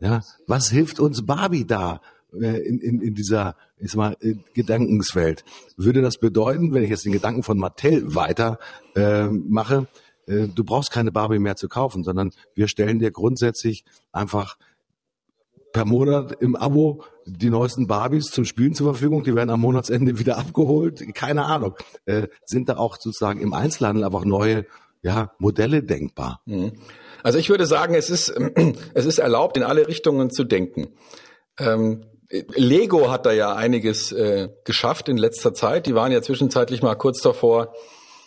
ja, 0.00 0.22
was 0.46 0.70
hilft 0.70 1.00
uns 1.00 1.26
Barbie 1.26 1.66
da 1.66 2.00
äh, 2.32 2.58
in, 2.66 2.78
in, 2.78 3.00
in 3.00 3.14
dieser 3.14 3.56
ist 3.78 3.96
mal, 3.96 4.16
äh, 4.20 4.34
Gedankenswelt? 4.54 5.44
Würde 5.76 6.02
das 6.02 6.18
bedeuten, 6.18 6.72
wenn 6.72 6.84
ich 6.84 6.90
jetzt 6.90 7.04
den 7.04 7.12
Gedanken 7.12 7.42
von 7.42 7.58
Mattel 7.58 8.14
weiter 8.14 8.58
äh, 8.94 9.26
mache, 9.26 9.88
äh, 10.26 10.46
du 10.48 10.64
brauchst 10.64 10.92
keine 10.92 11.10
Barbie 11.10 11.38
mehr 11.38 11.56
zu 11.56 11.68
kaufen, 11.68 12.04
sondern 12.04 12.30
wir 12.54 12.68
stellen 12.68 12.98
dir 12.98 13.10
grundsätzlich 13.10 13.84
einfach 14.12 14.56
per 15.72 15.84
Monat 15.84 16.32
im 16.40 16.56
Abo 16.56 17.04
die 17.26 17.50
neuesten 17.50 17.86
Barbies 17.86 18.26
zum 18.26 18.44
Spielen 18.44 18.74
zur 18.74 18.92
Verfügung. 18.92 19.22
Die 19.24 19.34
werden 19.34 19.50
am 19.50 19.60
Monatsende 19.60 20.18
wieder 20.20 20.38
abgeholt. 20.38 21.04
Keine 21.14 21.44
Ahnung. 21.44 21.74
Äh, 22.04 22.28
sind 22.44 22.68
da 22.68 22.76
auch 22.76 22.96
sozusagen 22.98 23.40
im 23.40 23.52
Einzelhandel 23.52 24.04
aber 24.04 24.18
auch 24.18 24.24
neue 24.24 24.66
ja, 25.02 25.32
Modelle 25.38 25.82
denkbar? 25.82 26.40
Mhm. 26.46 26.72
Also 27.22 27.38
ich 27.38 27.48
würde 27.50 27.66
sagen, 27.66 27.94
es 27.94 28.10
ist, 28.10 28.28
es 28.94 29.06
ist 29.06 29.18
erlaubt, 29.18 29.56
in 29.56 29.62
alle 29.62 29.88
Richtungen 29.88 30.30
zu 30.30 30.44
denken. 30.44 30.88
Ähm, 31.58 32.04
Lego 32.54 33.10
hat 33.10 33.24
da 33.24 33.32
ja 33.32 33.54
einiges 33.54 34.12
äh, 34.12 34.50
geschafft 34.64 35.08
in 35.08 35.16
letzter 35.16 35.54
Zeit. 35.54 35.86
Die 35.86 35.94
waren 35.94 36.12
ja 36.12 36.20
zwischenzeitlich 36.20 36.82
mal 36.82 36.94
kurz 36.94 37.22
davor, 37.22 37.72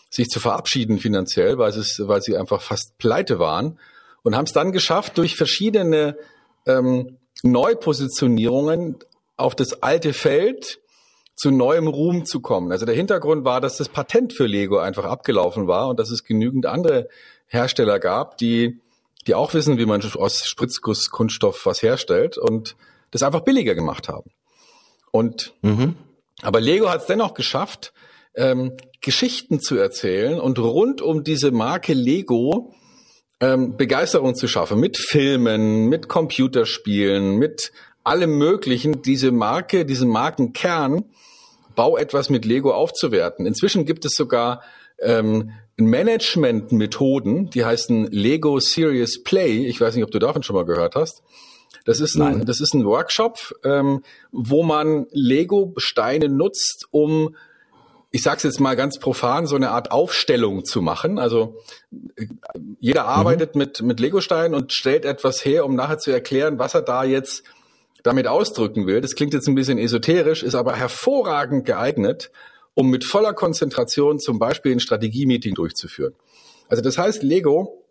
sich 0.10 0.28
zu 0.28 0.40
verabschieden 0.40 1.00
finanziell, 1.00 1.58
weil, 1.58 1.70
es, 1.70 2.02
weil 2.06 2.22
sie 2.22 2.36
einfach 2.36 2.62
fast 2.62 2.98
pleite 2.98 3.40
waren 3.40 3.80
und 4.24 4.36
haben 4.36 4.46
es 4.46 4.54
dann 4.54 4.72
geschafft, 4.72 5.18
durch 5.18 5.36
verschiedene 5.36 6.18
ähm, 6.66 7.18
Neupositionierungen 7.44 8.98
auf 9.38 9.56
das 9.56 9.82
alte 9.82 10.14
Feld 10.14 10.80
zu 11.42 11.50
neuem 11.50 11.88
Ruhm 11.88 12.24
zu 12.24 12.40
kommen. 12.40 12.72
Also 12.72 12.86
der 12.86 12.94
Hintergrund 12.94 13.44
war, 13.46 13.62
dass 13.62 13.78
das 13.78 13.90
Patent 13.90 14.32
für 14.32 14.46
Lego 14.46 14.78
einfach 14.78 15.06
abgelaufen 15.06 15.66
war 15.66 15.88
und 15.88 16.00
dass 16.00 16.12
es 16.12 16.24
genügend 16.24 16.68
andere 16.68 17.10
Hersteller 17.48 17.98
gab, 17.98 18.38
die, 18.38 18.80
die 19.26 19.34
auch 19.34 19.56
wissen, 19.56 19.80
wie 19.80 19.88
man 19.88 20.04
aus 20.18 20.46
Spritzgusskunststoff 20.46 21.66
was 21.66 21.82
herstellt 21.82 22.38
und 22.38 22.76
das 23.10 23.24
einfach 23.24 23.40
billiger 23.40 23.74
gemacht 23.74 24.08
haben. 24.08 24.30
Und 25.10 25.56
mhm. 25.64 25.96
aber 26.44 26.62
Lego 26.62 26.92
hat 26.92 27.02
es 27.02 27.08
dennoch 27.08 27.34
geschafft, 27.34 27.92
ähm, 28.36 28.78
Geschichten 29.02 29.60
zu 29.60 29.78
erzählen 29.78 30.40
und 30.40 30.60
rund 30.60 31.02
um 31.02 31.24
diese 31.24 31.50
Marke 31.50 31.94
Lego 31.94 32.72
ähm, 33.40 33.78
Begeisterung 33.78 34.36
zu 34.36 34.48
schaffen 34.48 34.80
mit 34.80 34.96
Filmen, 34.96 35.90
mit 35.90 36.08
Computerspielen, 36.08 37.38
mit 37.38 37.72
allem 38.04 38.38
Möglichen. 38.38 39.02
Diese 39.02 39.32
Marke, 39.32 39.88
diesen 39.88 40.08
Markenkern 40.10 41.06
Bau 41.76 41.98
etwas 41.98 42.30
mit 42.30 42.46
Lego 42.46 42.74
aufzuwerten. 42.74 43.46
Inzwischen 43.46 43.86
gibt 43.86 44.06
es 44.06 44.14
sogar 44.14 44.62
ähm, 45.00 45.52
Management-Methoden, 45.78 47.50
die 47.50 47.66
heißen 47.66 48.08
Lego 48.08 48.60
Serious 48.60 49.24
Play. 49.24 49.66
Ich 49.66 49.82
weiß 49.82 49.96
nicht, 49.96 50.04
ob 50.04 50.12
du 50.12 50.20
davon 50.20 50.44
schon 50.44 50.56
mal 50.56 50.66
gehört 50.66 50.96
hast. 50.96 51.24
Das 51.86 52.00
ist 52.00 52.20
ein, 52.20 52.46
das 52.46 52.62
ist 52.62 52.76
ein 52.76 52.86
Workshop, 52.86 53.56
ähm, 53.64 54.04
wo 54.32 54.62
man 54.62 55.08
Lego-Steine 55.12 56.30
nutzt, 56.30 56.88
um, 56.92 57.36
ich 58.12 58.22
sag's 58.22 58.44
jetzt 58.44 58.60
mal 58.60 58.76
ganz 58.76 59.00
profan, 59.00 59.48
so 59.48 59.56
eine 59.56 59.72
Art 59.72 59.92
Aufstellung 59.92 60.64
zu 60.64 60.82
machen. 60.82 61.18
Also 61.18 61.58
jeder 62.80 63.06
arbeitet 63.06 63.56
mhm. 63.56 63.60
mit, 63.60 63.82
mit 63.82 64.00
Lego-Steinen 64.00 64.54
und 64.54 64.74
stellt 64.74 65.06
etwas 65.06 65.44
her, 65.44 65.66
um 65.66 65.76
nachher 65.76 65.98
zu 65.98 66.12
erklären, 66.12 66.60
was 66.60 66.76
er 66.76 66.84
da 66.84 67.04
jetzt 67.04 67.44
damit 68.04 68.28
ausdrücken 68.28 68.88
will. 68.88 69.02
Das 69.02 69.16
klingt 69.16 69.34
jetzt 69.34 69.48
ein 69.48 69.56
bisschen 69.56 69.78
esoterisch, 69.78 70.44
ist 70.44 70.56
aber 70.56 70.76
hervorragend 70.76 71.66
geeignet, 71.66 72.32
um 72.74 72.90
mit 72.90 73.04
voller 73.04 73.34
Konzentration 73.34 74.20
zum 74.20 74.40
Beispiel 74.40 74.72
ein 74.72 74.80
Strategie-Meeting 74.80 75.56
durchzuführen. 75.56 76.14
Also 76.70 76.82
das 76.82 76.98
heißt, 76.98 77.24
Lego 77.24 77.86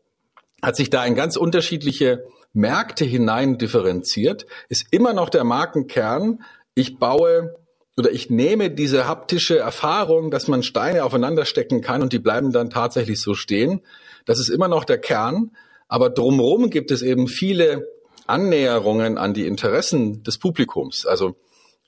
hat 0.62 0.76
sich 0.76 0.90
da 0.90 1.04
in 1.04 1.14
ganz 1.14 1.36
unterschiedliche 1.36 2.24
Märkte 2.52 3.04
hinein 3.04 3.58
differenziert, 3.58 4.46
ist 4.68 4.86
immer 4.90 5.12
noch 5.12 5.28
der 5.28 5.44
Markenkern. 5.44 6.42
Ich 6.74 6.98
baue 6.98 7.54
oder 7.96 8.10
ich 8.10 8.30
nehme 8.30 8.70
diese 8.70 9.06
haptische 9.06 9.58
Erfahrung, 9.58 10.30
dass 10.30 10.48
man 10.48 10.62
Steine 10.62 11.04
aufeinander 11.04 11.44
stecken 11.44 11.80
kann 11.82 12.02
und 12.02 12.12
die 12.12 12.18
bleiben 12.18 12.52
dann 12.52 12.70
tatsächlich 12.70 13.20
so 13.20 13.34
stehen. 13.34 13.82
Das 14.24 14.38
ist 14.38 14.48
immer 14.48 14.68
noch 14.68 14.84
der 14.84 14.98
Kern. 14.98 15.52
Aber 15.86 16.08
drumherum 16.08 16.70
gibt 16.70 16.90
es 16.92 17.02
eben 17.02 17.26
viele 17.26 17.86
Annäherungen 18.30 19.18
an 19.18 19.34
die 19.34 19.46
Interessen 19.46 20.22
des 20.22 20.38
Publikums. 20.38 21.04
Also 21.04 21.36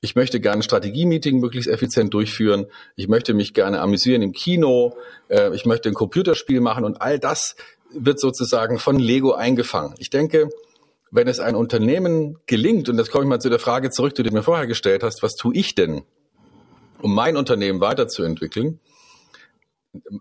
ich 0.00 0.16
möchte 0.16 0.40
gerne 0.40 0.58
ein 0.58 0.62
Strategie-Meeting 0.62 1.38
möglichst 1.38 1.70
effizient 1.70 2.12
durchführen. 2.12 2.66
Ich 2.96 3.06
möchte 3.06 3.34
mich 3.34 3.54
gerne 3.54 3.80
amüsieren 3.80 4.20
im 4.20 4.32
Kino. 4.32 4.96
Äh, 5.28 5.54
ich 5.54 5.64
möchte 5.64 5.88
ein 5.88 5.94
Computerspiel 5.94 6.60
machen 6.60 6.84
und 6.84 7.00
all 7.00 7.18
das 7.18 7.54
wird 7.94 8.18
sozusagen 8.18 8.78
von 8.78 8.98
Lego 8.98 9.32
eingefangen. 9.32 9.94
Ich 9.98 10.10
denke, 10.10 10.48
wenn 11.12 11.28
es 11.28 11.40
ein 11.40 11.54
Unternehmen 11.54 12.38
gelingt, 12.46 12.88
und 12.88 12.96
das 12.96 13.10
komme 13.10 13.24
ich 13.24 13.28
mal 13.28 13.38
zu 13.38 13.50
der 13.50 13.58
Frage 13.58 13.90
zurück, 13.90 14.14
die 14.14 14.22
du 14.22 14.32
mir 14.32 14.42
vorher 14.42 14.66
gestellt 14.66 15.02
hast, 15.02 15.22
was 15.22 15.34
tue 15.34 15.54
ich 15.54 15.74
denn, 15.74 16.02
um 17.00 17.14
mein 17.14 17.36
Unternehmen 17.36 17.80
weiterzuentwickeln? 17.80 18.80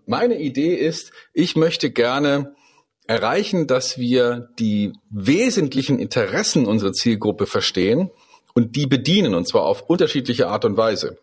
Meine 0.06 0.38
Idee 0.40 0.76
ist, 0.76 1.12
ich 1.34 1.56
möchte 1.56 1.92
gerne 1.92 2.54
erreichen, 3.08 3.68
dass 3.68 3.98
wir 3.98 4.50
die 4.60 4.94
wesentlichen 5.10 6.00
Interessen 6.00 6.66
unserer 6.66 6.94
Zielgruppe 6.94 7.46
verstehen 7.46 8.12
und 8.54 8.76
die 8.76 8.86
bedienen, 8.86 9.34
und 9.34 9.48
zwar 9.48 9.64
auf 9.64 9.84
unterschiedliche 9.84 10.48
Art 10.48 10.66
und 10.66 10.78
Weise. 10.78 11.18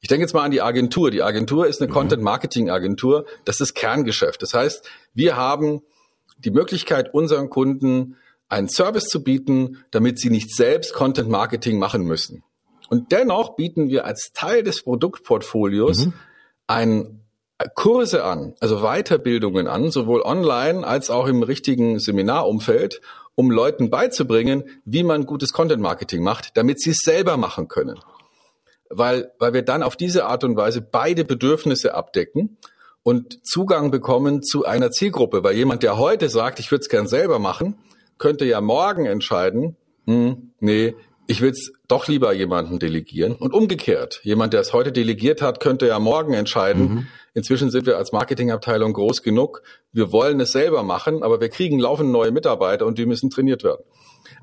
Ich 0.00 0.08
denke 0.08 0.22
jetzt 0.22 0.34
mal 0.34 0.42
an 0.42 0.50
die 0.50 0.60
Agentur. 0.60 1.10
Die 1.10 1.22
Agentur 1.22 1.66
ist 1.66 1.80
eine 1.80 1.88
mhm. 1.88 1.94
Content-Marketing-Agentur. 1.94 3.24
Das 3.46 3.60
ist 3.60 3.74
Kerngeschäft. 3.74 4.42
Das 4.42 4.52
heißt, 4.52 4.86
wir 5.14 5.36
haben 5.36 5.80
die 6.36 6.50
Möglichkeit, 6.50 7.14
unseren 7.14 7.48
Kunden 7.48 8.16
einen 8.48 8.68
Service 8.68 9.06
zu 9.06 9.22
bieten, 9.22 9.78
damit 9.90 10.18
sie 10.18 10.28
nicht 10.28 10.54
selbst 10.54 10.92
Content 10.92 11.30
Marketing 11.30 11.78
machen 11.78 12.02
müssen. 12.02 12.42
Und 12.90 13.12
dennoch 13.12 13.56
bieten 13.56 13.88
wir 13.88 14.04
als 14.04 14.30
Teil 14.34 14.62
des 14.62 14.82
Produktportfolios 14.82 16.06
mhm. 16.06 16.12
ein 16.66 17.23
Kurse 17.74 18.24
an, 18.24 18.54
also 18.60 18.80
Weiterbildungen 18.80 19.66
an, 19.66 19.90
sowohl 19.90 20.22
online 20.22 20.86
als 20.86 21.10
auch 21.10 21.26
im 21.26 21.42
richtigen 21.42 21.98
Seminarumfeld, 21.98 23.00
um 23.34 23.50
Leuten 23.50 23.90
beizubringen, 23.90 24.64
wie 24.84 25.02
man 25.02 25.26
gutes 25.26 25.52
Content 25.52 25.82
Marketing 25.82 26.22
macht, 26.22 26.56
damit 26.56 26.80
sie 26.80 26.90
es 26.90 26.98
selber 26.98 27.36
machen 27.36 27.68
können. 27.68 27.98
Weil, 28.90 29.32
weil 29.38 29.54
wir 29.54 29.62
dann 29.62 29.82
auf 29.82 29.96
diese 29.96 30.26
Art 30.26 30.44
und 30.44 30.56
Weise 30.56 30.80
beide 30.80 31.24
Bedürfnisse 31.24 31.94
abdecken 31.94 32.58
und 33.02 33.44
Zugang 33.46 33.90
bekommen 33.90 34.42
zu 34.42 34.64
einer 34.64 34.90
Zielgruppe. 34.90 35.42
Weil 35.42 35.56
jemand, 35.56 35.82
der 35.82 35.98
heute 35.98 36.28
sagt, 36.28 36.60
ich 36.60 36.70
würde 36.70 36.82
es 36.82 36.88
gern 36.88 37.08
selber 37.08 37.38
machen, 37.38 37.78
könnte 38.18 38.44
ja 38.44 38.60
morgen 38.60 39.06
entscheiden, 39.06 39.76
hm, 40.06 40.52
nee, 40.60 40.94
ich 41.26 41.40
will 41.40 41.50
es 41.50 41.72
doch 41.88 42.06
lieber 42.08 42.32
jemanden 42.32 42.78
delegieren. 42.78 43.34
Und 43.34 43.54
umgekehrt, 43.54 44.20
jemand, 44.22 44.52
der 44.52 44.60
es 44.60 44.72
heute 44.72 44.92
delegiert 44.92 45.42
hat, 45.42 45.60
könnte 45.60 45.86
ja 45.86 45.98
morgen 45.98 46.34
entscheiden, 46.34 46.82
mhm. 46.82 47.06
inzwischen 47.32 47.70
sind 47.70 47.86
wir 47.86 47.96
als 47.96 48.12
Marketingabteilung 48.12 48.92
groß 48.92 49.22
genug, 49.22 49.62
wir 49.92 50.12
wollen 50.12 50.40
es 50.40 50.52
selber 50.52 50.82
machen, 50.82 51.22
aber 51.22 51.40
wir 51.40 51.48
kriegen 51.48 51.78
laufend 51.78 52.10
neue 52.10 52.30
Mitarbeiter 52.30 52.86
und 52.86 52.98
die 52.98 53.06
müssen 53.06 53.30
trainiert 53.30 53.64
werden. 53.64 53.82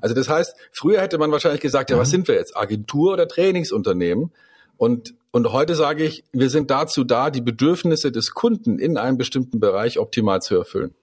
Also 0.00 0.14
das 0.14 0.28
heißt, 0.28 0.54
früher 0.72 1.00
hätte 1.00 1.18
man 1.18 1.30
wahrscheinlich 1.30 1.60
gesagt, 1.60 1.90
ja, 1.90 1.98
was 1.98 2.08
mhm. 2.08 2.12
sind 2.12 2.28
wir 2.28 2.34
jetzt? 2.34 2.56
Agentur 2.56 3.12
oder 3.12 3.28
Trainingsunternehmen? 3.28 4.32
Und, 4.76 5.14
und 5.30 5.52
heute 5.52 5.76
sage 5.76 6.04
ich, 6.04 6.24
wir 6.32 6.50
sind 6.50 6.70
dazu 6.70 7.04
da, 7.04 7.30
die 7.30 7.40
Bedürfnisse 7.40 8.10
des 8.10 8.32
Kunden 8.32 8.78
in 8.78 8.96
einem 8.96 9.16
bestimmten 9.16 9.60
Bereich 9.60 9.98
optimal 9.98 10.40
zu 10.40 10.56
erfüllen. 10.56 10.94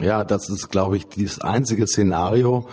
Ja, 0.00 0.24
das 0.24 0.48
ist, 0.48 0.70
glaube 0.70 0.96
ich, 0.96 1.06
das 1.08 1.40
einzige 1.40 1.86
Szenario, 1.86 2.68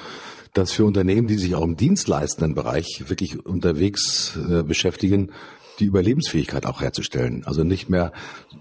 das 0.56 0.72
für 0.72 0.86
Unternehmen, 0.86 1.28
die 1.28 1.38
sich 1.38 1.54
auch 1.54 1.64
im 1.64 1.76
dienstleistenden 1.76 2.56
Bereich 2.56 3.04
wirklich 3.08 3.46
unterwegs 3.46 4.38
äh, 4.50 4.64
beschäftigen, 4.64 5.32
die 5.80 5.86
Überlebensfähigkeit 5.86 6.66
auch 6.66 6.82
herzustellen. 6.82 7.44
Also 7.46 7.64
nicht 7.64 7.90
mehr 7.90 8.14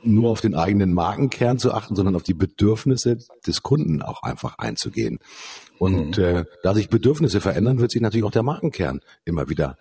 nur 0.03 0.31
auf 0.31 0.41
den 0.41 0.57
eigenen 0.57 0.93
Markenkern 0.93 1.59
zu 1.59 1.73
achten, 1.73 1.95
sondern 1.95 2.17
auf 2.17 2.25
die 2.25 2.35
Bedürfnisse 2.35 3.19
des 3.47 3.63
Kunden 3.63 4.03
auch 4.03 4.23
einfach 4.25 4.59
einzugehen. 4.59 5.21
Und 5.79 6.19
mhm. 6.19 6.25
äh, 6.25 6.45
da 6.65 6.75
sich 6.75 6.89
Bedürfnisse 6.89 7.41
verändern, 7.41 7.79
wird 7.79 7.93
sich 7.93 8.03
natürlich 8.03 8.25
auch 8.25 8.33
der 8.33 8.43
Markenkern 8.43 9.01
immer 9.25 9.49
wieder 9.49 9.79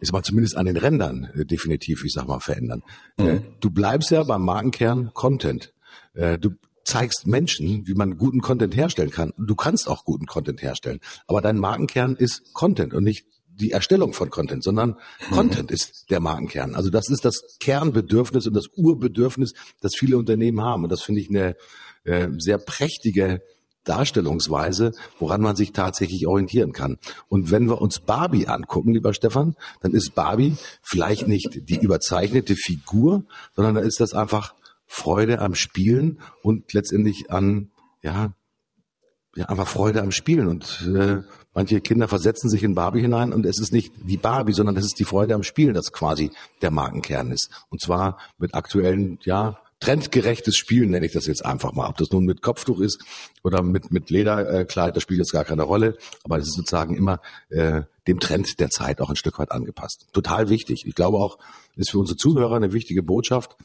ist 0.00 0.12
mal 0.12 0.22
zumindest 0.22 0.56
an 0.56 0.66
den 0.66 0.76
Rändern 0.76 1.30
äh, 1.34 1.46
definitiv, 1.46 2.04
ich 2.04 2.12
sag 2.12 2.26
mal, 2.26 2.40
verändern. 2.40 2.82
Mhm. 3.16 3.26
Äh, 3.26 3.40
du 3.60 3.70
bleibst 3.70 4.10
ja 4.10 4.22
beim 4.22 4.44
Markenkern 4.44 5.12
Content. 5.14 5.72
Äh, 6.14 6.38
du 6.38 6.50
zeigst 6.84 7.26
Menschen, 7.26 7.86
wie 7.86 7.94
man 7.94 8.16
guten 8.16 8.40
Content 8.40 8.76
herstellen 8.76 9.10
kann. 9.10 9.32
Du 9.38 9.54
kannst 9.54 9.88
auch 9.88 10.04
guten 10.04 10.26
Content 10.26 10.62
herstellen, 10.62 11.00
aber 11.26 11.40
dein 11.40 11.58
Markenkern 11.58 12.16
ist 12.16 12.52
Content 12.52 12.94
und 12.94 13.04
nicht 13.04 13.26
die 13.56 13.70
Erstellung 13.70 14.12
von 14.12 14.30
Content, 14.30 14.64
sondern 14.64 14.96
Content 15.30 15.70
ist 15.70 16.10
der 16.10 16.20
Markenkern. 16.20 16.74
Also 16.74 16.90
das 16.90 17.08
ist 17.08 17.24
das 17.24 17.56
Kernbedürfnis 17.60 18.46
und 18.46 18.54
das 18.54 18.66
Urbedürfnis, 18.76 19.54
das 19.80 19.94
viele 19.94 20.18
Unternehmen 20.18 20.60
haben. 20.60 20.84
Und 20.84 20.90
das 20.90 21.02
finde 21.02 21.20
ich 21.20 21.30
eine 21.30 21.56
äh, 22.04 22.28
sehr 22.38 22.58
prächtige 22.58 23.42
Darstellungsweise, 23.84 24.92
woran 25.18 25.42
man 25.42 25.56
sich 25.56 25.72
tatsächlich 25.72 26.26
orientieren 26.26 26.72
kann. 26.72 26.98
Und 27.28 27.50
wenn 27.50 27.68
wir 27.68 27.80
uns 27.80 28.00
Barbie 28.00 28.48
angucken, 28.48 28.94
lieber 28.94 29.14
Stefan, 29.14 29.54
dann 29.82 29.92
ist 29.92 30.14
Barbie 30.14 30.56
vielleicht 30.82 31.28
nicht 31.28 31.68
die 31.68 31.76
überzeichnete 31.76 32.56
Figur, 32.56 33.24
sondern 33.54 33.74
da 33.76 33.80
ist 33.82 34.00
das 34.00 34.14
einfach 34.14 34.54
Freude 34.86 35.40
am 35.40 35.54
Spielen 35.54 36.20
und 36.42 36.72
letztendlich 36.72 37.30
an, 37.30 37.70
ja, 38.02 38.32
ja, 39.36 39.46
einfach 39.46 39.66
Freude 39.66 40.02
am 40.02 40.12
Spielen. 40.12 40.48
Und 40.48 40.88
äh, 40.96 41.22
manche 41.54 41.80
Kinder 41.80 42.08
versetzen 42.08 42.48
sich 42.48 42.62
in 42.62 42.74
Barbie 42.74 43.00
hinein 43.00 43.32
und 43.32 43.46
es 43.46 43.58
ist 43.58 43.72
nicht 43.72 43.92
die 44.02 44.16
Barbie, 44.16 44.52
sondern 44.52 44.76
es 44.76 44.84
ist 44.84 44.98
die 44.98 45.04
Freude 45.04 45.34
am 45.34 45.42
Spielen, 45.42 45.74
das 45.74 45.92
quasi 45.92 46.30
der 46.62 46.70
Markenkern 46.70 47.32
ist. 47.32 47.50
Und 47.68 47.80
zwar 47.80 48.18
mit 48.38 48.54
aktuellen, 48.54 49.18
ja, 49.22 49.58
trendgerechtes 49.80 50.56
Spielen 50.56 50.90
nenne 50.90 51.06
ich 51.06 51.12
das 51.12 51.26
jetzt 51.26 51.44
einfach 51.44 51.72
mal. 51.72 51.88
Ob 51.88 51.98
das 51.98 52.10
nun 52.10 52.24
mit 52.24 52.42
Kopftuch 52.42 52.80
ist 52.80 53.04
oder 53.42 53.62
mit, 53.62 53.92
mit 53.92 54.08
Lederkleid, 54.08 54.96
das 54.96 55.02
spielt 55.02 55.18
jetzt 55.18 55.32
gar 55.32 55.44
keine 55.44 55.62
Rolle. 55.62 55.96
Aber 56.22 56.38
es 56.38 56.46
ist 56.46 56.54
sozusagen 56.54 56.96
immer 56.96 57.20
äh, 57.50 57.82
dem 58.06 58.20
Trend 58.20 58.60
der 58.60 58.70
Zeit 58.70 59.00
auch 59.00 59.10
ein 59.10 59.16
Stück 59.16 59.38
weit 59.38 59.52
angepasst. 59.52 60.06
Total 60.12 60.48
wichtig. 60.48 60.84
Ich 60.86 60.94
glaube 60.94 61.18
auch, 61.18 61.38
ist 61.76 61.90
für 61.90 61.98
unsere 61.98 62.16
Zuhörer 62.16 62.56
eine 62.56 62.72
wichtige 62.72 63.02
Botschaft. 63.02 63.56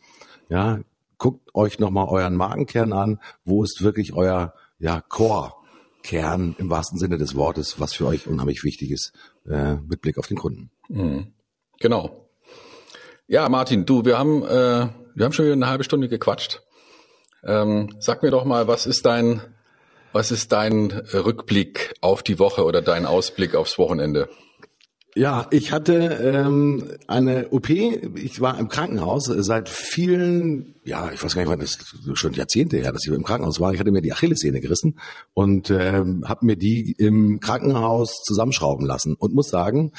Ja, 0.49 0.79
guckt 1.19 1.53
euch 1.53 1.77
nochmal 1.77 2.07
euren 2.07 2.35
Markenkern 2.35 2.93
an. 2.93 3.19
Wo 3.45 3.63
ist 3.63 3.83
wirklich 3.83 4.13
euer 4.13 4.55
ja, 4.79 5.01
Core-Kern 5.01 6.55
im 6.57 6.69
wahrsten 6.71 6.97
Sinne 6.97 7.19
des 7.19 7.35
Wortes, 7.35 7.79
was 7.79 7.93
für 7.93 8.07
euch 8.07 8.25
unheimlich 8.25 8.63
wichtig 8.63 8.89
ist 8.89 9.13
äh, 9.47 9.75
mit 9.75 10.01
Blick 10.01 10.17
auf 10.17 10.27
den 10.27 10.37
Kunden? 10.37 10.71
Mhm. 10.87 11.33
Genau. 11.79 12.29
Ja, 13.27 13.47
Martin, 13.47 13.85
du, 13.85 14.05
wir 14.05 14.17
haben, 14.17 14.41
äh, 14.43 14.89
wir 15.13 15.25
haben 15.25 15.33
schon 15.33 15.45
wieder 15.45 15.53
eine 15.53 15.67
halbe 15.67 15.83
Stunde 15.83 16.09
gequatscht. 16.09 16.63
Ähm, 17.43 17.95
sag 17.99 18.23
mir 18.23 18.31
doch 18.31 18.43
mal, 18.43 18.67
was 18.67 18.87
ist 18.87 19.05
dein, 19.05 19.41
was 20.11 20.31
ist 20.31 20.51
dein 20.51 20.91
Rückblick 20.91 21.93
auf 22.01 22.23
die 22.23 22.39
Woche 22.39 22.65
oder 22.65 22.81
dein 22.81 23.05
Ausblick 23.05 23.55
aufs 23.55 23.77
Wochenende? 23.77 24.29
Ja, 25.15 25.47
ich 25.49 25.71
hatte 25.71 25.93
ähm, 25.95 26.91
eine 27.07 27.49
OP. 27.49 27.69
Ich 27.69 28.41
war 28.41 28.59
im 28.59 28.69
Krankenhaus 28.69 29.25
seit 29.25 29.67
vielen, 29.67 30.75
ja, 30.83 31.11
ich 31.11 31.23
weiß 31.23 31.35
gar 31.35 31.43
nicht, 31.57 31.61
das 31.61 31.77
ist 32.07 32.19
schon 32.19 32.33
Jahrzehnte 32.33 32.77
her, 32.77 32.91
dass 32.91 33.05
ich 33.05 33.13
im 33.13 33.23
Krankenhaus 33.23 33.59
war. 33.59 33.73
Ich 33.73 33.79
hatte 33.79 33.91
mir 33.91 34.01
die 34.01 34.13
Achillessehne 34.13 34.61
gerissen 34.61 34.99
und 35.33 35.71
ähm, 35.71 36.25
habe 36.27 36.45
mir 36.45 36.57
die 36.57 36.91
im 36.97 37.39
Krankenhaus 37.39 38.21
zusammenschrauben 38.23 38.85
lassen 38.85 39.15
und 39.15 39.33
muss 39.33 39.49
sagen, 39.49 39.93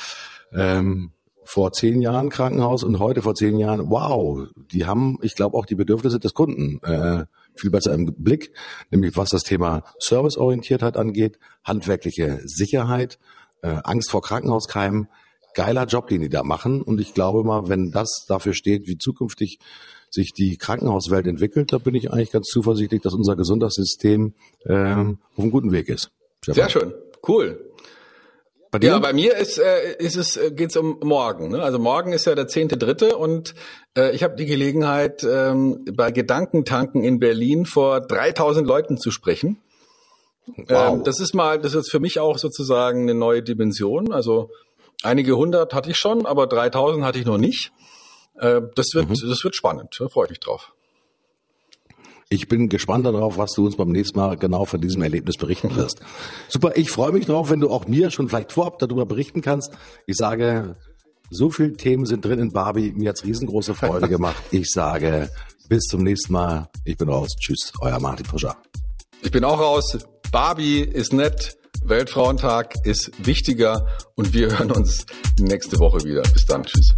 ähm, 0.52 1.10
vor 1.42 1.72
zehn 1.72 2.00
Jahren 2.00 2.28
Krankenhaus 2.28 2.84
und 2.84 3.00
heute 3.00 3.22
vor 3.22 3.34
zehn 3.34 3.58
Jahren, 3.58 3.90
wow, 3.90 4.46
die 4.72 4.86
haben, 4.86 5.18
ich 5.22 5.34
glaube, 5.34 5.56
auch 5.56 5.66
die 5.66 5.74
Bedürfnisse 5.74 6.20
des 6.20 6.32
Kunden 6.32 6.80
äh, 6.84 7.24
viel 7.56 7.70
besser 7.70 7.92
im 7.92 8.06
Blick, 8.06 8.52
nämlich 8.92 9.16
was 9.16 9.30
das 9.30 9.42
Thema 9.42 9.82
Serviceorientiertheit 9.98 10.96
angeht, 10.96 11.40
handwerkliche 11.64 12.40
Sicherheit 12.44 13.18
äh, 13.62 13.76
Angst 13.84 14.10
vor 14.10 14.22
Krankenhauskeimen. 14.22 15.08
Geiler 15.54 15.86
Job, 15.86 16.08
den 16.08 16.20
die 16.20 16.28
da 16.28 16.42
machen. 16.42 16.82
Und 16.82 17.00
ich 17.00 17.14
glaube 17.14 17.42
mal, 17.44 17.68
wenn 17.68 17.90
das 17.90 18.24
dafür 18.28 18.54
steht, 18.54 18.86
wie 18.86 18.98
zukünftig 18.98 19.58
sich 20.10 20.32
die 20.32 20.56
Krankenhauswelt 20.56 21.26
entwickelt, 21.26 21.72
da 21.72 21.78
bin 21.78 21.94
ich 21.94 22.12
eigentlich 22.12 22.32
ganz 22.32 22.48
zuversichtlich, 22.48 23.02
dass 23.02 23.14
unser 23.14 23.36
Gesundheitssystem 23.36 24.34
ähm, 24.66 25.18
auf 25.32 25.38
einem 25.38 25.50
guten 25.50 25.72
Weg 25.72 25.88
ist. 25.88 26.10
Sehr 26.44 26.68
schön, 26.68 26.94
cool. 27.28 27.70
Bei 28.70 28.78
dir? 28.78 28.90
Ja, 28.90 28.98
bei 29.00 29.12
mir 29.12 29.36
ist, 29.36 29.58
äh, 29.58 29.96
ist 29.98 30.16
es 30.16 30.36
äh, 30.36 30.52
geht's 30.52 30.76
um 30.76 31.00
morgen. 31.02 31.48
Ne? 31.48 31.62
Also 31.62 31.80
morgen 31.80 32.12
ist 32.12 32.26
ja 32.26 32.36
der 32.36 32.46
zehnte 32.46 32.76
Dritte 32.76 33.16
und 33.16 33.54
äh, 33.96 34.14
ich 34.14 34.22
habe 34.22 34.36
die 34.36 34.46
Gelegenheit, 34.46 35.24
ähm, 35.24 35.84
bei 35.92 36.12
Gedankentanken 36.12 37.02
in 37.02 37.18
Berlin 37.18 37.66
vor 37.66 38.00
3000 38.00 38.66
Leuten 38.66 38.96
zu 38.96 39.10
sprechen. 39.10 39.58
Wow. 40.56 40.94
Ähm, 40.94 41.04
das 41.04 41.20
ist 41.20 41.34
mal, 41.34 41.60
das 41.60 41.74
ist 41.74 41.90
für 41.90 42.00
mich 42.00 42.18
auch 42.18 42.38
sozusagen 42.38 43.02
eine 43.02 43.14
neue 43.14 43.42
Dimension. 43.42 44.12
Also 44.12 44.50
einige 45.02 45.36
hundert 45.36 45.74
hatte 45.74 45.90
ich 45.90 45.96
schon, 45.96 46.26
aber 46.26 46.46
3000 46.46 47.04
hatte 47.04 47.18
ich 47.18 47.26
noch 47.26 47.38
nicht. 47.38 47.72
Äh, 48.38 48.62
das 48.74 48.94
wird, 48.94 49.08
mhm. 49.08 49.28
das 49.28 49.44
wird 49.44 49.54
spannend. 49.54 49.96
Da 49.98 50.08
freue 50.08 50.26
ich 50.26 50.30
mich 50.30 50.40
drauf. 50.40 50.72
Ich 52.32 52.46
bin 52.46 52.68
gespannt 52.68 53.06
darauf, 53.06 53.38
was 53.38 53.50
du 53.52 53.66
uns 53.66 53.76
beim 53.76 53.88
nächsten 53.88 54.16
Mal 54.16 54.36
genau 54.36 54.64
von 54.64 54.80
diesem 54.80 55.02
Erlebnis 55.02 55.36
berichten 55.36 55.74
wirst. 55.74 56.00
Super, 56.48 56.76
ich 56.76 56.90
freue 56.90 57.10
mich 57.10 57.26
darauf, 57.26 57.50
wenn 57.50 57.58
du 57.58 57.70
auch 57.70 57.88
mir 57.88 58.12
schon 58.12 58.28
vielleicht 58.28 58.52
vorab 58.52 58.78
darüber 58.78 59.04
berichten 59.04 59.42
kannst. 59.42 59.72
Ich 60.06 60.16
sage, 60.16 60.76
so 61.28 61.50
viele 61.50 61.72
Themen 61.72 62.06
sind 62.06 62.24
drin 62.24 62.38
in 62.38 62.52
Barbie. 62.52 62.92
Mir 62.92 63.08
hat's 63.08 63.24
riesengroße 63.24 63.74
Freude 63.74 64.08
gemacht. 64.08 64.42
Ich 64.52 64.70
sage, 64.70 65.28
bis 65.68 65.84
zum 65.84 66.04
nächsten 66.04 66.32
Mal. 66.32 66.68
Ich 66.84 66.96
bin 66.96 67.08
raus. 67.08 67.30
Tschüss, 67.36 67.72
euer 67.80 67.98
Martin 67.98 68.26
Puscher. 68.26 68.56
Ich 69.22 69.30
bin 69.32 69.42
auch 69.42 69.58
raus. 69.58 69.98
Barbie 70.30 70.80
ist 70.80 71.12
nett. 71.12 71.56
Weltfrauentag 71.82 72.74
ist 72.84 73.10
wichtiger 73.26 73.86
und 74.14 74.32
wir 74.32 74.50
hören 74.50 74.70
uns 74.70 75.04
nächste 75.40 75.78
Woche 75.78 76.04
wieder. 76.04 76.22
Bis 76.22 76.46
dann. 76.46 76.62
Tschüss. 76.62 76.94